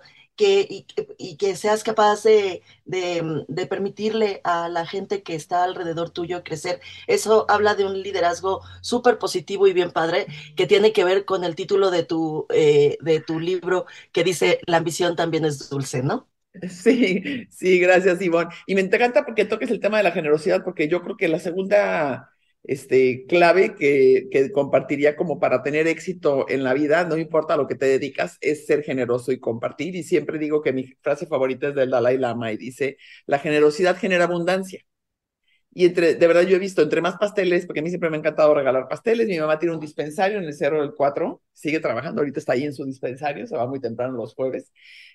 y, 1.18 1.36
que 1.38 1.56
seas 1.56 1.84
capaz 1.84 2.24
de, 2.24 2.62
de, 2.86 3.66
permitirle 3.68 4.42
a 4.44 4.70
la 4.70 4.86
gente 4.86 5.24
que 5.24 5.36
está 5.36 5.64
alrededor 5.64 6.10
tuyo 6.10 6.44
crecer. 6.44 6.82
Eso 7.08 7.46
habla 7.50 7.76
de 7.76 7.86
un 7.86 8.02
liderazgo 8.02 8.62
súper 8.82 9.18
positivo 9.18 9.68
y 9.68 9.74
bien 9.74 9.92
padre, 9.92 10.28
que 10.56 10.68
tiene 10.68 10.94
que 10.94 11.04
ver 11.04 11.26
con 11.26 11.44
el 11.44 11.56
título 11.56 11.92
de 11.92 12.04
tu, 12.04 12.48
eh, 12.50 12.98
de 13.02 13.20
tu 13.22 13.40
libro 13.40 13.86
que 14.12 14.24
dice, 14.24 14.60
la 14.66 14.78
ambición 14.78 15.16
también 15.16 15.46
es 15.46 15.70
dulce, 15.70 16.04
¿no? 16.04 16.28
Sí, 16.70 17.48
sí, 17.50 17.80
gracias, 17.80 18.22
Ivonne. 18.22 18.50
Y 18.68 18.76
me 18.76 18.82
encanta 18.82 19.26
porque 19.26 19.46
toques 19.46 19.72
el 19.72 19.80
tema 19.80 19.98
de 19.98 20.04
la 20.04 20.12
generosidad, 20.12 20.64
porque 20.64 20.88
yo 20.90 21.02
creo 21.02 21.16
que 21.18 21.30
la 21.30 21.40
segunda 21.40 22.32
este, 22.64 23.26
clave 23.28 23.76
que, 23.76 24.28
que, 24.32 24.52
compartiría 24.52 25.16
como 25.16 25.40
para 25.40 25.64
tener 25.64 25.88
éxito 25.88 26.46
en 26.50 26.64
la 26.64 26.74
vida, 26.74 27.04
no 27.06 27.18
importa 27.18 27.58
lo 27.58 27.68
que 27.68 27.76
te 27.76 27.86
dedicas, 27.88 28.38
es 28.42 28.66
ser 28.66 28.84
generoso 28.84 29.32
y 29.32 29.40
compartir. 29.40 29.96
Y 29.96 30.04
siempre 30.04 30.40
digo 30.40 30.62
que 30.62 30.74
mi 30.74 30.86
frase 31.02 31.28
favorita 31.28 31.70
es 31.70 31.76
del 31.76 31.90
Dalai 31.92 32.18
Lama 32.18 32.52
y 32.52 32.58
dice, 32.58 32.98
la 33.26 33.40
generosidad 33.40 33.98
genera 33.98 34.26
abundancia. 34.26 34.84
Y 35.74 35.86
entre, 35.86 36.16
de 36.16 36.28
verdad 36.28 36.42
yo 36.42 36.58
he 36.58 36.60
visto, 36.60 36.82
entre 36.82 37.00
más 37.00 37.16
pasteles, 37.18 37.66
porque 37.66 37.80
a 37.80 37.84
mí 37.84 37.90
siempre 37.90 38.10
me 38.10 38.18
ha 38.18 38.20
encantado 38.20 38.54
regalar 38.54 38.90
pasteles, 38.90 39.28
mi 39.28 39.40
mamá 39.40 39.58
tiene 39.58 39.74
un 39.74 39.80
dispensario 39.80 40.38
en 40.38 40.44
el 40.44 40.54
Cerro 40.54 40.82
del 40.82 40.94
Cuatro, 40.94 41.42
sigue 41.54 41.80
trabajando, 41.80 42.20
ahorita 42.22 42.40
está 42.40 42.54
ahí 42.54 42.66
en 42.66 42.74
su 42.74 42.84
dispensario, 42.84 43.48
se 43.48 43.56
va 43.56 43.66
muy 43.68 43.80
temprano 43.80 44.18
los 44.18 44.36
jueves, 44.36 44.70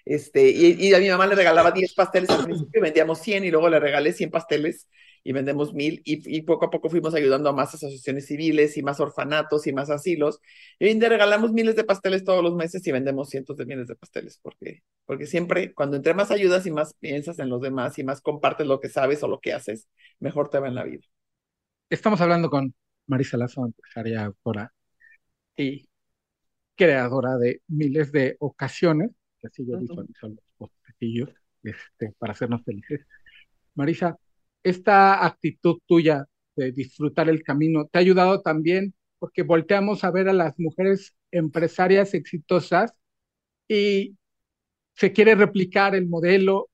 este, 0.06 0.48
y, 0.48 0.94
a 0.94 0.98
mi 0.98 1.10
mamá 1.10 1.26
le 1.26 1.34
regalaba 1.34 1.72
10 1.72 1.92
pasteles 1.94 2.30
al 2.30 2.44
principio, 2.44 2.80
vendíamos 2.80 3.18
100 3.20 3.44
y 3.44 3.50
luego 3.50 3.68
le 3.68 3.80
regalé 3.80 4.14
100 4.14 4.30
pasteles 4.30 4.88
y 5.26 5.32
vendemos 5.32 5.74
mil 5.74 6.02
y, 6.04 6.42
poco 6.42 6.66
a 6.66 6.70
poco 6.70 6.88
fuimos 6.88 7.12
ayudando 7.12 7.48
a 7.48 7.52
más 7.52 7.74
asociaciones 7.74 8.26
civiles 8.26 8.76
y 8.76 8.82
más 8.84 9.00
orfanatos 9.00 9.66
y 9.66 9.72
más 9.72 9.90
asilos. 9.90 10.40
Y 10.78 10.84
hoy 10.84 10.92
en 10.92 11.00
día 11.00 11.08
regalamos 11.08 11.52
miles 11.52 11.74
de 11.74 11.82
pasteles 11.82 12.22
todos 12.22 12.44
los 12.44 12.54
meses 12.54 12.86
y 12.86 12.92
vendemos 12.92 13.28
cientos 13.28 13.56
de 13.56 13.66
miles 13.66 13.88
de 13.88 13.96
pasteles 13.96 14.38
porque, 14.40 14.84
porque 15.04 15.26
siempre 15.26 15.74
cuando 15.74 15.96
entre 15.96 16.14
más 16.14 16.30
ayudas 16.30 16.64
y 16.66 16.70
más 16.70 16.94
piensas 16.94 17.40
en 17.40 17.48
los 17.48 17.60
demás 17.60 17.98
y 17.98 18.04
más 18.04 18.20
compartes 18.20 18.68
lo 18.68 18.78
que 18.78 18.88
sabes 18.88 19.20
o 19.24 19.26
lo 19.26 19.40
que 19.40 19.52
haces, 19.52 19.88
mejor 20.20 20.48
te 20.48 20.60
va 20.60 20.68
en 20.68 20.76
la 20.76 20.84
vida. 20.84 21.02
Estamos 21.90 22.20
hablando 22.20 22.48
con 22.48 22.72
Marisa 23.08 23.36
Lazo, 23.36 23.66
empresaria, 23.66 24.26
autora 24.26 24.72
y 25.56 25.88
creadora 26.76 27.36
de 27.36 27.62
miles 27.66 28.12
de 28.12 28.36
ocasiones, 28.38 29.10
que 29.40 29.48
así 29.48 29.66
yo 29.66 29.76
visualizo 29.76 30.28
los 30.28 30.52
postrecillos, 30.56 31.30
este, 31.64 32.14
para 32.16 32.32
hacernos 32.32 32.62
felices. 32.62 33.04
Marisa, 33.74 34.16
esta 34.66 35.24
actitud 35.24 35.78
tuya 35.86 36.26
de 36.56 36.72
disfrutar 36.72 37.28
el 37.28 37.44
camino 37.44 37.86
te 37.86 37.98
ha 37.98 38.00
ayudado 38.00 38.42
también 38.42 38.94
porque 39.20 39.42
volteamos 39.42 40.02
a 40.02 40.10
ver 40.10 40.28
a 40.28 40.32
las 40.32 40.58
mujeres 40.58 41.14
empresarias 41.30 42.14
exitosas 42.14 42.92
y 43.68 44.16
se 44.94 45.12
quiere 45.12 45.36
replicar 45.36 45.94
el 45.94 46.08
modelo 46.08 46.68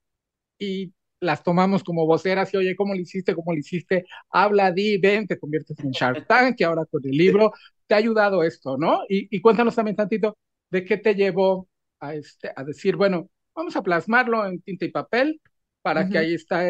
y 0.58 0.94
las 1.20 1.42
tomamos 1.42 1.84
como 1.84 2.06
voceras 2.06 2.52
y 2.54 2.56
oye, 2.56 2.74
¿cómo 2.76 2.94
lo 2.94 3.00
hiciste? 3.00 3.34
¿Cómo 3.34 3.52
lo 3.52 3.58
hiciste? 3.58 4.06
Habla, 4.30 4.72
di, 4.72 4.96
ven, 4.96 5.26
te 5.26 5.38
conviertes 5.38 5.78
en 5.80 5.90
Shark 5.90 6.26
Tank 6.28 6.60
y 6.60 6.64
ahora 6.64 6.86
con 6.86 7.02
el 7.04 7.12
libro 7.12 7.52
te 7.86 7.94
ha 7.94 7.98
ayudado 7.98 8.42
esto, 8.42 8.78
¿no? 8.78 9.00
Y, 9.06 9.38
cuéntanos 9.42 9.74
también 9.74 9.96
tantito 9.96 10.38
de 10.70 10.84
qué 10.86 10.96
te 10.96 11.14
llevó 11.14 11.68
a, 12.00 12.14
este, 12.14 12.50
a 12.56 12.64
decir, 12.64 12.96
bueno, 12.96 13.28
vamos 13.54 13.76
a 13.76 13.82
plasmarlo 13.82 14.46
en 14.46 14.62
tinta 14.62 14.86
y 14.86 14.90
papel 14.90 15.42
para 15.82 16.08
que 16.08 16.16
ahí 16.16 16.34
está 16.34 16.64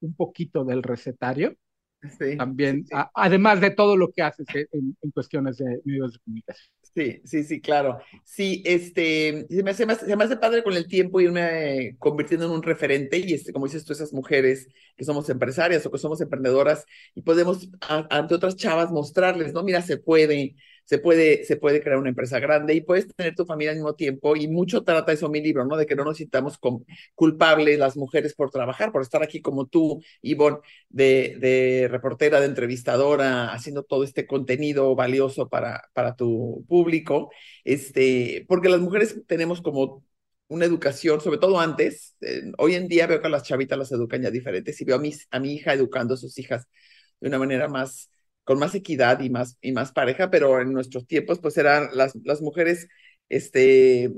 un 0.00 0.14
poquito 0.14 0.64
del 0.64 0.82
recetario. 0.82 1.56
también, 2.36 2.84
además 3.14 3.60
de 3.60 3.70
todo 3.70 3.96
lo 3.96 4.12
que 4.12 4.22
haces 4.22 4.46
en, 4.72 4.94
cuestiones 5.12 5.56
de 5.56 5.80
medios 5.84 6.12
de 6.12 6.18
comunicación. 6.20 6.72
Sí, 6.94 7.20
sí, 7.24 7.44
sí, 7.44 7.60
claro. 7.60 7.98
Sí, 8.24 8.62
este, 8.64 9.46
se 9.48 9.62
me, 9.62 9.70
hace 9.70 9.86
más, 9.86 9.98
se 9.98 10.16
me 10.16 10.24
hace 10.24 10.36
padre 10.36 10.62
con 10.62 10.74
el 10.74 10.88
tiempo 10.88 11.20
irme 11.20 11.96
convirtiendo 11.98 12.46
en 12.46 12.52
un 12.52 12.62
referente 12.62 13.18
y, 13.18 13.34
este, 13.34 13.52
como 13.52 13.66
dices 13.66 13.84
tú, 13.84 13.92
esas 13.92 14.12
mujeres 14.12 14.68
que 14.96 15.04
somos 15.04 15.28
empresarias 15.28 15.84
o 15.86 15.90
que 15.90 15.98
somos 15.98 16.20
emprendedoras 16.20 16.84
y 17.14 17.22
podemos 17.22 17.68
ante 17.88 18.34
otras 18.34 18.56
chavas 18.56 18.90
mostrarles, 18.90 19.52
¿no? 19.52 19.62
Mira, 19.62 19.82
se 19.82 19.96
puede, 19.96 20.56
se 20.88 20.98
puede, 20.98 21.44
se 21.44 21.56
puede 21.58 21.82
crear 21.82 21.98
una 21.98 22.08
empresa 22.08 22.40
grande 22.40 22.72
y 22.74 22.80
puedes 22.80 23.06
tener 23.14 23.34
tu 23.34 23.44
familia 23.44 23.72
al 23.72 23.76
mismo 23.76 23.94
tiempo. 23.94 24.36
Y 24.36 24.48
mucho 24.48 24.84
trata 24.84 25.12
eso 25.12 25.28
mi 25.28 25.42
libro, 25.42 25.66
¿no? 25.66 25.76
De 25.76 25.84
que 25.84 25.94
no 25.94 26.02
nos 26.02 26.16
sintamos 26.16 26.58
culpables 27.14 27.78
las 27.78 27.96
mujeres 27.98 28.34
por 28.34 28.50
trabajar, 28.50 28.90
por 28.90 29.02
estar 29.02 29.22
aquí 29.22 29.42
como 29.42 29.66
tú, 29.66 30.02
Ivonne, 30.22 30.58
de, 30.88 31.36
de 31.40 31.88
reportera, 31.90 32.40
de 32.40 32.46
entrevistadora, 32.46 33.52
haciendo 33.52 33.82
todo 33.82 34.02
este 34.02 34.26
contenido 34.26 34.94
valioso 34.94 35.48
para, 35.50 35.90
para 35.92 36.16
tu 36.16 36.64
público. 36.66 37.30
Este, 37.64 38.46
porque 38.48 38.70
las 38.70 38.80
mujeres 38.80 39.20
tenemos 39.26 39.60
como 39.60 40.04
una 40.48 40.64
educación, 40.64 41.20
sobre 41.20 41.38
todo 41.38 41.60
antes, 41.60 42.16
hoy 42.56 42.74
en 42.76 42.88
día 42.88 43.06
veo 43.06 43.20
que 43.20 43.28
las 43.28 43.42
chavitas 43.42 43.78
las 43.78 43.92
educan 43.92 44.22
ya 44.22 44.30
diferentes 44.30 44.80
y 44.80 44.84
veo 44.86 44.96
a, 44.96 44.98
mis, 44.98 45.26
a 45.30 45.38
mi 45.38 45.52
hija 45.52 45.74
educando 45.74 46.14
a 46.14 46.16
sus 46.16 46.38
hijas 46.38 46.66
de 47.20 47.28
una 47.28 47.38
manera 47.38 47.68
más 47.68 48.10
con 48.48 48.58
más 48.58 48.74
equidad 48.74 49.20
y 49.20 49.28
más, 49.28 49.58
y 49.60 49.72
más 49.72 49.92
pareja, 49.92 50.30
pero 50.30 50.58
en 50.62 50.72
nuestros 50.72 51.06
tiempos, 51.06 51.38
pues 51.38 51.58
eran 51.58 51.90
las, 51.92 52.14
las 52.24 52.40
mujeres, 52.40 52.88
este, 53.28 54.10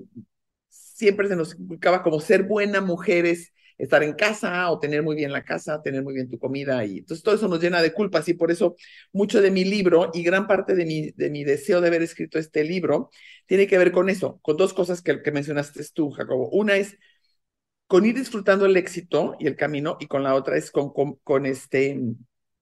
siempre 0.69 1.27
se 1.27 1.35
nos 1.35 1.55
explicaba 1.55 2.05
como 2.05 2.21
ser 2.21 2.45
buena 2.45 2.81
mujeres, 2.81 3.53
estar 3.77 4.05
en 4.05 4.13
casa 4.13 4.71
o 4.71 4.79
tener 4.79 5.03
muy 5.03 5.17
bien 5.17 5.33
la 5.33 5.43
casa, 5.43 5.83
tener 5.83 6.05
muy 6.05 6.15
bien 6.15 6.31
tu 6.31 6.39
comida 6.39 6.85
y 6.85 6.99
entonces 6.99 7.25
todo 7.25 7.35
eso 7.35 7.49
nos 7.49 7.61
llena 7.61 7.83
de 7.83 7.93
culpas 7.93 8.29
y 8.29 8.35
por 8.35 8.53
eso 8.53 8.77
mucho 9.13 9.43
de 9.43 9.51
mi 9.51 9.65
libro 9.65 10.13
y 10.15 10.23
gran 10.23 10.47
parte 10.47 10.77
de 10.77 10.87
mi, 10.87 11.11
de 11.11 11.29
mi 11.29 11.43
deseo 11.43 11.81
de 11.81 11.89
haber 11.89 12.03
escrito 12.03 12.39
este 12.39 12.63
libro 12.63 13.11
tiene 13.47 13.67
que 13.67 13.79
ver 13.79 13.91
con 13.91 14.09
eso, 14.11 14.39
con 14.43 14.57
dos 14.57 14.73
cosas 14.73 15.03
que, 15.03 15.21
mencionaste 15.33 15.83
tú, 15.93 16.11
Jacobo. 16.13 16.51
Una 16.51 16.77
es 16.77 16.97
con 17.89 18.07
ir 18.07 18.15
disfrutando 18.15 18.65
el 18.67 18.77
éxito 18.77 19.35
y 19.41 19.49
el 19.49 19.57
camino 19.57 19.97
y 19.99 20.07
con 20.07 20.23
la 20.23 20.37
otra 20.37 20.57
es 20.57 20.71
con, 20.71 20.93
con 20.93 21.47
este 21.47 21.99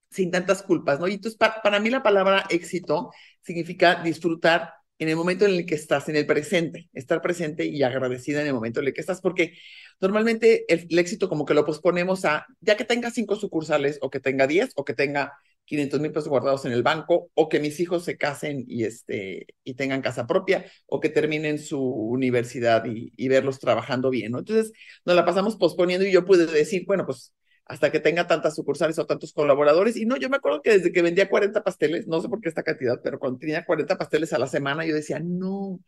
sin 0.09 0.31
tantas 0.31 0.63
culpas, 0.63 0.99
¿no? 0.99 1.07
Y 1.07 1.13
entonces, 1.13 1.37
para, 1.37 1.79
mí 1.79 1.89
la 1.89 2.03
palabra 2.03 2.45
éxito 2.49 3.11
significa 3.41 4.01
disfrutar 4.03 4.73
en 4.97 5.09
el 5.09 5.15
momento 5.15 5.45
en 5.45 5.51
el 5.51 5.65
que 5.65 5.75
estás, 5.75 6.09
en 6.09 6.17
el 6.17 6.25
presente, 6.25 6.89
estar 6.93 7.21
presente 7.21 7.65
y 7.65 7.83
agradecida 7.83 8.41
en 8.41 8.47
el 8.47 8.53
momento 8.53 8.81
en 8.81 8.87
el 8.87 8.93
que 8.93 9.01
estás, 9.01 9.21
porque 9.21 9.53
normalmente 10.01 10.65
el, 10.67 10.99
éxito 10.99 11.29
como 11.29 11.45
que 11.45 11.53
lo 11.53 11.65
posponemos 11.65 12.25
a, 12.25 12.45
ya 12.59 12.75
que 12.75 12.83
tenga 12.85 13.11
cinco 13.11 13.35
sucursales 13.35 13.97
o 14.01 14.09
que 14.09 14.19
tenga 14.19 14.45
diez 14.47 14.71
o 14.75 14.83
que 14.83 14.93
tenga 14.93 15.33
500 15.65 15.99
mil 16.01 16.11
pesos 16.11 16.29
guardados 16.29 16.65
en 16.65 16.71
el 16.73 16.83
banco 16.83 17.29
o 17.35 17.47
que 17.47 17.59
mis 17.59 17.79
hijos 17.79 18.03
se 18.03 18.17
casen 18.17 18.65
y, 18.67 18.85
este, 18.85 19.45
y 19.63 19.75
tengan 19.75 20.01
casa 20.01 20.25
propia 20.27 20.65
o 20.87 20.99
que 20.99 21.09
terminen 21.09 21.59
su 21.59 21.81
universidad 21.81 22.85
y, 22.85 23.13
y 23.15 23.27
verlos 23.29 23.59
trabajando 23.59 24.09
bien, 24.09 24.31
¿no? 24.31 24.39
Entonces 24.39 24.73
nos 25.05 25.15
la 25.15 25.25
pasamos 25.25 25.55
posponiendo 25.57 26.05
y 26.05 26.11
yo 26.11 26.25
pude 26.25 26.47
decir, 26.47 26.83
bueno, 26.87 27.05
pues 27.05 27.33
hasta 27.69 27.91
que 27.91 27.99
tenga 27.99 28.25
tantas 28.25 28.55
sucursales 28.55 28.97
o 28.97 29.05
tantos 29.05 29.31
colaboradores. 29.31 29.95
Y 29.95 30.05
no, 30.05 30.17
yo 30.17 30.27
me 30.27 30.37
acuerdo 30.37 30.61
que 30.63 30.71
desde 30.71 30.91
que 30.91 31.03
vendía 31.03 31.29
40 31.29 31.63
pasteles, 31.63 32.07
no 32.07 32.19
sé 32.19 32.27
por 32.27 32.41
qué 32.41 32.49
esta 32.49 32.63
cantidad, 32.63 32.99
pero 33.03 33.19
cuando 33.19 33.37
tenía 33.37 33.63
40 33.63 33.95
pasteles 33.95 34.33
a 34.33 34.39
la 34.39 34.47
semana, 34.47 34.85
yo 34.87 34.95
decía, 34.95 35.19
no, 35.23 35.79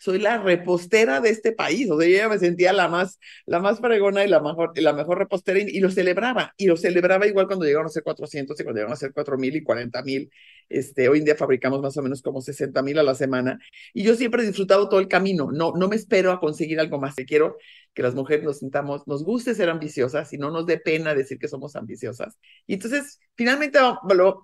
soy 0.00 0.18
la 0.18 0.38
repostera 0.38 1.20
de 1.20 1.30
este 1.30 1.52
país. 1.52 1.88
O 1.92 1.98
sea, 1.98 2.08
yo 2.08 2.16
ya 2.16 2.28
me 2.28 2.38
sentía 2.38 2.72
la 2.72 2.88
más, 2.88 3.20
la 3.46 3.60
más 3.60 3.78
fregona 3.78 4.24
y 4.24 4.28
la 4.28 4.40
mejor, 4.40 4.72
y 4.74 4.80
la 4.80 4.92
mejor 4.92 5.18
repostera 5.18 5.60
y, 5.60 5.78
lo 5.78 5.90
celebraba. 5.90 6.54
Y 6.56 6.66
lo 6.66 6.76
celebraba 6.76 7.26
igual 7.28 7.46
cuando 7.46 7.64
llegaron 7.66 7.86
a 7.86 7.90
ser 7.90 8.02
400 8.02 8.58
y 8.58 8.64
cuando 8.64 8.78
llegaron 8.78 8.92
a 8.94 8.96
ser 8.96 9.12
4,000 9.12 9.56
y 9.56 9.62
40 9.62 10.02
mil. 10.02 10.30
Este, 10.68 11.08
hoy 11.08 11.18
en 11.18 11.24
día 11.24 11.36
fabricamos 11.36 11.80
más 11.80 11.96
o 11.96 12.02
menos 12.02 12.22
como 12.22 12.40
60 12.40 12.82
mil 12.82 12.98
a 12.98 13.02
la 13.02 13.14
semana. 13.14 13.58
Y 13.94 14.02
yo 14.02 14.14
siempre 14.14 14.42
he 14.42 14.46
disfrutado 14.46 14.88
todo 14.88 15.00
el 15.00 15.08
camino. 15.08 15.50
No, 15.52 15.72
no 15.72 15.88
me 15.88 15.96
espero 15.96 16.32
a 16.32 16.40
conseguir 16.40 16.80
algo 16.80 16.98
más. 16.98 17.14
Quiero 17.26 17.56
que 17.94 18.02
las 18.02 18.14
mujeres 18.14 18.44
nos 18.44 18.58
sintamos, 18.58 19.06
nos 19.06 19.24
guste 19.24 19.54
ser 19.54 19.70
ambiciosas 19.70 20.32
y 20.32 20.38
no 20.38 20.50
nos 20.50 20.66
dé 20.66 20.78
pena 20.78 21.14
decir 21.14 21.38
que 21.38 21.48
somos 21.48 21.74
ambiciosas. 21.76 22.38
Y 22.66 22.74
entonces, 22.74 23.18
finalmente, 23.34 23.78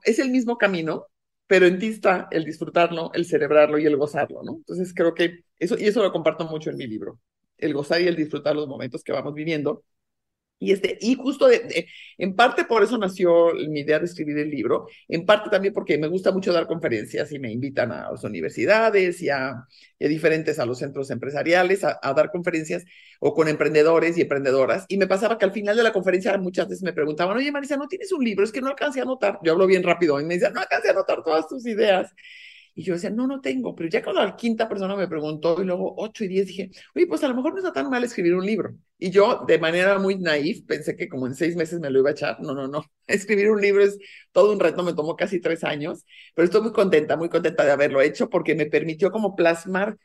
es 0.04 0.18
el 0.18 0.30
mismo 0.30 0.58
camino, 0.58 1.06
pero 1.46 1.66
en 1.66 1.78
ti 1.78 1.88
está 1.88 2.28
el 2.30 2.44
disfrutarlo, 2.44 3.10
el 3.14 3.26
celebrarlo 3.26 3.78
y 3.78 3.86
el 3.86 3.96
gozarlo, 3.96 4.42
¿no? 4.42 4.56
Entonces 4.56 4.92
creo 4.94 5.14
que 5.14 5.44
eso, 5.58 5.76
y 5.78 5.84
eso 5.84 6.02
lo 6.02 6.12
comparto 6.12 6.46
mucho 6.46 6.70
en 6.70 6.76
mi 6.76 6.86
libro, 6.86 7.20
el 7.58 7.74
gozar 7.74 8.00
y 8.00 8.08
el 8.08 8.16
disfrutar 8.16 8.56
los 8.56 8.66
momentos 8.66 9.04
que 9.04 9.12
vamos 9.12 9.34
viviendo 9.34 9.84
y, 10.58 10.72
este, 10.72 10.96
y 11.00 11.14
justo 11.16 11.46
de, 11.46 11.86
en 12.16 12.34
parte 12.34 12.64
por 12.64 12.82
eso 12.82 12.96
nació 12.96 13.52
mi 13.68 13.80
idea 13.80 13.98
de 13.98 14.06
escribir 14.06 14.38
el 14.38 14.50
libro, 14.50 14.86
en 15.08 15.26
parte 15.26 15.50
también 15.50 15.74
porque 15.74 15.98
me 15.98 16.06
gusta 16.06 16.32
mucho 16.32 16.52
dar 16.52 16.66
conferencias 16.66 17.32
y 17.32 17.38
me 17.38 17.52
invitan 17.52 17.92
a 17.92 18.10
las 18.10 18.24
universidades 18.24 19.20
y 19.20 19.28
a, 19.28 19.66
diferentes, 19.98 20.58
a 20.58 20.66
los 20.66 20.78
centros 20.78 21.10
empresariales 21.10 21.84
a, 21.84 21.98
dar 22.14 22.30
conferencias 22.30 22.84
o 23.20 23.34
con 23.34 23.48
emprendedores 23.48 24.16
y 24.16 24.22
emprendedoras. 24.22 24.86
Y 24.88 24.96
me 24.96 25.06
pasaba 25.06 25.38
que 25.38 25.44
al 25.44 25.52
final 25.52 25.76
de 25.76 25.82
la 25.82 25.92
conferencia 25.92 26.36
muchas 26.38 26.68
veces 26.68 26.82
me 26.82 26.92
preguntaban, 26.92 27.36
oye 27.36 27.52
Marisa, 27.52 27.76
¿no 27.76 27.88
tienes 27.88 28.12
un 28.12 28.24
libro? 28.24 28.44
Es 28.44 28.52
que 28.52 28.60
no 28.60 28.68
alcancé 28.68 29.00
a 29.00 29.02
anotar. 29.02 29.38
Yo 29.42 29.52
hablo 29.52 29.66
bien 29.66 29.82
rápido 29.82 30.20
y 30.20 30.24
me 30.24 30.34
decían, 30.34 30.54
no 30.54 30.60
alcancé 30.60 30.88
a 30.88 30.92
anotar 30.92 31.22
todas 31.22 31.48
tus 31.48 31.66
ideas. 31.66 32.12
Y 32.74 32.82
yo 32.82 32.94
decía, 32.94 33.10
no, 33.10 33.26
no 33.26 33.40
tengo. 33.40 33.74
Pero 33.74 33.88
ya 33.88 34.02
cuando 34.02 34.24
la 34.24 34.36
quinta 34.36 34.68
persona 34.68 34.96
me 34.96 35.06
preguntó 35.08 35.60
y 35.62 35.64
luego 35.64 35.94
ocho 35.96 36.24
y 36.24 36.28
diez, 36.28 36.46
dije, 36.48 36.70
oye, 36.94 37.06
pues 37.06 37.22
a 37.22 37.28
lo 37.28 37.34
mejor 37.34 37.52
no 37.52 37.58
está 37.58 37.72
tan 37.72 37.88
mal 37.88 38.02
escribir 38.02 38.34
un 38.34 38.44
libro. 38.44 38.74
Y 38.98 39.10
yo, 39.10 39.44
de 39.46 39.58
manera 39.58 39.98
muy 39.98 40.16
naif, 40.18 40.64
pensé 40.66 40.96
que 40.96 41.08
como 41.08 41.26
en 41.26 41.34
seis 41.34 41.56
meses 41.56 41.80
me 41.80 41.90
lo 41.90 42.00
iba 42.00 42.10
a 42.10 42.12
echar. 42.12 42.40
No, 42.40 42.54
no, 42.54 42.66
no. 42.68 42.84
Escribir 43.06 43.50
un 43.50 43.60
libro 43.60 43.82
es 43.84 43.98
todo 44.32 44.52
un 44.52 44.60
reto, 44.60 44.82
me 44.82 44.94
tomó 44.94 45.16
casi 45.16 45.40
tres 45.40 45.62
años, 45.64 46.04
pero 46.34 46.46
estoy 46.46 46.62
muy 46.62 46.72
contenta, 46.72 47.16
muy 47.16 47.28
contenta 47.28 47.64
de 47.64 47.72
haberlo 47.72 48.00
hecho 48.00 48.28
porque 48.28 48.54
me 48.54 48.66
permitió 48.66 49.10
como 49.12 49.36
plasmar 49.36 49.96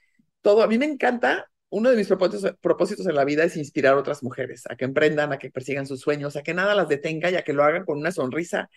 todo. 0.41 0.61
A 0.63 0.67
mí 0.67 0.77
me 0.77 0.85
encanta 0.85 1.49
uno 1.69 1.89
de 1.89 1.95
mis 1.97 2.07
propósitos, 2.07 2.55
propósitos, 2.61 3.05
en 3.07 3.15
la 3.15 3.25
vida 3.25 3.43
es 3.43 3.55
inspirar 3.55 3.93
a 3.93 3.99
otras 3.99 4.23
mujeres 4.23 4.63
a 4.69 4.75
que 4.75 4.85
emprendan, 4.85 5.31
a 5.31 5.37
que 5.37 5.51
persigan 5.51 5.85
sus 5.85 6.01
sueños, 6.01 6.35
a 6.35 6.41
que 6.43 6.53
nada 6.53 6.75
las 6.75 6.89
detenga 6.89 7.29
y 7.29 7.35
a 7.35 7.43
que 7.43 7.53
lo 7.53 7.63
hagan 7.63 7.85
con 7.85 7.99
una 7.99 8.11
sonrisa 8.11 8.69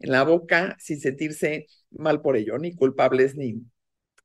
en 0.00 0.12
la 0.12 0.24
boca 0.24 0.76
sin 0.80 1.00
sentirse 1.00 1.66
mal 1.90 2.20
por 2.22 2.36
ello, 2.36 2.58
ni 2.58 2.74
culpables 2.74 3.36
ni 3.36 3.62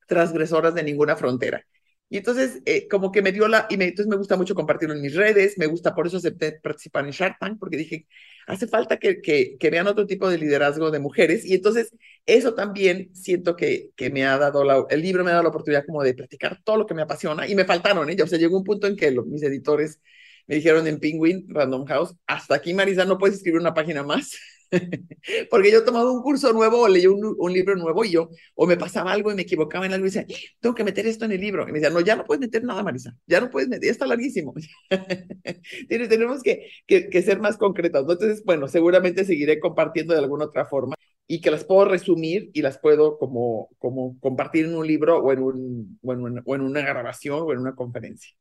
transgresoras 0.08 0.74
de 0.76 0.84
ninguna 0.84 1.16
frontera. 1.16 1.66
Y 2.08 2.18
entonces, 2.18 2.62
eh, 2.66 2.88
como 2.88 3.12
que 3.12 3.24
me 3.24 3.32
dio 3.32 3.48
la, 3.48 3.66
y 3.70 3.74
entonces 3.76 4.08
me 4.08 4.16
gusta 4.16 4.38
mucho 4.38 4.54
compartirlo 4.54 4.94
en 4.94 5.02
mis 5.02 5.16
redes, 5.16 5.58
me 5.58 5.66
gusta, 5.66 5.96
por 5.96 6.06
eso 6.06 6.18
acepté 6.18 6.52
participar 6.54 7.04
en 7.06 7.12
Shark 7.12 7.38
Tank, 7.40 7.58
porque 7.60 7.78
dije, 7.78 8.08
hace 8.46 8.68
falta 8.68 8.98
que, 8.98 9.22
que, 9.22 9.58
que 9.58 9.70
vean 9.72 9.88
otro 9.88 10.06
tipo 10.06 10.30
de 10.30 10.38
liderazgo 10.38 10.92
de 10.92 11.00
mujeres, 11.00 11.44
y 11.46 11.56
entonces 11.56 11.92
eso 12.28 12.54
también 12.54 13.10
siento 13.16 13.56
que, 13.56 13.90
que 13.96 14.12
me 14.12 14.24
ha 14.26 14.38
dado, 14.38 14.64
la, 14.64 14.86
el 14.90 15.02
libro 15.02 15.24
me 15.24 15.32
ha 15.32 15.34
dado 15.34 15.44
la 15.44 15.50
oportunidad 15.50 15.86
como 15.86 16.04
de 16.04 16.14
platicar 16.14 16.62
todo 16.64 16.78
lo 16.78 16.86
que 16.86 16.94
me 16.94 17.02
apasiona, 17.02 17.48
y 17.48 17.56
me 17.56 17.66
faltaron, 17.66 18.08
¿eh? 18.10 18.18
o 18.22 18.28
sea, 18.28 18.38
llegó 18.38 18.56
un 18.58 18.64
punto 18.64 18.86
en 18.86 18.96
que 18.96 19.12
mis 19.26 19.42
editores 19.42 20.00
me 20.48 20.56
dijeron 20.56 20.86
en 20.88 21.00
Penguin, 21.00 21.48
Random 21.50 21.86
House, 21.86 22.16
hasta 22.28 22.56
aquí 22.56 22.74
Marisa, 22.76 23.06
no 23.06 23.18
puedes 23.18 23.38
escribir 23.38 23.60
una 23.60 23.74
página 23.74 24.04
más. 24.04 24.38
Porque 25.50 25.72
yo 25.72 25.84
tomaba 25.84 26.12
un 26.12 26.22
curso 26.22 26.52
nuevo 26.54 26.82
o 26.82 26.88
leía 26.88 27.10
un, 27.10 27.54
libro 27.54 27.76
nuevo 27.76 28.04
y 28.04 28.12
yo, 28.12 28.30
o 28.56 28.68
me 28.68 28.78
pasaba 28.78 29.12
algo 29.12 29.32
y 29.32 29.36
me 29.36 29.44
equivocaba 29.44 29.86
en 29.86 29.94
algo 29.94 30.06
y 30.06 30.10
decía, 30.10 30.26
tengo 30.60 30.76
que 30.76 30.84
meter 30.84 31.08
esto 31.08 31.26
en 31.26 31.32
el 31.32 31.42
libro. 31.42 31.64
Y 31.64 31.72
me 31.72 31.80
decía, 31.80 31.90
no, 31.90 32.02
ya 32.02 32.16
no 32.16 32.26
puedes 32.26 32.42
meter 32.42 32.64
nada, 32.64 32.84
Marisa, 32.84 33.16
ya 33.28 33.42
no 33.42 33.50
puedes 33.50 33.70
meter, 33.70 33.86
ya 33.86 33.92
está 33.92 34.08
larguísimo. 34.08 34.54
Tenemos 35.90 36.42
que, 36.44 37.22
ser 37.22 37.40
más 37.40 37.58
concretos. 37.58 38.02
Entonces, 38.02 38.44
bueno, 38.44 38.68
seguramente 38.68 39.26
seguiré 39.26 39.60
compartiendo 39.60 40.14
de 40.14 40.20
alguna 40.20 40.46
otra 40.46 40.66
forma 40.66 40.96
y 41.28 41.42
que 41.42 41.52
las 41.52 41.64
puedo 41.64 41.86
resumir 41.86 42.52
y 42.54 42.62
las 42.62 42.78
puedo 42.78 43.18
como, 43.18 43.70
compartir 44.20 44.66
en 44.66 44.76
un 44.76 44.88
libro 44.88 45.20
o 45.20 45.32
en, 45.32 45.40
un, 45.42 46.00
o 46.04 46.56
en 46.56 46.62
una 46.62 46.82
grabación 46.82 47.42
o 47.42 47.52
en 47.52 47.60
una 47.60 47.76
conferencia. 47.76 48.36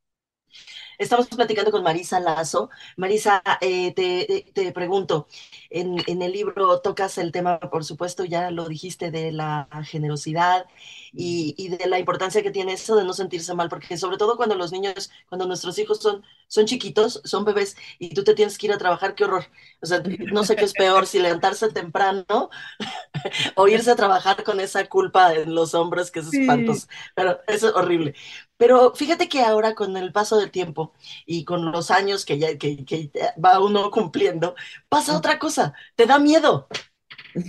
Estamos 0.99 1.27
platicando 1.29 1.71
con 1.71 1.83
Marisa 1.83 2.21
Lazo. 2.21 2.71
Marisa, 2.97 3.43
eh, 3.61 3.93
te, 3.95 4.47
te, 4.53 4.73
pregunto, 4.73 5.27
en, 5.71 5.97
en, 6.07 6.23
el 6.23 6.33
libro 6.33 6.81
tocas 6.81 7.19
el 7.19 7.33
tema, 7.33 7.59
por 7.59 7.85
supuesto, 7.85 8.25
ya 8.25 8.51
lo 8.51 8.69
dijiste, 8.69 9.11
de 9.11 9.33
la 9.33 9.69
generosidad 9.85 10.67
y, 11.15 11.55
y, 11.57 11.69
de 11.69 11.87
la 11.87 11.99
importancia 11.99 12.43
que 12.43 12.51
tiene 12.51 12.73
eso 12.73 12.97
de 12.97 13.05
no 13.05 13.13
sentirse 13.13 13.55
mal, 13.55 13.69
porque 13.69 13.97
sobre 13.97 14.17
todo 14.17 14.37
cuando 14.37 14.57
los 14.57 14.73
niños, 14.73 15.11
cuando 15.29 15.47
nuestros 15.47 15.79
hijos 15.79 16.01
son, 16.01 16.25
son 16.49 16.67
chiquitos, 16.67 17.21
son 17.25 17.45
bebés, 17.45 17.77
y 17.99 18.15
tú 18.15 18.25
te 18.25 18.35
tienes 18.35 18.59
que 18.59 18.67
ir 18.67 18.73
a 18.73 18.79
trabajar, 18.79 19.15
qué 19.15 19.25
horror. 19.25 19.47
O 19.81 19.87
sea, 19.87 20.03
no 20.33 20.45
sé 20.45 20.57
qué 20.57 20.65
es 20.65 20.73
peor, 20.73 21.07
si 21.07 21.21
levantarse 21.21 21.71
temprano 21.71 22.51
o 23.57 23.69
irse 23.69 23.91
a 23.91 23.97
trabajar 23.97 24.43
con 24.43 24.61
esa 24.61 24.87
culpa 24.89 25.35
en 25.35 25.55
los 25.55 25.75
hombros, 25.75 26.11
que 26.11 26.21
es 26.21 26.33
espantoso, 26.33 26.89
pero 27.15 27.41
eso 27.47 27.69
es 27.69 27.75
horrible. 27.75 28.15
Pero 28.57 28.95
fíjate 28.95 29.29
que 29.29 29.43
ahora 29.43 29.75
con 29.75 29.97
el 29.97 30.13
paso 30.13 30.37
del 30.37 30.51
tiempo 30.51 30.93
y 31.27 31.45
con 31.45 31.71
los 31.73 31.91
años 31.91 32.25
que 32.25 32.39
ya 32.39 32.57
que, 32.59 32.85
que 32.85 33.11
va 33.43 33.61
uno 33.61 33.91
cumpliendo, 33.91 34.55
pasa 34.89 35.17
otra 35.17 35.39
cosa, 35.39 35.75
te 35.97 36.07
da 36.07 36.19
miedo. 36.19 36.69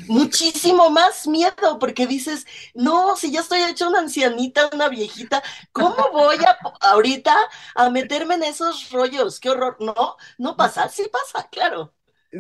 Muchísimo 0.08 0.90
más 0.90 1.28
miedo, 1.28 1.78
porque 1.80 2.08
dices, 2.08 2.46
no, 2.74 3.16
si 3.16 3.32
ya 3.32 3.42
estoy 3.42 3.62
hecha 3.64 3.88
una 3.88 4.00
ancianita, 4.00 4.70
una 4.74 4.90
viejita, 4.90 5.44
¿cómo 5.72 6.12
voy 6.12 6.38
a 6.38 6.58
ahorita 6.82 7.36
a 7.76 7.90
meterme 7.90 8.36
en 8.36 8.44
esos 8.44 8.90
rollos? 8.92 9.40
Qué 9.40 9.50
horror. 9.50 9.78
No, 9.80 10.16
no 10.38 10.58
pasa, 10.58 10.90
sí 10.90 11.04
pasa, 11.12 11.48
claro. 11.50 11.94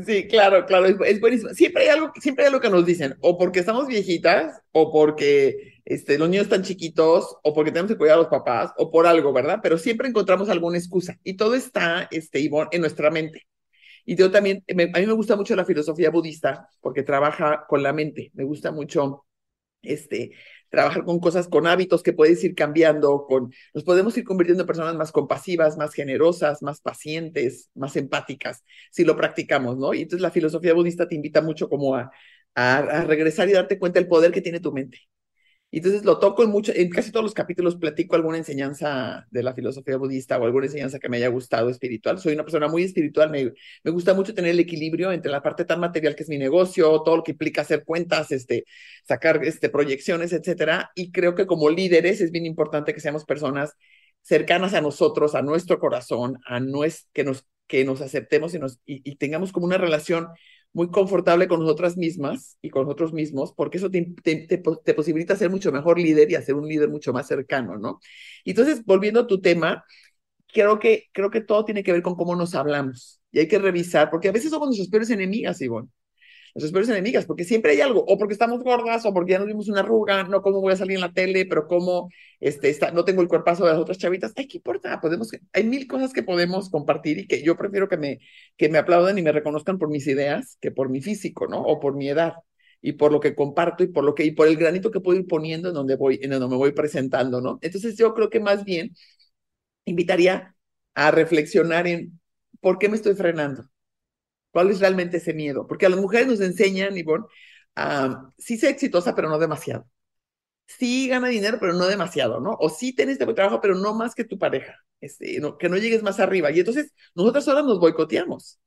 Sí, 0.05 0.27
claro, 0.27 0.65
claro, 0.65 0.87
es, 0.87 1.21
buenísimo. 1.21 1.53
Siempre 1.53 1.83
hay 1.83 1.89
algo, 1.89 2.11
siempre 2.19 2.43
hay 2.43 2.47
algo 2.47 2.59
que 2.59 2.69
nos 2.69 2.85
dicen, 2.85 3.15
o 3.21 3.37
porque 3.37 3.59
estamos 3.59 3.87
viejitas, 3.87 4.59
o 4.71 4.91
porque 4.91 5.79
este, 5.85 6.17
los 6.17 6.27
niños 6.27 6.45
están 6.45 6.63
chiquitos, 6.63 7.37
o 7.43 7.53
porque 7.53 7.71
tenemos 7.71 7.91
que 7.91 7.97
cuidar 7.97 8.15
a 8.15 8.21
los 8.21 8.27
papás, 8.27 8.71
o 8.77 8.91
por 8.91 9.07
algo, 9.07 9.31
¿verdad? 9.31 9.59
Pero 9.63 9.77
siempre 9.77 10.09
encontramos 10.09 10.49
alguna 10.49 10.77
excusa. 10.77 11.17
Y 11.23 11.37
todo 11.37 11.55
está, 11.55 12.07
este, 12.11 12.39
Ivonne, 12.39 12.69
en 12.73 12.81
nuestra 12.81 13.09
mente. 13.09 13.47
Y 14.05 14.15
yo 14.15 14.31
también, 14.31 14.63
a 14.69 14.73
mí 14.99 15.05
me 15.07 15.13
gusta 15.13 15.35
mucho 15.35 15.55
la 15.55 15.65
filosofía 15.65 16.09
budista, 16.11 16.69
porque 16.81 17.03
trabaja 17.03 17.65
con 17.67 17.83
la 17.83 17.93
mente. 17.93 18.31
Me 18.33 18.43
gusta 18.43 18.71
mucho, 18.71 19.25
este, 19.81 20.31
trabajar 20.69 21.05
con 21.05 21.19
cosas, 21.19 21.47
con 21.47 21.67
hábitos 21.67 22.03
que 22.03 22.13
puedes 22.13 22.43
ir 22.43 22.55
cambiando, 22.55 23.25
con, 23.27 23.51
nos 23.73 23.83
podemos 23.83 24.17
ir 24.17 24.23
convirtiendo 24.25 24.63
en 24.63 24.67
personas 24.67 24.95
más 24.95 25.11
compasivas, 25.11 25.77
más 25.77 25.93
generosas, 25.93 26.61
más 26.63 26.81
pacientes, 26.81 27.69
más 27.75 27.95
empáticas, 27.95 28.63
si 28.91 29.05
lo 29.05 29.15
practicamos, 29.17 29.77
¿no? 29.77 29.93
Y 29.93 30.01
entonces 30.03 30.21
la 30.21 30.31
filosofía 30.31 30.73
budista 30.73 31.07
te 31.07 31.15
invita 31.15 31.41
mucho 31.41 31.69
como 31.69 31.95
a, 31.95 32.11
a, 32.55 32.77
a 32.79 33.03
regresar 33.05 33.49
y 33.49 33.53
darte 33.53 33.79
cuenta 33.79 33.99
del 33.99 34.09
poder 34.09 34.31
que 34.31 34.41
tiene 34.41 34.59
tu 34.59 34.71
mente. 34.73 34.99
Y 35.75 35.79
entonces 35.79 36.05
lo 36.05 36.19
toco 36.19 36.41
en 36.41 36.51
mucho, 36.51 36.71
en 36.73 36.89
casi 36.89 37.11
todos 37.11 37.25
los 37.25 37.33
capítulos 37.33 37.75
platico 37.75 38.15
alguna 38.15 38.37
enseñanza 38.37 39.27
de 39.29 39.43
la 39.43 39.53
filosofía 39.53 39.97
budista 39.97 40.37
o 40.37 40.45
alguna 40.45 40.67
enseñanza 40.67 40.99
que 40.99 41.09
me 41.09 41.17
haya 41.17 41.27
gustado 41.27 41.69
espiritual. 41.69 42.17
Soy 42.17 42.33
una 42.33 42.43
persona 42.43 42.69
muy 42.69 42.83
espiritual, 42.83 43.29
me, 43.29 43.51
me 43.83 43.91
gusta 43.91 44.13
mucho 44.13 44.33
tener 44.33 44.51
el 44.51 44.59
equilibrio 44.61 45.11
entre 45.11 45.29
la 45.29 45.43
parte 45.43 45.65
tan 45.65 45.81
material 45.81 46.15
que 46.15 46.23
es 46.23 46.29
mi 46.29 46.37
negocio, 46.37 47.01
todo 47.03 47.17
lo 47.17 47.23
que 47.23 47.33
implica 47.33 47.59
hacer 47.59 47.83
cuentas, 47.83 48.31
este, 48.31 48.63
sacar 49.05 49.43
este, 49.43 49.67
proyecciones, 49.67 50.31
etcétera. 50.31 50.91
Y 50.95 51.11
creo 51.11 51.35
que 51.35 51.45
como 51.45 51.69
líderes 51.69 52.21
es 52.21 52.31
bien 52.31 52.45
importante 52.45 52.93
que 52.93 53.01
seamos 53.01 53.25
personas 53.25 53.73
cercanas 54.21 54.73
a 54.75 54.79
nosotros, 54.79 55.35
a 55.35 55.41
nuestro 55.41 55.77
corazón, 55.77 56.39
a 56.47 56.61
nues, 56.61 57.09
que, 57.11 57.25
nos, 57.25 57.45
que 57.67 57.83
nos 57.83 57.99
aceptemos 57.99 58.53
y, 58.53 58.59
nos, 58.59 58.79
y 58.85 59.17
tengamos 59.17 59.51
como 59.51 59.65
una 59.65 59.77
relación 59.77 60.29
muy 60.75 60.89
confortable 60.91 61.47
con 61.47 61.61
nosotras 61.61 61.95
mismas 61.95 62.57
y 62.61 62.69
con 62.69 62.83
nosotros 62.83 63.13
mismos, 63.13 63.53
porque 63.53 63.77
eso 63.77 63.89
te, 63.89 64.93
posibilita 64.93 65.37
ser 65.37 65.49
mucho 65.49 65.71
mejor 65.71 65.97
líder 65.97 66.29
y 66.29 66.35
hacer 66.35 66.53
un 66.55 66.67
líder 66.67 66.89
mucho 66.89 67.13
más 67.13 67.27
cercano, 67.27 67.77
¿no? 67.77 68.01
Entonces, 68.43 68.83
volviendo 68.85 69.21
a 69.21 69.27
tu 69.27 69.39
tema, 69.39 69.85
creo 70.53 70.79
que, 70.79 71.05
creo 71.13 71.31
que 71.31 71.41
todo 71.41 71.63
tiene 71.65 71.83
que 71.83 71.93
ver 71.93 72.01
con 72.03 72.15
cómo 72.15 72.35
nos 72.35 72.55
hablamos 72.55 73.21
y 73.31 73.39
hay 73.39 73.47
que 73.47 73.59
revisar, 73.59 74.09
porque 74.09 74.27
a 74.29 74.33
veces 74.33 74.51
somos 74.51 74.67
nuestras 74.67 74.89
peores 74.89 75.09
enemigas, 75.11 75.61
Ivonne 75.61 75.89
nuestras 76.55 76.71
peores 76.71 76.89
enemigas, 76.89 77.25
porque 77.25 77.43
siempre 77.43 77.73
hay 77.73 77.81
algo, 77.81 78.05
o 78.07 78.17
porque 78.17 78.33
estamos 78.33 78.63
gordas, 78.63 79.05
o 79.05 79.13
porque 79.13 79.33
ya 79.33 79.39
nos 79.39 79.47
dimos 79.47 79.67
una 79.67 79.81
arruga, 79.81 80.23
no 80.23 80.41
cómo 80.41 80.61
voy 80.61 80.71
a 80.73 80.77
salir 80.77 80.95
en 80.95 81.01
la 81.01 81.11
tele, 81.11 81.45
pero 81.45 81.67
cómo 81.67 82.09
este, 82.39 82.69
está, 82.69 82.91
no 82.91 83.03
tengo 83.03 83.21
el 83.21 83.27
cuerpazo 83.27 83.65
de 83.65 83.71
las 83.71 83.79
otras 83.79 83.97
chavitas. 83.97 84.31
Ay, 84.37 84.47
¿qué 84.47 84.57
importa? 84.57 85.01
Podemos, 85.01 85.31
hay 85.53 85.63
mil 85.65 85.85
cosas 85.87 86.13
que 86.13 86.23
podemos 86.23 86.69
compartir 86.69 87.19
y 87.19 87.27
que 87.27 87.43
yo 87.43 87.57
prefiero 87.57 87.89
que 87.89 87.97
me, 87.97 88.19
que 88.57 88.69
me 88.69 88.77
aplaudan 88.77 89.17
y 89.17 89.21
me 89.21 89.33
reconozcan 89.33 89.77
por 89.77 89.89
mis 89.89 90.07
ideas 90.07 90.57
que 90.61 90.71
por 90.71 90.89
mi 90.89 91.01
físico, 91.01 91.47
¿no? 91.47 91.61
O 91.61 91.79
por 91.79 91.95
mi 91.95 92.07
edad 92.09 92.35
y 92.81 92.93
por 92.93 93.11
lo 93.11 93.19
que 93.19 93.35
comparto 93.35 93.83
y 93.83 93.87
por 93.87 94.03
lo 94.05 94.15
que 94.15 94.23
y 94.25 94.31
por 94.31 94.47
el 94.47 94.57
granito 94.57 94.91
que 94.91 94.99
puedo 95.01 95.19
ir 95.19 95.27
poniendo 95.27 95.69
en 95.69 95.75
donde 95.75 95.95
voy 95.97 96.19
en 96.21 96.29
donde 96.31 96.47
me 96.47 96.55
voy 96.55 96.71
presentando, 96.71 97.41
¿no? 97.41 97.59
Entonces 97.61 97.97
yo 97.97 98.13
creo 98.13 98.29
que 98.29 98.39
más 98.39 98.63
bien 98.63 98.95
invitaría 99.85 100.55
a 100.93 101.11
reflexionar 101.11 101.87
en 101.87 102.19
por 102.61 102.79
qué 102.79 102.89
me 102.89 102.95
estoy 102.95 103.15
frenando 103.15 103.69
¿Cuál 104.55 104.71
es 104.71 104.79
realmente 104.79 105.17
ese 105.17 105.33
miedo? 105.33 105.67
Porque 105.67 105.85
a 105.85 105.89
las 105.89 105.99
mujeres 105.99 106.27
nos 106.27 106.39
enseñan, 106.39 106.95
Ivonne, 106.97 107.25
a 107.75 108.31
sí 108.37 108.57
ser 108.57 108.69
exitosa, 108.71 109.13
pero 109.13 109.27
no 109.27 109.37
demasiado. 109.37 109.85
Sí 110.67 111.09
gana 111.09 111.27
dinero, 111.29 111.57
pero 111.59 111.73
no 111.73 111.87
demasiado, 111.87 112.39
¿no? 112.39 112.55
O 112.59 112.69
sí 112.69 112.95
tienes 112.95 113.19
este 113.19 113.33
trabajo, 113.33 113.61
pero 113.61 113.75
no 113.75 113.93
más 113.95 114.15
que 114.15 114.23
tu 114.25 114.39
pareja. 114.39 114.75
Este, 115.01 115.41
que 115.59 115.69
no 115.69 115.77
llegues 115.77 116.03
más 116.03 116.21
arriba. 116.21 116.51
Y 116.51 116.59
entonces 116.59 116.93
nosotras 117.15 117.47
ahora 117.49 117.63
nos 117.63 117.79
boicoteamos. 117.79 118.59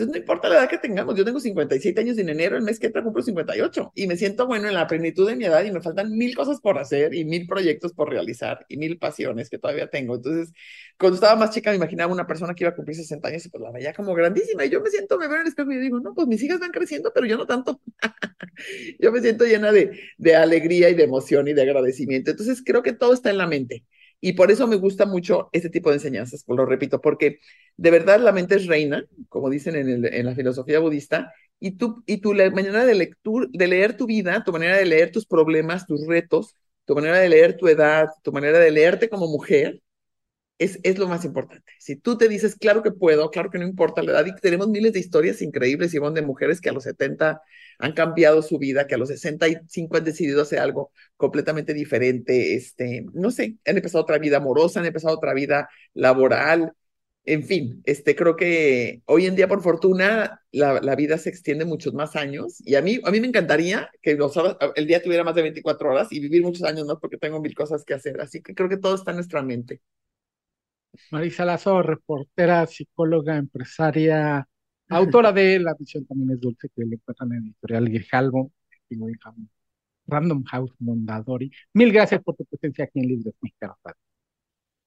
Entonces, 0.00 0.12
no 0.12 0.18
importa 0.18 0.48
la 0.48 0.56
edad 0.56 0.68
que 0.70 0.78
tengamos, 0.78 1.14
yo 1.14 1.24
tengo 1.24 1.40
57 1.40 2.00
años 2.00 2.16
en 2.18 2.28
enero, 2.30 2.56
el 2.56 2.62
mes 2.62 2.78
que 2.78 2.86
entra 2.86 3.02
cumplo 3.02 3.22
58 3.22 3.92
y 3.94 4.06
me 4.06 4.16
siento 4.16 4.46
bueno 4.46 4.68
en 4.68 4.74
la 4.74 4.86
plenitud 4.86 5.28
de 5.28 5.36
mi 5.36 5.44
edad 5.44 5.62
y 5.64 5.70
me 5.70 5.80
faltan 5.82 6.10
mil 6.16 6.34
cosas 6.34 6.60
por 6.60 6.78
hacer 6.78 7.14
y 7.14 7.24
mil 7.24 7.46
proyectos 7.46 7.92
por 7.92 8.08
realizar 8.08 8.64
y 8.68 8.76
mil 8.78 8.98
pasiones 8.98 9.50
que 9.50 9.58
todavía 9.58 9.88
tengo. 9.90 10.14
Entonces, 10.16 10.52
cuando 10.98 11.16
estaba 11.16 11.36
más 11.36 11.50
chica 11.50 11.70
me 11.70 11.76
imaginaba 11.76 12.12
una 12.12 12.26
persona 12.26 12.54
que 12.54 12.64
iba 12.64 12.70
a 12.70 12.74
cumplir 12.74 12.96
60 12.96 13.28
años 13.28 13.44
y 13.44 13.48
pues 13.50 13.62
la 13.62 13.70
veía 13.72 13.92
como 13.92 14.14
grandísima 14.14 14.64
y 14.64 14.70
yo 14.70 14.80
me 14.80 14.90
siento, 14.90 15.18
me 15.18 15.26
veo 15.28 15.36
en 15.36 15.42
el 15.42 15.48
espejo 15.48 15.70
y 15.72 15.78
digo, 15.78 16.00
no, 16.00 16.14
pues 16.14 16.26
mis 16.26 16.42
hijas 16.42 16.60
van 16.60 16.70
creciendo, 16.70 17.12
pero 17.14 17.26
yo 17.26 17.36
no 17.36 17.46
tanto. 17.46 17.80
yo 18.98 19.12
me 19.12 19.20
siento 19.20 19.44
llena 19.44 19.72
de, 19.72 20.00
de 20.18 20.36
alegría 20.36 20.90
y 20.90 20.94
de 20.94 21.04
emoción 21.04 21.48
y 21.48 21.52
de 21.54 21.62
agradecimiento. 21.62 22.30
Entonces, 22.30 22.62
creo 22.64 22.82
que 22.82 22.92
todo 22.92 23.12
está 23.12 23.30
en 23.30 23.38
la 23.38 23.46
mente. 23.46 23.84
Y 24.20 24.34
por 24.34 24.50
eso 24.50 24.66
me 24.66 24.76
gusta 24.76 25.06
mucho 25.06 25.48
este 25.52 25.70
tipo 25.70 25.88
de 25.90 25.96
enseñanzas, 25.96 26.44
lo 26.46 26.66
repito, 26.66 27.00
porque 27.00 27.38
de 27.76 27.90
verdad 27.90 28.20
la 28.20 28.32
mente 28.32 28.56
es 28.56 28.66
reina, 28.66 29.04
como 29.28 29.48
dicen 29.48 29.76
en, 29.76 30.26
la 30.26 30.34
filosofía 30.34 30.78
budista, 30.78 31.32
y 31.58 31.72
tú, 31.72 32.02
y 32.06 32.18
tu 32.18 32.34
manera 32.34 32.84
de, 32.84 33.16
de 33.50 33.66
leer 33.66 33.96
tu 33.96 34.06
vida, 34.06 34.44
tu 34.44 34.52
manera 34.52 34.76
de 34.76 34.86
leer 34.86 35.10
tus 35.10 35.26
problemas, 35.26 35.86
tus 35.86 36.06
retos, 36.06 36.54
tu 36.84 36.94
manera 36.94 37.18
de 37.18 37.28
leer 37.28 37.56
tu 37.56 37.68
edad, 37.68 38.08
tu 38.22 38.32
manera 38.32 38.58
de 38.58 38.70
leerte 38.70 39.08
como 39.08 39.26
mujer, 39.26 39.80
es, 40.60 40.78
es, 40.82 40.98
lo 40.98 41.08
más 41.08 41.24
importante. 41.24 41.72
Si 41.78 41.96
tú 41.96 42.18
te 42.18 42.28
dices, 42.28 42.54
claro 42.54 42.82
que 42.82 42.92
puedo, 42.92 43.30
claro 43.30 43.50
que 43.50 43.58
no 43.58 43.66
importa 43.66 44.02
la 44.02 44.12
edad, 44.12 44.26
y 44.26 44.34
tenemos 44.36 44.68
miles 44.68 44.92
de 44.92 45.00
historias 45.00 45.40
increíbles, 45.42 45.94
Ivonne, 45.94 46.20
de 46.20 46.26
mujeres 46.26 46.60
que 46.60 46.68
a 46.68 46.72
los 46.72 46.84
70 46.84 47.40
han 47.78 47.92
cambiado 47.94 48.42
su 48.42 48.58
vida, 48.58 48.86
que 48.86 48.94
a 48.94 48.98
los 48.98 49.08
65 49.08 49.96
han 49.96 50.04
decidido 50.04 50.42
hacer 50.42 50.58
algo 50.58 50.92
completamente 51.16 51.72
diferente, 51.74 52.54
este, 52.54 53.06
no 53.14 53.30
sé, 53.30 53.56
han 53.66 53.76
empezado 53.78 54.04
otra 54.04 54.18
vida 54.18 54.36
amorosa, 54.36 54.80
han 54.80 54.86
empezado 54.86 55.16
otra 55.16 55.32
vida 55.34 55.70
laboral, 55.94 56.74
en 57.24 57.44
fin, 57.44 57.82
este, 57.84 58.16
creo 58.16 58.36
que 58.36 59.02
hoy 59.06 59.26
en 59.26 59.36
día, 59.36 59.48
por 59.48 59.62
fortuna, 59.62 60.42
la, 60.52 60.80
la, 60.80 60.96
vida 60.96 61.16
se 61.18 61.28
extiende 61.28 61.64
muchos 61.64 61.94
más 61.94 62.16
años 62.16 62.60
y 62.66 62.74
a 62.74 62.82
mí, 62.82 62.98
a 63.04 63.10
mí 63.10 63.20
me 63.20 63.28
encantaría 63.28 63.90
que 64.02 64.14
los, 64.14 64.34
el 64.74 64.86
día 64.86 65.02
tuviera 65.02 65.22
más 65.22 65.34
de 65.34 65.42
24 65.42 65.90
horas 65.90 66.08
y 66.10 66.20
vivir 66.20 66.42
muchos 66.42 66.64
años 66.64 66.86
más 66.86 66.96
porque 67.00 67.18
tengo 67.18 67.40
mil 67.40 67.54
cosas 67.54 67.84
que 67.84 67.94
hacer, 67.94 68.20
así 68.20 68.42
que 68.42 68.54
creo 68.54 68.68
que 68.68 68.78
todo 68.78 68.94
está 68.94 69.12
en 69.12 69.18
nuestra 69.18 69.42
mente. 69.42 69.80
Marisa 71.10 71.44
Lazo, 71.44 71.82
reportera, 71.82 72.66
psicóloga, 72.66 73.36
empresaria, 73.36 74.48
autora 74.88 75.32
de 75.32 75.58
La 75.60 75.74
visión 75.78 76.06
también 76.06 76.30
es 76.32 76.40
dulce, 76.40 76.68
que 76.74 76.84
le 76.84 76.96
encuentran 76.96 77.32
en 77.32 77.46
editorial 77.46 77.88
Grijalvo, 77.88 78.50
Random 80.06 80.42
House 80.44 80.72
Mondadori. 80.78 81.50
Mil 81.74 81.92
gracias 81.92 82.22
por 82.22 82.36
tu 82.36 82.44
presencia 82.44 82.84
aquí 82.84 83.00
en 83.00 83.08
Libres 83.08 83.34
Mexicanos. 83.40 83.76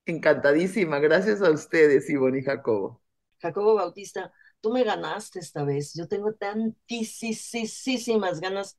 Encantadísima, 0.06 1.00
gracias 1.00 1.42
a 1.42 1.50
ustedes, 1.50 2.10
Ivonne 2.10 2.40
y 2.40 2.44
Jacobo. 2.44 3.02
Jacobo 3.40 3.76
Bautista, 3.76 4.34
tú 4.60 4.72
me 4.72 4.84
ganaste 4.84 5.40
esta 5.40 5.64
vez. 5.64 5.94
Yo 5.94 6.08
tengo 6.08 6.34
tantísimas 6.34 8.42
ganas 8.42 8.78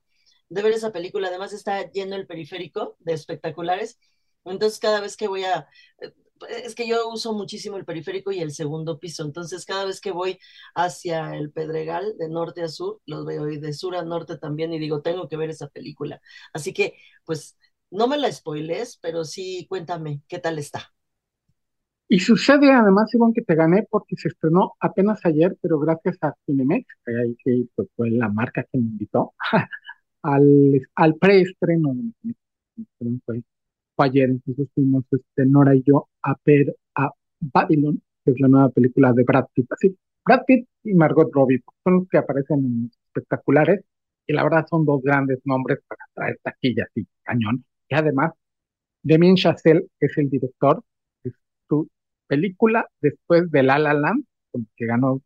de 0.48 0.62
ver 0.62 0.72
esa 0.72 0.92
película. 0.92 1.28
Además 1.28 1.54
está 1.54 1.90
lleno 1.90 2.16
el 2.16 2.26
periférico 2.26 2.96
de 3.00 3.14
espectaculares. 3.14 3.98
Entonces 4.44 4.78
cada 4.78 5.00
vez 5.00 5.16
que 5.16 5.28
voy 5.28 5.44
a, 5.44 5.66
es 6.48 6.74
que 6.74 6.86
yo 6.88 7.08
uso 7.10 7.32
muchísimo 7.32 7.76
el 7.76 7.84
periférico 7.84 8.32
y 8.32 8.40
el 8.40 8.52
segundo 8.52 8.98
piso, 8.98 9.24
entonces 9.24 9.64
cada 9.64 9.84
vez 9.86 10.00
que 10.00 10.10
voy 10.10 10.38
hacia 10.74 11.36
el 11.36 11.50
Pedregal, 11.52 12.16
de 12.18 12.28
norte 12.28 12.62
a 12.62 12.68
sur, 12.68 13.00
los 13.06 13.24
veo 13.24 13.48
y 13.50 13.58
de 13.58 13.72
sur 13.72 13.96
a 13.96 14.02
norte 14.04 14.38
también, 14.38 14.72
y 14.72 14.78
digo, 14.78 15.02
tengo 15.02 15.28
que 15.28 15.36
ver 15.36 15.50
esa 15.50 15.68
película. 15.68 16.20
Así 16.52 16.72
que, 16.72 16.94
pues, 17.24 17.56
no 17.90 18.08
me 18.08 18.18
la 18.18 18.30
spoiles, 18.32 18.98
pero 19.00 19.24
sí 19.24 19.66
cuéntame 19.68 20.22
qué 20.28 20.38
tal 20.38 20.58
está. 20.58 20.92
Y 22.08 22.20
sucede 22.20 22.70
además, 22.72 23.12
Ivonne, 23.14 23.32
que 23.34 23.42
te 23.42 23.54
gané 23.54 23.86
porque 23.90 24.16
se 24.16 24.28
estrenó 24.28 24.74
apenas 24.80 25.24
ayer, 25.24 25.56
pero 25.60 25.78
gracias 25.78 26.18
a 26.22 26.34
Cinemex, 26.46 26.86
que 27.44 27.64
pues, 27.74 27.88
fue 27.96 28.10
la 28.10 28.28
marca 28.28 28.62
que 28.64 28.78
me 28.78 28.84
invitó, 28.84 29.34
al, 30.22 30.82
al 30.96 31.16
preestreno 31.16 31.94
de 31.94 32.34
fue 33.96 34.06
ayer, 34.06 34.30
entonces 34.30 34.68
fuimos 34.74 35.04
este, 35.10 35.46
Nora 35.46 35.74
y 35.74 35.82
yo 35.86 36.08
a 36.22 36.34
ver 36.44 36.74
a 36.94 37.10
Babylon, 37.40 38.02
que 38.24 38.32
es 38.32 38.40
la 38.40 38.48
nueva 38.48 38.68
película 38.70 39.12
de 39.12 39.24
Brad 39.24 39.46
Pitt. 39.54 39.70
Así, 39.72 39.96
Brad 40.24 40.42
Pitt 40.46 40.68
y 40.84 40.94
Margot 40.94 41.30
Robbie 41.32 41.62
son 41.82 41.94
los 41.94 42.08
que 42.08 42.18
aparecen 42.18 42.64
en 42.64 42.90
espectaculares 43.06 43.84
y 44.26 44.32
la 44.32 44.42
verdad 44.42 44.66
son 44.68 44.84
dos 44.84 45.02
grandes 45.02 45.38
nombres 45.44 45.80
para 45.86 46.00
traer 46.14 46.38
taquillas 46.42 46.88
y 46.94 47.06
cañón. 47.22 47.64
Y 47.88 47.94
además, 47.94 48.32
Damien 49.02 49.36
Chazelle 49.36 49.86
es 50.00 50.16
el 50.16 50.30
director, 50.30 50.82
de 51.22 51.32
su 51.68 51.88
película 52.26 52.88
después 53.00 53.50
de 53.50 53.62
La 53.62 53.78
La 53.78 53.92
Land, 53.92 54.24
que 54.76 54.86
ganó 54.86 55.20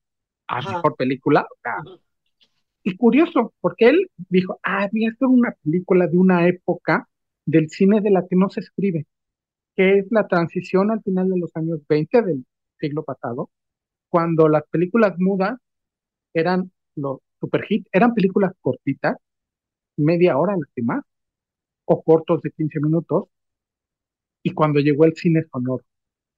a 0.49 0.61
mejor 0.61 0.97
película. 0.97 1.47
Y 2.83 2.97
curioso, 2.97 3.53
porque 3.61 3.91
él 3.91 4.11
dijo, 4.29 4.59
ah, 4.63 4.89
voy 4.91 5.07
a 5.07 5.11
hacer 5.11 5.29
una 5.29 5.55
película 5.63 6.07
de 6.07 6.17
una 6.17 6.47
época 6.49 7.07
del 7.49 7.71
cine 7.71 8.03
de 8.03 8.11
la 8.11 8.27
que 8.29 8.37
no 8.37 8.51
se 8.51 8.61
escribe, 8.61 9.07
que 9.75 9.99
es 10.01 10.07
la 10.11 10.27
transición 10.29 10.91
al 10.91 11.03
final 11.03 11.31
de 11.31 11.39
los 11.39 11.51
años 11.57 11.81
20 11.89 12.23
del 12.23 12.45
siglo 12.79 13.05
pasado, 13.05 13.51
cuando 14.11 14.49
las 14.49 14.65
películas 14.71 15.15
mudas 15.19 15.59
eran 16.35 16.71
los 16.95 17.21
super 17.41 17.65
hits, 17.67 17.89
eran 17.91 18.13
películas 18.15 18.53
cortitas, 18.61 19.17
media 19.97 20.37
hora 20.37 20.57
las 20.59 20.69
demás, 20.77 21.03
o 21.87 22.03
cortos 22.03 22.43
de 22.43 22.51
15 22.51 22.81
minutos, 22.81 23.29
y 24.43 24.53
cuando 24.53 24.81
llegó 24.81 25.07
el 25.07 25.15
cine 25.15 25.43
sonoro. 25.51 25.85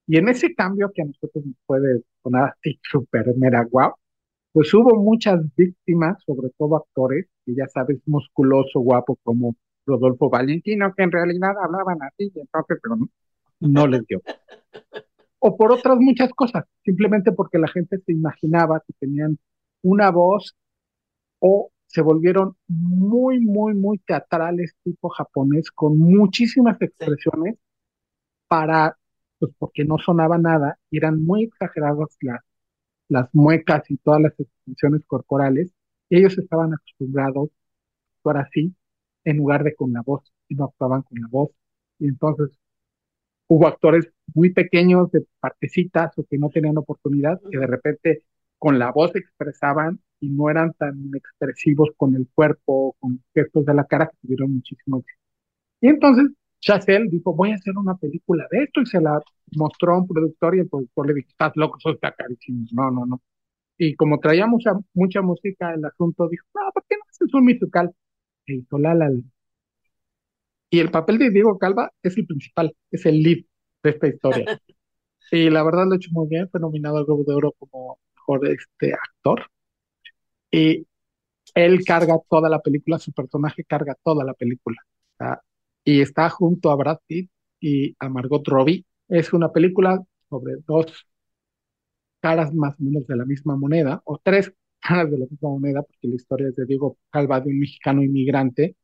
Y 0.07 0.17
en 0.17 0.29
ese 0.29 0.55
cambio 0.55 0.93
que 0.95 1.03
a 1.03 1.07
nosotros 1.07 1.45
nos 1.45 1.57
puede 1.67 2.05
sonar 2.23 2.55
así 2.57 2.79
súper 2.89 3.35
mera 3.37 3.65
guau, 3.65 3.95
pues 4.53 4.73
hubo 4.75 4.95
muchas 4.97 5.41
víctimas, 5.57 6.23
sobre 6.25 6.51
todo 6.57 6.77
actores, 6.77 7.27
que 7.45 7.55
ya 7.55 7.67
sabes, 7.67 7.99
musculoso, 8.07 8.79
guapo, 8.81 9.19
como 9.25 9.57
Rodolfo 9.91 10.31
Valentino, 10.31 10.93
que 10.95 11.03
en 11.03 11.13
realidad 11.13 11.55
hablaban 11.63 11.99
así, 12.03 12.33
entonces, 12.35 12.79
pero 12.83 12.97
no, 13.61 13.87
les 13.87 14.07
dio. 14.07 14.23
O 15.39 15.57
por 15.57 15.73
otras 15.73 15.97
muchas 15.99 16.31
cosas, 16.31 16.65
simplemente 16.85 17.33
porque 17.33 17.59
la 17.59 17.69
gente 17.69 17.99
se 17.99 18.13
imaginaba 18.13 18.83
que 18.87 18.93
tenían 18.99 19.39
una 19.83 20.11
voz 20.11 20.57
o 21.39 21.71
se 21.87 22.03
volvieron 22.03 22.57
muy, 22.69 23.41
muy, 23.41 23.75
muy 23.75 23.99
teatrales 23.99 24.75
tipo 24.85 25.09
japonés, 25.09 25.71
con 25.71 25.99
muchísimas 25.99 26.81
expresiones 26.81 27.57
para, 28.49 28.97
pues 29.39 29.53
porque 29.59 29.85
no 29.85 29.99
sonaba 29.99 30.39
nada, 30.39 30.79
y 30.91 30.99
eran 30.99 31.25
muy 31.25 31.45
exageradas 31.45 32.17
las, 32.21 32.41
las 33.09 33.29
muecas 33.35 33.91
y 33.91 33.97
todas 33.99 34.21
las 34.21 34.39
expresiones 34.39 35.05
corporales, 35.07 35.73
y 36.09 36.19
ellos 36.19 36.39
estaban 36.39 36.75
acostumbrados 36.75 37.51
actuar 38.21 38.39
así, 38.39 38.75
en 39.25 39.37
lugar 39.39 39.65
de 39.65 39.75
con 39.75 39.93
la 39.93 40.03
voz, 40.03 40.33
y 40.49 40.55
no 40.55 40.65
actuaban 40.67 41.03
con 41.03 41.21
la 41.21 41.29
voz. 41.31 41.51
Y 41.99 42.09
entonces 42.09 42.51
hubo 43.49 43.67
actores 43.67 44.11
muy 44.35 44.51
pequeños 44.53 45.11
de 45.13 45.27
partecitas 45.41 46.17
o 46.19 46.25
que 46.25 46.39
no 46.39 46.51
tenían 46.51 46.79
oportunidad, 46.79 47.41
que 47.51 47.59
de 47.59 47.67
repente 47.67 48.23
con 48.59 48.79
la 48.79 48.93
voz 48.93 49.15
expresaban 49.17 50.01
y 50.21 50.29
no 50.31 50.51
eran 50.51 50.73
tan 50.75 51.11
expresivos 51.15 51.91
con 51.97 52.15
el 52.15 52.29
cuerpo, 52.35 52.97
con 53.01 53.23
gestos 53.35 53.65
de 53.65 53.75
la 53.75 53.85
cara, 53.87 54.07
que 54.09 54.17
tuvieron 54.23 54.53
muchísimo 54.55 55.03
Y 55.81 55.89
entonces 55.89 56.27
Chazelle 56.61 57.09
dijo, 57.11 57.35
voy 57.35 57.53
a 57.53 57.57
hacer 57.57 57.77
una 57.79 57.97
película 57.97 58.47
de 58.51 58.65
esto, 58.65 58.83
y 58.83 58.87
se 58.87 59.01
la 59.01 59.21
mostró 59.57 59.95
a 59.95 59.99
un 60.01 60.09
productor, 60.09 60.57
y 60.57 60.61
el 60.61 60.69
productor 60.69 61.07
le 61.09 61.15
dijo, 61.15 61.29
estás 61.31 61.53
loco, 61.57 61.79
eso 61.79 61.91
está 61.93 62.13
carísimo. 62.13 62.67
No, 62.73 62.91
no, 62.91 63.07
no. 63.07 63.23
Y 63.79 63.97
como 63.97 64.21
traía 64.21 64.47
mucha, 64.47 64.73
mucha 64.95 65.23
música, 65.23 65.75
el 65.75 65.85
asunto 65.85 66.29
dijo, 66.29 66.47
no, 66.55 66.63
¿por 66.75 66.85
qué 66.89 66.97
no 66.97 67.05
haces 67.11 67.35
un 67.35 67.45
musical? 67.45 67.95
Y 70.71 70.79
el 70.79 70.91
papel 70.91 71.19
de 71.19 71.31
Diego 71.31 71.59
Calva 71.59 71.91
es 72.03 72.17
el 72.17 72.27
principal, 72.27 72.75
es 72.91 73.05
el 73.07 73.23
lead 73.23 73.39
de 73.83 73.91
esta 73.91 74.07
historia. 74.07 74.45
y 75.33 75.51
la 75.51 75.63
verdad 75.63 75.87
lo 75.87 75.93
ha 75.93 75.97
hecho 75.97 76.11
muy 76.13 76.29
bien, 76.29 76.49
fue 76.49 76.61
nominado 76.61 76.99
al 76.99 77.05
Globo 77.05 77.25
de 77.25 77.35
Oro 77.35 77.53
como 77.59 77.99
mejor 78.15 78.47
este, 78.49 78.93
actor. 78.93 79.47
Y 80.51 80.87
él 81.55 81.85
carga 81.85 82.17
toda 82.29 82.49
la 82.49 82.61
película, 82.61 82.99
su 82.99 83.13
personaje 83.13 83.65
carga 83.65 83.97
toda 84.03 84.25
la 84.25 84.35
película. 84.35 84.79
Y 85.85 86.01
está 86.01 86.29
junto 86.31 86.71
a 86.71 86.77
Brad 86.77 86.99
Pitt 87.07 87.31
y 87.61 87.97
a 87.99 88.09
Margot 88.09 88.47
Robbie. 88.47 88.85
Es 89.09 89.33
una 89.33 89.51
película 89.53 90.01
sobre 90.29 90.55
dos 90.67 91.07
caras 92.21 92.55
más 92.55 92.75
o 92.79 92.83
menos 92.85 93.07
de 93.07 93.17
la 93.17 93.25
misma 93.25 93.57
moneda, 93.57 94.03
o 94.05 94.19
tres 94.23 94.53
de 95.11 95.19
la 95.19 95.27
misma 95.27 95.51
moneda, 95.51 95.83
porque 95.83 96.09
la 96.09 96.15
historia 96.17 96.49
es 96.49 96.57
de 96.57 96.67
Diego 96.67 96.99
Calva, 97.11 97.41
de 97.41 97.51
un 97.51 97.61
mexicano 97.61 98.03
inmigrante 98.03 98.77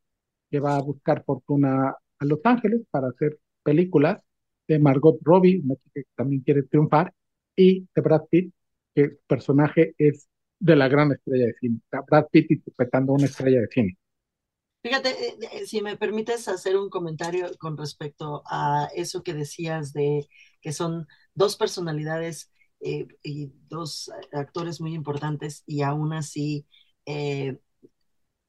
que 0.49 0.59
va 0.59 0.77
a 0.77 0.81
buscar 0.81 1.23
fortuna 1.25 1.89
a 2.19 2.25
Los 2.25 2.39
Ángeles 2.43 2.81
para 2.91 3.09
hacer 3.09 3.39
películas, 3.63 4.21
de 4.67 4.79
Margot 4.79 5.17
Robbie, 5.21 5.61
una 5.63 5.75
chica 5.75 6.01
que 6.01 6.05
también 6.15 6.41
quiere 6.41 6.63
triunfar, 6.63 7.13
y 7.55 7.87
de 7.95 8.01
Brad 8.01 8.23
Pitt, 8.29 8.53
que 8.93 9.01
el 9.01 9.19
personaje 9.27 9.93
es 9.97 10.27
de 10.59 10.75
la 10.75 10.87
gran 10.87 11.11
estrella 11.11 11.45
de 11.45 11.53
cine. 11.59 11.79
Brad 12.07 12.25
Pitt 12.31 12.51
interpretando 12.51 13.13
una 13.13 13.25
estrella 13.25 13.61
de 13.61 13.67
cine. 13.67 13.97
Fíjate, 14.83 15.09
eh, 15.09 15.37
eh, 15.53 15.65
si 15.65 15.81
me 15.81 15.97
permites 15.97 16.47
hacer 16.47 16.77
un 16.77 16.89
comentario 16.89 17.49
con 17.59 17.77
respecto 17.77 18.43
a 18.45 18.89
eso 18.95 19.23
que 19.23 19.33
decías 19.33 19.91
de 19.91 20.27
que 20.61 20.71
son 20.71 21.07
dos 21.33 21.57
personalidades 21.57 22.51
eh, 22.81 23.07
y 23.23 23.51
dos 23.67 24.11
actores 24.31 24.81
muy 24.81 24.93
importantes 24.93 25.63
y 25.65 25.81
aún 25.81 26.13
así 26.13 26.65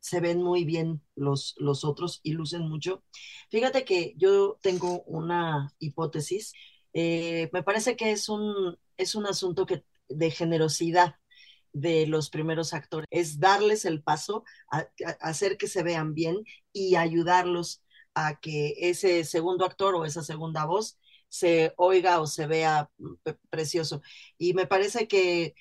se 0.00 0.20
ven 0.20 0.42
muy 0.42 0.64
bien 0.64 1.02
los, 1.14 1.54
los 1.58 1.84
otros 1.84 2.20
y 2.22 2.32
lucen 2.32 2.68
mucho. 2.68 3.04
Fíjate 3.50 3.84
que 3.84 4.14
yo 4.16 4.58
tengo 4.62 5.02
una 5.04 5.72
hipótesis. 5.78 6.52
me 6.92 7.62
parece 7.64 7.96
que 7.96 8.10
es 8.12 8.28
un, 8.28 8.76
es 8.96 9.14
un 9.14 9.26
asunto 9.26 9.66
que, 9.66 9.84
de 10.08 10.30
generosidad 10.30 11.16
de 11.72 12.06
los 12.06 12.30
primeros 12.30 12.74
actores, 12.74 13.06
es 13.10 13.40
darles 13.40 13.84
el 13.84 14.02
paso, 14.02 14.44
a, 14.70 14.88
hacer 15.20 15.56
que 15.56 15.68
se 15.68 15.82
vean 15.82 16.14
bien 16.14 16.44
y 16.72 16.96
ayudarlos 16.96 17.82
a 18.14 18.40
que 18.40 18.74
ese 18.78 19.24
segundo 19.24 19.64
actor 19.64 19.94
o 19.94 20.04
esa 20.04 20.22
segunda 20.22 20.64
voz 20.64 20.98
se 21.28 21.74
oiga 21.76 22.20
o 22.20 22.26
se 22.26 22.46
vea 22.46 22.90
mm, 22.98 23.14
precioso. 23.50 24.02
Y 24.38 24.54
me 24.54 24.66
parece 24.66 25.08
que 25.08 25.54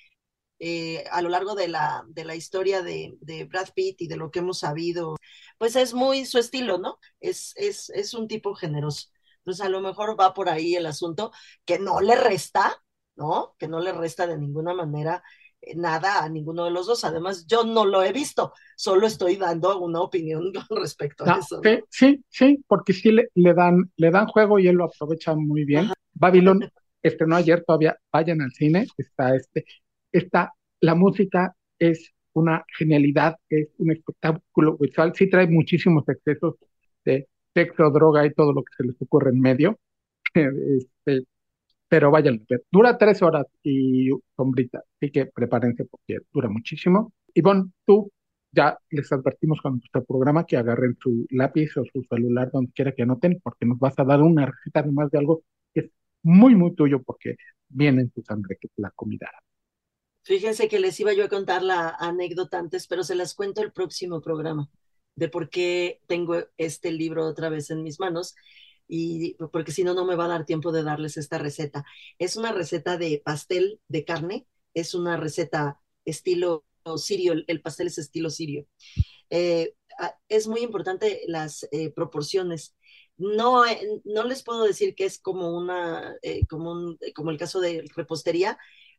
eh, 0.59 1.05
a 1.11 1.21
lo 1.21 1.29
largo 1.29 1.55
de 1.55 1.67
la, 1.67 2.03
de 2.09 2.25
la 2.25 2.35
historia 2.35 2.81
de, 2.81 3.15
de, 3.21 3.45
Brad 3.45 3.69
Pitt 3.75 4.01
y 4.01 4.07
de 4.07 4.17
lo 4.17 4.31
que 4.31 4.39
hemos 4.39 4.59
sabido, 4.59 5.17
pues 5.57 5.75
es 5.75 5.93
muy 5.93 6.25
su 6.25 6.39
estilo, 6.39 6.77
¿no? 6.79 6.99
Es, 7.19 7.53
es, 7.57 7.89
es 7.91 8.13
un 8.13 8.27
tipo 8.27 8.55
generoso. 8.55 9.09
Entonces 9.39 9.65
a 9.65 9.69
lo 9.69 9.81
mejor 9.81 10.19
va 10.19 10.33
por 10.33 10.49
ahí 10.49 10.75
el 10.75 10.85
asunto 10.87 11.31
que 11.65 11.79
no 11.79 12.01
le 12.01 12.15
resta, 12.15 12.83
¿no? 13.15 13.55
Que 13.59 13.67
no 13.67 13.79
le 13.79 13.93
resta 13.93 14.27
de 14.27 14.37
ninguna 14.37 14.73
manera 14.73 15.23
nada 15.75 16.23
a 16.23 16.29
ninguno 16.29 16.65
de 16.65 16.71
los 16.71 16.87
dos. 16.87 17.03
Además, 17.03 17.45
yo 17.47 17.63
no 17.63 17.85
lo 17.85 18.03
he 18.03 18.11
visto, 18.11 18.53
solo 18.75 19.07
estoy 19.07 19.35
dando 19.35 19.79
una 19.79 20.01
opinión 20.01 20.51
con 20.67 20.81
respecto 20.81 21.25
a 21.25 21.39
eso. 21.39 21.61
Sí, 21.89 22.23
sí, 22.29 22.63
porque 22.67 22.93
sí 22.93 23.11
le, 23.11 23.53
dan, 23.53 23.91
le 23.95 24.11
dan 24.11 24.27
juego 24.27 24.59
y 24.59 24.67
él 24.67 24.75
lo 24.75 24.85
aprovecha 24.85 25.35
muy 25.35 25.65
bien. 25.65 25.89
Babilón 26.13 26.69
estrenó 27.01 27.35
ayer, 27.35 27.63
todavía 27.65 27.97
vayan 28.11 28.41
al 28.41 28.51
cine, 28.51 28.87
está 28.97 29.35
este, 29.35 29.65
está, 30.11 30.53
la 30.81 30.95
música 30.95 31.55
es 31.79 32.13
una 32.33 32.65
genialidad, 32.77 33.37
es 33.49 33.69
un 33.77 33.91
espectáculo 33.91 34.77
visual, 34.77 35.13
sí 35.15 35.29
trae 35.29 35.47
muchísimos 35.47 36.07
excesos 36.07 36.55
de 37.05 37.27
sexo, 37.53 37.89
droga 37.89 38.25
y 38.25 38.33
todo 38.33 38.53
lo 38.53 38.63
que 38.63 38.73
se 38.77 38.83
les 38.83 39.01
ocurre 39.01 39.31
en 39.31 39.41
medio. 39.41 39.79
Este, 40.33 41.25
pero 41.87 42.11
vayan 42.11 42.45
Dura 42.71 42.97
tres 42.97 43.21
horas 43.21 43.45
y 43.63 44.09
sombrita, 44.35 44.83
así 44.95 45.11
que 45.11 45.27
prepárense 45.27 45.85
porque 45.85 46.19
dura 46.33 46.49
muchísimo. 46.49 47.13
Y 47.33 47.41
bueno, 47.41 47.71
tú 47.85 48.11
ya 48.51 48.77
les 48.89 49.11
advertimos 49.11 49.61
con 49.61 49.73
nuestro 49.73 50.03
programa 50.03 50.45
que 50.45 50.57
agarren 50.57 50.97
su 51.01 51.25
lápiz 51.29 51.75
o 51.77 51.83
su 51.85 52.03
celular 52.09 52.49
donde 52.51 52.71
quiera 52.73 52.93
que 52.93 53.03
anoten, 53.03 53.39
porque 53.41 53.65
nos 53.65 53.79
vas 53.79 53.97
a 53.97 54.03
dar 54.03 54.21
una 54.21 54.45
receta 54.45 54.81
además 54.81 55.11
de 55.11 55.19
algo 55.19 55.43
que 55.73 55.81
es 55.81 55.91
muy, 56.23 56.55
muy 56.55 56.73
tuyo, 56.75 57.01
porque 57.03 57.35
viene 57.69 58.01
en 58.01 58.09
tu 58.11 58.21
sangre, 58.21 58.57
que 58.59 58.69
la 58.77 58.91
comida. 58.91 59.29
Fíjense 60.23 60.67
que 60.67 60.79
les 60.79 60.99
iba 60.99 61.13
yo 61.13 61.25
a 61.25 61.29
contar 61.29 61.63
la 61.63 61.89
anécdota 61.89 62.59
antes, 62.59 62.87
pero 62.87 63.03
se 63.03 63.15
las 63.15 63.33
cuento 63.33 63.61
el 63.61 63.71
próximo 63.71 64.21
programa 64.21 64.69
de 65.15 65.29
por 65.29 65.49
qué 65.49 66.01
tengo 66.07 66.35
este 66.57 66.91
libro 66.91 67.25
otra 67.25 67.49
vez 67.49 67.71
en 67.71 67.81
mis 67.83 67.99
manos 67.99 68.35
y 68.87 69.35
porque 69.51 69.71
si 69.71 69.83
no, 69.83 69.93
no 69.93 70.05
me 70.05 70.15
va 70.15 70.25
a 70.25 70.29
dar 70.29 70.45
tiempo 70.45 70.71
de 70.71 70.83
darles 70.83 71.17
esta 71.17 71.37
receta. 71.37 71.85
Es 72.19 72.37
una 72.37 72.51
receta 72.51 72.97
de 72.97 73.21
pastel 73.23 73.81
de 73.87 74.05
carne, 74.05 74.47
es 74.73 74.93
una 74.93 75.17
receta 75.17 75.81
estilo 76.05 76.65
sirio, 76.95 77.33
el 77.47 77.61
pastel 77.61 77.87
es 77.87 77.97
estilo 77.97 78.29
sirio. 78.29 78.65
Eh, 79.29 79.73
es 80.29 80.47
muy 80.47 80.61
importante 80.61 81.21
las 81.27 81.67
eh, 81.71 81.91
proporciones. 81.91 82.75
No, 83.17 83.65
eh, 83.65 84.01
no 84.05 84.23
les 84.23 84.43
puedo 84.43 84.63
decir 84.63 84.95
que 84.95 85.05
es 85.05 85.19
como 85.19 85.57
una, 85.57 86.15
como, 86.49 86.95
como 87.15 87.31
el 87.31 87.37
caso 87.37 87.59
de 87.59 87.83
repostería, 87.95 88.57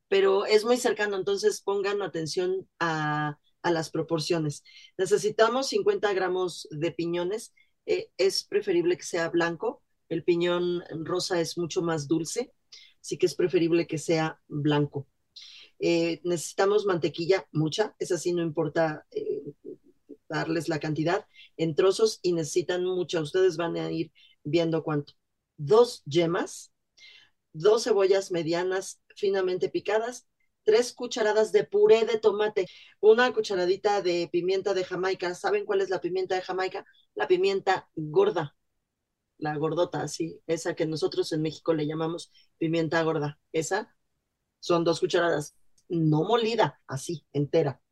pero 0.08 0.44
es 0.46 0.64
muy 0.64 0.76
cercano, 0.76 1.16
entonces 1.16 1.60
pongan 1.62 2.02
atención 2.02 2.68
a, 2.80 3.38
a 3.62 3.70
las 3.70 3.90
proporciones. 3.90 4.64
Necesitamos 4.96 5.68
50 5.68 6.12
gramos 6.14 6.66
de 6.70 6.90
piñones, 6.92 7.54
eh, 7.88 8.10
es 8.18 8.44
preferible 8.44 8.98
que 8.98 9.02
sea 9.02 9.30
blanco. 9.30 9.82
El 10.10 10.22
piñón 10.22 10.82
rosa 11.04 11.40
es 11.40 11.56
mucho 11.56 11.80
más 11.80 12.06
dulce, 12.06 12.52
así 13.00 13.16
que 13.16 13.24
es 13.24 13.34
preferible 13.34 13.86
que 13.86 13.96
sea 13.96 14.40
blanco. 14.46 15.08
Eh, 15.78 16.20
necesitamos 16.22 16.84
mantequilla, 16.84 17.46
mucha, 17.50 17.96
es 17.98 18.12
así, 18.12 18.34
no 18.34 18.42
importa 18.42 19.06
eh, 19.10 19.42
darles 20.28 20.68
la 20.68 20.80
cantidad, 20.80 21.24
en 21.56 21.74
trozos 21.74 22.20
y 22.22 22.34
necesitan 22.34 22.84
mucha. 22.84 23.22
Ustedes 23.22 23.56
van 23.56 23.76
a 23.76 23.90
ir 23.90 24.12
viendo 24.44 24.82
cuánto. 24.82 25.14
Dos 25.56 26.02
yemas, 26.04 26.72
dos 27.54 27.84
cebollas 27.84 28.30
medianas 28.30 29.00
finamente 29.16 29.70
picadas, 29.70 30.26
tres 30.68 30.92
cucharadas 30.92 31.50
de 31.50 31.64
puré 31.64 32.04
de 32.04 32.18
tomate, 32.18 32.66
una 33.00 33.32
cucharadita 33.32 34.02
de 34.02 34.28
pimienta 34.30 34.74
de 34.74 34.84
Jamaica. 34.84 35.34
¿Saben 35.34 35.64
cuál 35.64 35.80
es 35.80 35.88
la 35.88 36.02
pimienta 36.02 36.34
de 36.34 36.42
Jamaica? 36.42 36.84
La 37.14 37.26
pimienta 37.26 37.88
gorda, 37.96 38.54
la 39.38 39.56
gordota, 39.56 40.02
así, 40.02 40.40
esa 40.46 40.74
que 40.74 40.86
nosotros 40.86 41.32
en 41.32 41.42
México 41.42 41.74
le 41.74 41.86
llamamos 41.86 42.32
pimienta 42.58 43.02
gorda. 43.02 43.40
Esa 43.52 43.94
son 44.60 44.84
dos 44.84 45.00
cucharadas, 45.00 45.56
no 45.88 46.24
molida, 46.24 46.80
así, 46.88 47.26
entera. 47.32 47.82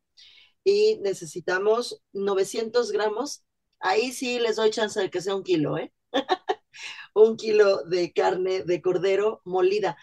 Y 0.63 0.97
necesitamos 1.01 2.01
900 2.13 2.91
gramos. 2.91 3.43
Ahí 3.79 4.11
sí 4.13 4.39
les 4.39 4.57
doy 4.57 4.71
chance 4.71 4.99
de 4.99 5.09
que 5.11 5.21
sea 5.21 5.35
un 5.35 5.43
kilo, 5.43 5.77
¿eh? 5.77 5.93
un 7.15 7.37
kilo 7.37 7.83
de 7.85 8.13
carne 8.13 8.63
de 8.63 8.81
cordero 8.81 9.41
molida. 9.45 9.97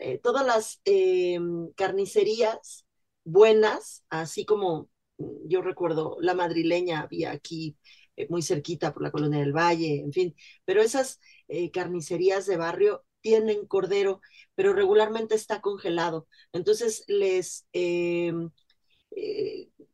Eh, 0.00 0.18
todas 0.18 0.46
las 0.46 0.80
em, 0.86 1.70
carnicerías 1.74 2.86
buenas, 3.24 4.04
así 4.08 4.46
como 4.46 4.88
mm, 5.18 5.48
yo 5.48 5.60
recuerdo 5.62 6.16
la 6.20 6.34
madrileña 6.34 7.00
había 7.02 7.32
aquí 7.32 7.76
eh, 8.16 8.26
muy 8.30 8.40
cerquita 8.42 8.92
por 8.94 9.02
la 9.02 9.10
colonia 9.10 9.40
del 9.40 9.52
Valle, 9.52 10.00
en 10.00 10.12
fin, 10.12 10.34
pero 10.64 10.80
esas 10.82 11.20
eh, 11.48 11.70
carnicerías 11.70 12.46
de 12.46 12.56
barrio 12.56 13.04
tienen 13.20 13.66
cordero, 13.66 14.20
pero 14.54 14.72
regularmente 14.72 15.34
está 15.34 15.60
congelado. 15.60 16.26
Entonces 16.52 17.04
les, 17.06 17.66
em, 17.72 18.50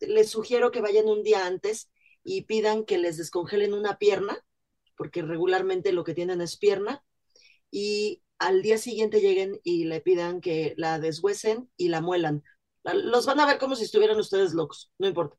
les 0.00 0.30
sugiero 0.30 0.70
que 0.70 0.80
vayan 0.80 1.08
un 1.08 1.22
día 1.22 1.46
antes 1.46 1.90
y 2.22 2.42
pidan 2.42 2.84
que 2.84 2.98
les 2.98 3.16
descongelen 3.16 3.74
una 3.74 3.98
pierna, 3.98 4.38
porque 4.96 5.22
regularmente 5.22 5.92
lo 5.92 6.04
que 6.04 6.14
tienen 6.14 6.40
es 6.40 6.56
pierna, 6.56 7.04
y 7.70 8.22
al 8.38 8.62
día 8.62 8.78
siguiente 8.78 9.20
lleguen 9.20 9.60
y 9.62 9.84
le 9.84 10.00
pidan 10.00 10.40
que 10.40 10.74
la 10.76 10.98
deshuesen 10.98 11.70
y 11.76 11.88
la 11.88 12.00
muelan. 12.00 12.42
Los 12.84 13.26
van 13.26 13.40
a 13.40 13.46
ver 13.46 13.58
como 13.58 13.76
si 13.76 13.84
estuvieran 13.84 14.18
ustedes 14.18 14.54
locos, 14.54 14.92
no 14.98 15.08
importa. 15.08 15.36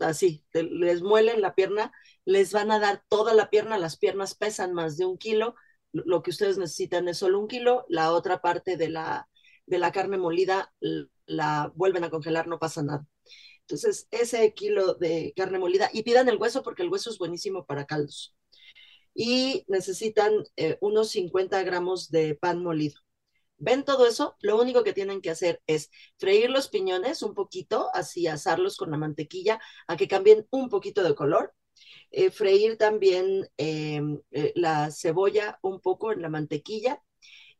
Así, 0.00 0.44
les 0.52 1.02
muelen 1.02 1.40
la 1.40 1.54
pierna, 1.54 1.92
les 2.24 2.52
van 2.52 2.70
a 2.72 2.80
dar 2.80 3.04
toda 3.08 3.34
la 3.34 3.50
pierna, 3.50 3.78
las 3.78 3.96
piernas 3.96 4.34
pesan 4.34 4.72
más 4.72 4.96
de 4.96 5.04
un 5.06 5.16
kilo, 5.16 5.54
lo 5.92 6.22
que 6.22 6.30
ustedes 6.30 6.58
necesitan 6.58 7.06
es 7.08 7.18
solo 7.18 7.38
un 7.38 7.46
kilo, 7.46 7.84
la 7.88 8.12
otra 8.12 8.40
parte 8.40 8.76
de 8.76 8.88
la, 8.88 9.28
de 9.66 9.78
la 9.78 9.92
carne 9.92 10.18
molida 10.18 10.72
la 11.26 11.72
vuelven 11.76 12.04
a 12.04 12.10
congelar, 12.10 12.48
no 12.48 12.58
pasa 12.58 12.82
nada. 12.82 13.06
Entonces, 13.60 14.08
ese 14.10 14.52
kilo 14.54 14.94
de 14.94 15.32
carne 15.36 15.58
molida, 15.58 15.88
y 15.92 16.02
pidan 16.02 16.28
el 16.28 16.36
hueso 16.36 16.62
porque 16.62 16.82
el 16.82 16.90
hueso 16.90 17.10
es 17.10 17.18
buenísimo 17.18 17.64
para 17.64 17.86
caldos 17.86 18.34
y 19.14 19.64
necesitan 19.68 20.32
eh, 20.56 20.78
unos 20.80 21.10
50 21.10 21.62
gramos 21.62 22.10
de 22.10 22.34
pan 22.34 22.62
molido. 22.62 23.00
¿Ven 23.58 23.84
todo 23.84 24.06
eso? 24.06 24.36
Lo 24.40 24.60
único 24.60 24.84
que 24.84 24.92
tienen 24.92 25.20
que 25.22 25.30
hacer 25.30 25.62
es 25.66 25.90
freír 26.18 26.50
los 26.50 26.68
piñones 26.68 27.22
un 27.22 27.34
poquito, 27.34 27.88
así 27.94 28.26
asarlos 28.26 28.76
con 28.76 28.90
la 28.90 28.98
mantequilla 28.98 29.60
a 29.86 29.96
que 29.96 30.08
cambien 30.08 30.46
un 30.50 30.68
poquito 30.68 31.02
de 31.02 31.14
color. 31.14 31.54
Eh, 32.10 32.30
freír 32.30 32.78
también 32.78 33.48
em, 33.58 34.20
eh, 34.32 34.52
la 34.56 34.90
cebolla 34.90 35.58
un 35.62 35.80
poco 35.80 36.12
en 36.12 36.22
la 36.22 36.28
mantequilla 36.30 37.02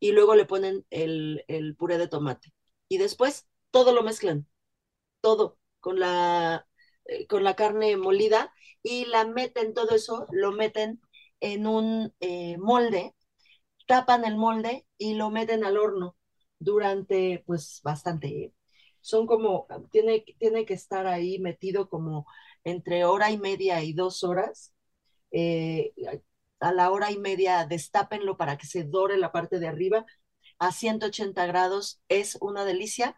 y 0.01 0.13
luego 0.13 0.35
le 0.37 0.47
ponen 0.47 0.87
el, 0.91 1.45
el 1.49 1.77
puré 1.77 1.99
de 1.99 2.09
tomate. 2.09 2.53
Y 2.89 2.99
después 2.99 3.47
todo 3.71 3.93
lo 3.93 4.03
mezclan, 4.03 4.47
todo 5.21 5.59
con 5.81 6.01
la, 6.01 6.67
con 7.29 7.45
la 7.45 7.57
carne 7.57 7.97
molida 7.97 8.53
y 8.83 9.07
la 9.07 9.27
meten, 9.27 9.75
todo 9.75 9.95
eso 9.95 10.27
lo 10.33 10.53
meten 10.53 11.01
en 11.45 11.67
un 11.67 12.15
eh, 12.21 12.57
molde, 12.59 13.15
tapan 13.87 14.25
el 14.25 14.37
molde 14.37 14.87
y 14.99 15.15
lo 15.15 15.31
meten 15.31 15.65
al 15.65 15.77
horno 15.79 16.17
durante 16.59 17.43
pues 17.47 17.81
bastante. 17.85 18.55
Son 19.01 19.27
como, 19.27 19.67
tiene, 19.93 20.25
tiene 20.39 20.65
que 20.65 20.75
estar 20.75 21.07
ahí 21.07 21.39
metido 21.39 21.89
como 21.89 22.27
entre 22.65 23.05
hora 23.05 23.31
y 23.31 23.39
media 23.39 23.83
y 23.83 23.93
dos 23.93 24.25
horas. 24.25 24.75
Eh, 25.33 25.93
a 26.61 26.73
la 26.73 26.91
hora 26.91 27.11
y 27.11 27.19
media 27.19 27.67
destápenlo 27.67 28.37
para 28.37 28.57
que 28.59 28.67
se 28.67 28.85
dore 28.85 29.17
la 29.19 29.33
parte 29.33 29.59
de 29.59 29.69
arriba 29.69 30.07
a 30.59 30.73
180 30.73 31.47
grados. 31.47 32.01
Es 32.09 32.39
una 32.41 32.65
delicia. 32.65 33.17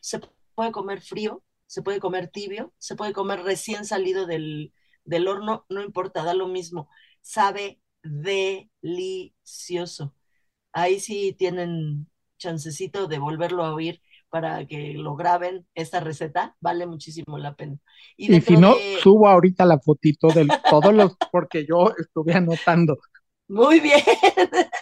Se 0.00 0.20
puede 0.54 0.72
comer 0.72 1.00
frío, 1.02 1.44
se 1.66 1.82
puede 1.82 2.00
comer 2.00 2.28
tibio, 2.28 2.72
se 2.78 2.96
puede 2.96 3.12
comer 3.12 3.42
recién 3.42 3.84
salido 3.84 4.26
del, 4.26 4.72
del 5.04 5.28
horno, 5.28 5.66
no 5.68 5.82
importa, 5.82 6.24
da 6.24 6.34
lo 6.34 6.48
mismo. 6.48 6.88
Sabe 7.28 7.78
delicioso. 8.02 10.14
Ahí 10.72 10.98
sí 10.98 11.36
tienen 11.38 12.08
chancecito 12.38 13.06
de 13.06 13.18
volverlo 13.18 13.66
a 13.66 13.74
oír 13.74 14.00
para 14.30 14.66
que 14.66 14.94
lo 14.94 15.14
graben 15.14 15.66
esta 15.74 16.00
receta, 16.00 16.56
vale 16.58 16.86
muchísimo 16.86 17.36
la 17.36 17.54
pena. 17.54 17.76
Y, 18.16 18.40
si 18.40 18.56
no, 18.56 18.76
subo 19.02 19.28
ahorita 19.28 19.66
la 19.66 19.78
fotito 19.78 20.28
de 20.28 20.48
todos 20.70 20.94
los, 20.94 21.16
porque 21.30 21.66
yo 21.68 21.92
estuve 21.98 22.32
anotando. 22.32 22.96
Muy 23.46 23.80
bien. 23.80 24.00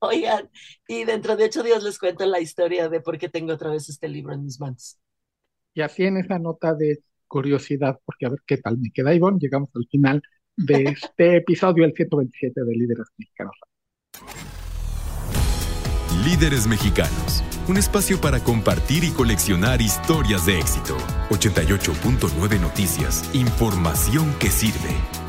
Oigan, 0.00 0.50
y 0.86 1.04
dentro 1.04 1.34
de 1.34 1.44
ocho 1.44 1.62
días 1.62 1.82
les 1.82 1.98
cuento 1.98 2.26
la 2.26 2.40
historia 2.40 2.90
de 2.90 3.00
por 3.00 3.16
qué 3.16 3.30
tengo 3.30 3.54
otra 3.54 3.70
vez 3.70 3.88
este 3.88 4.08
libro 4.08 4.34
en 4.34 4.44
mis 4.44 4.60
manos. 4.60 4.98
Y 5.72 5.80
así 5.80 6.04
en 6.04 6.18
esa 6.18 6.38
nota 6.38 6.74
de 6.74 6.98
curiosidad, 7.26 7.98
porque 8.04 8.26
a 8.26 8.28
ver 8.28 8.40
qué 8.46 8.58
tal 8.58 8.76
me 8.76 8.90
queda, 8.92 9.14
Ivonne, 9.14 9.38
llegamos 9.40 9.70
al 9.74 9.86
final 9.90 10.20
de 10.56 10.84
este 10.84 11.36
episodio, 11.36 11.84
el 11.84 11.92
127 11.92 12.64
de 12.64 12.72
Líderes 12.74 13.06
Mexicanos. 13.18 13.56
Líderes 16.24 16.66
Mexicanos, 16.66 17.44
un 17.68 17.76
espacio 17.76 18.20
para 18.20 18.40
compartir 18.40 19.04
y 19.04 19.10
coleccionar 19.10 19.80
historias 19.80 20.46
de 20.46 20.58
éxito. 20.58 20.96
88.9 21.30 22.60
Noticias, 22.60 23.30
información 23.34 24.34
que 24.40 24.48
sirve. 24.48 25.25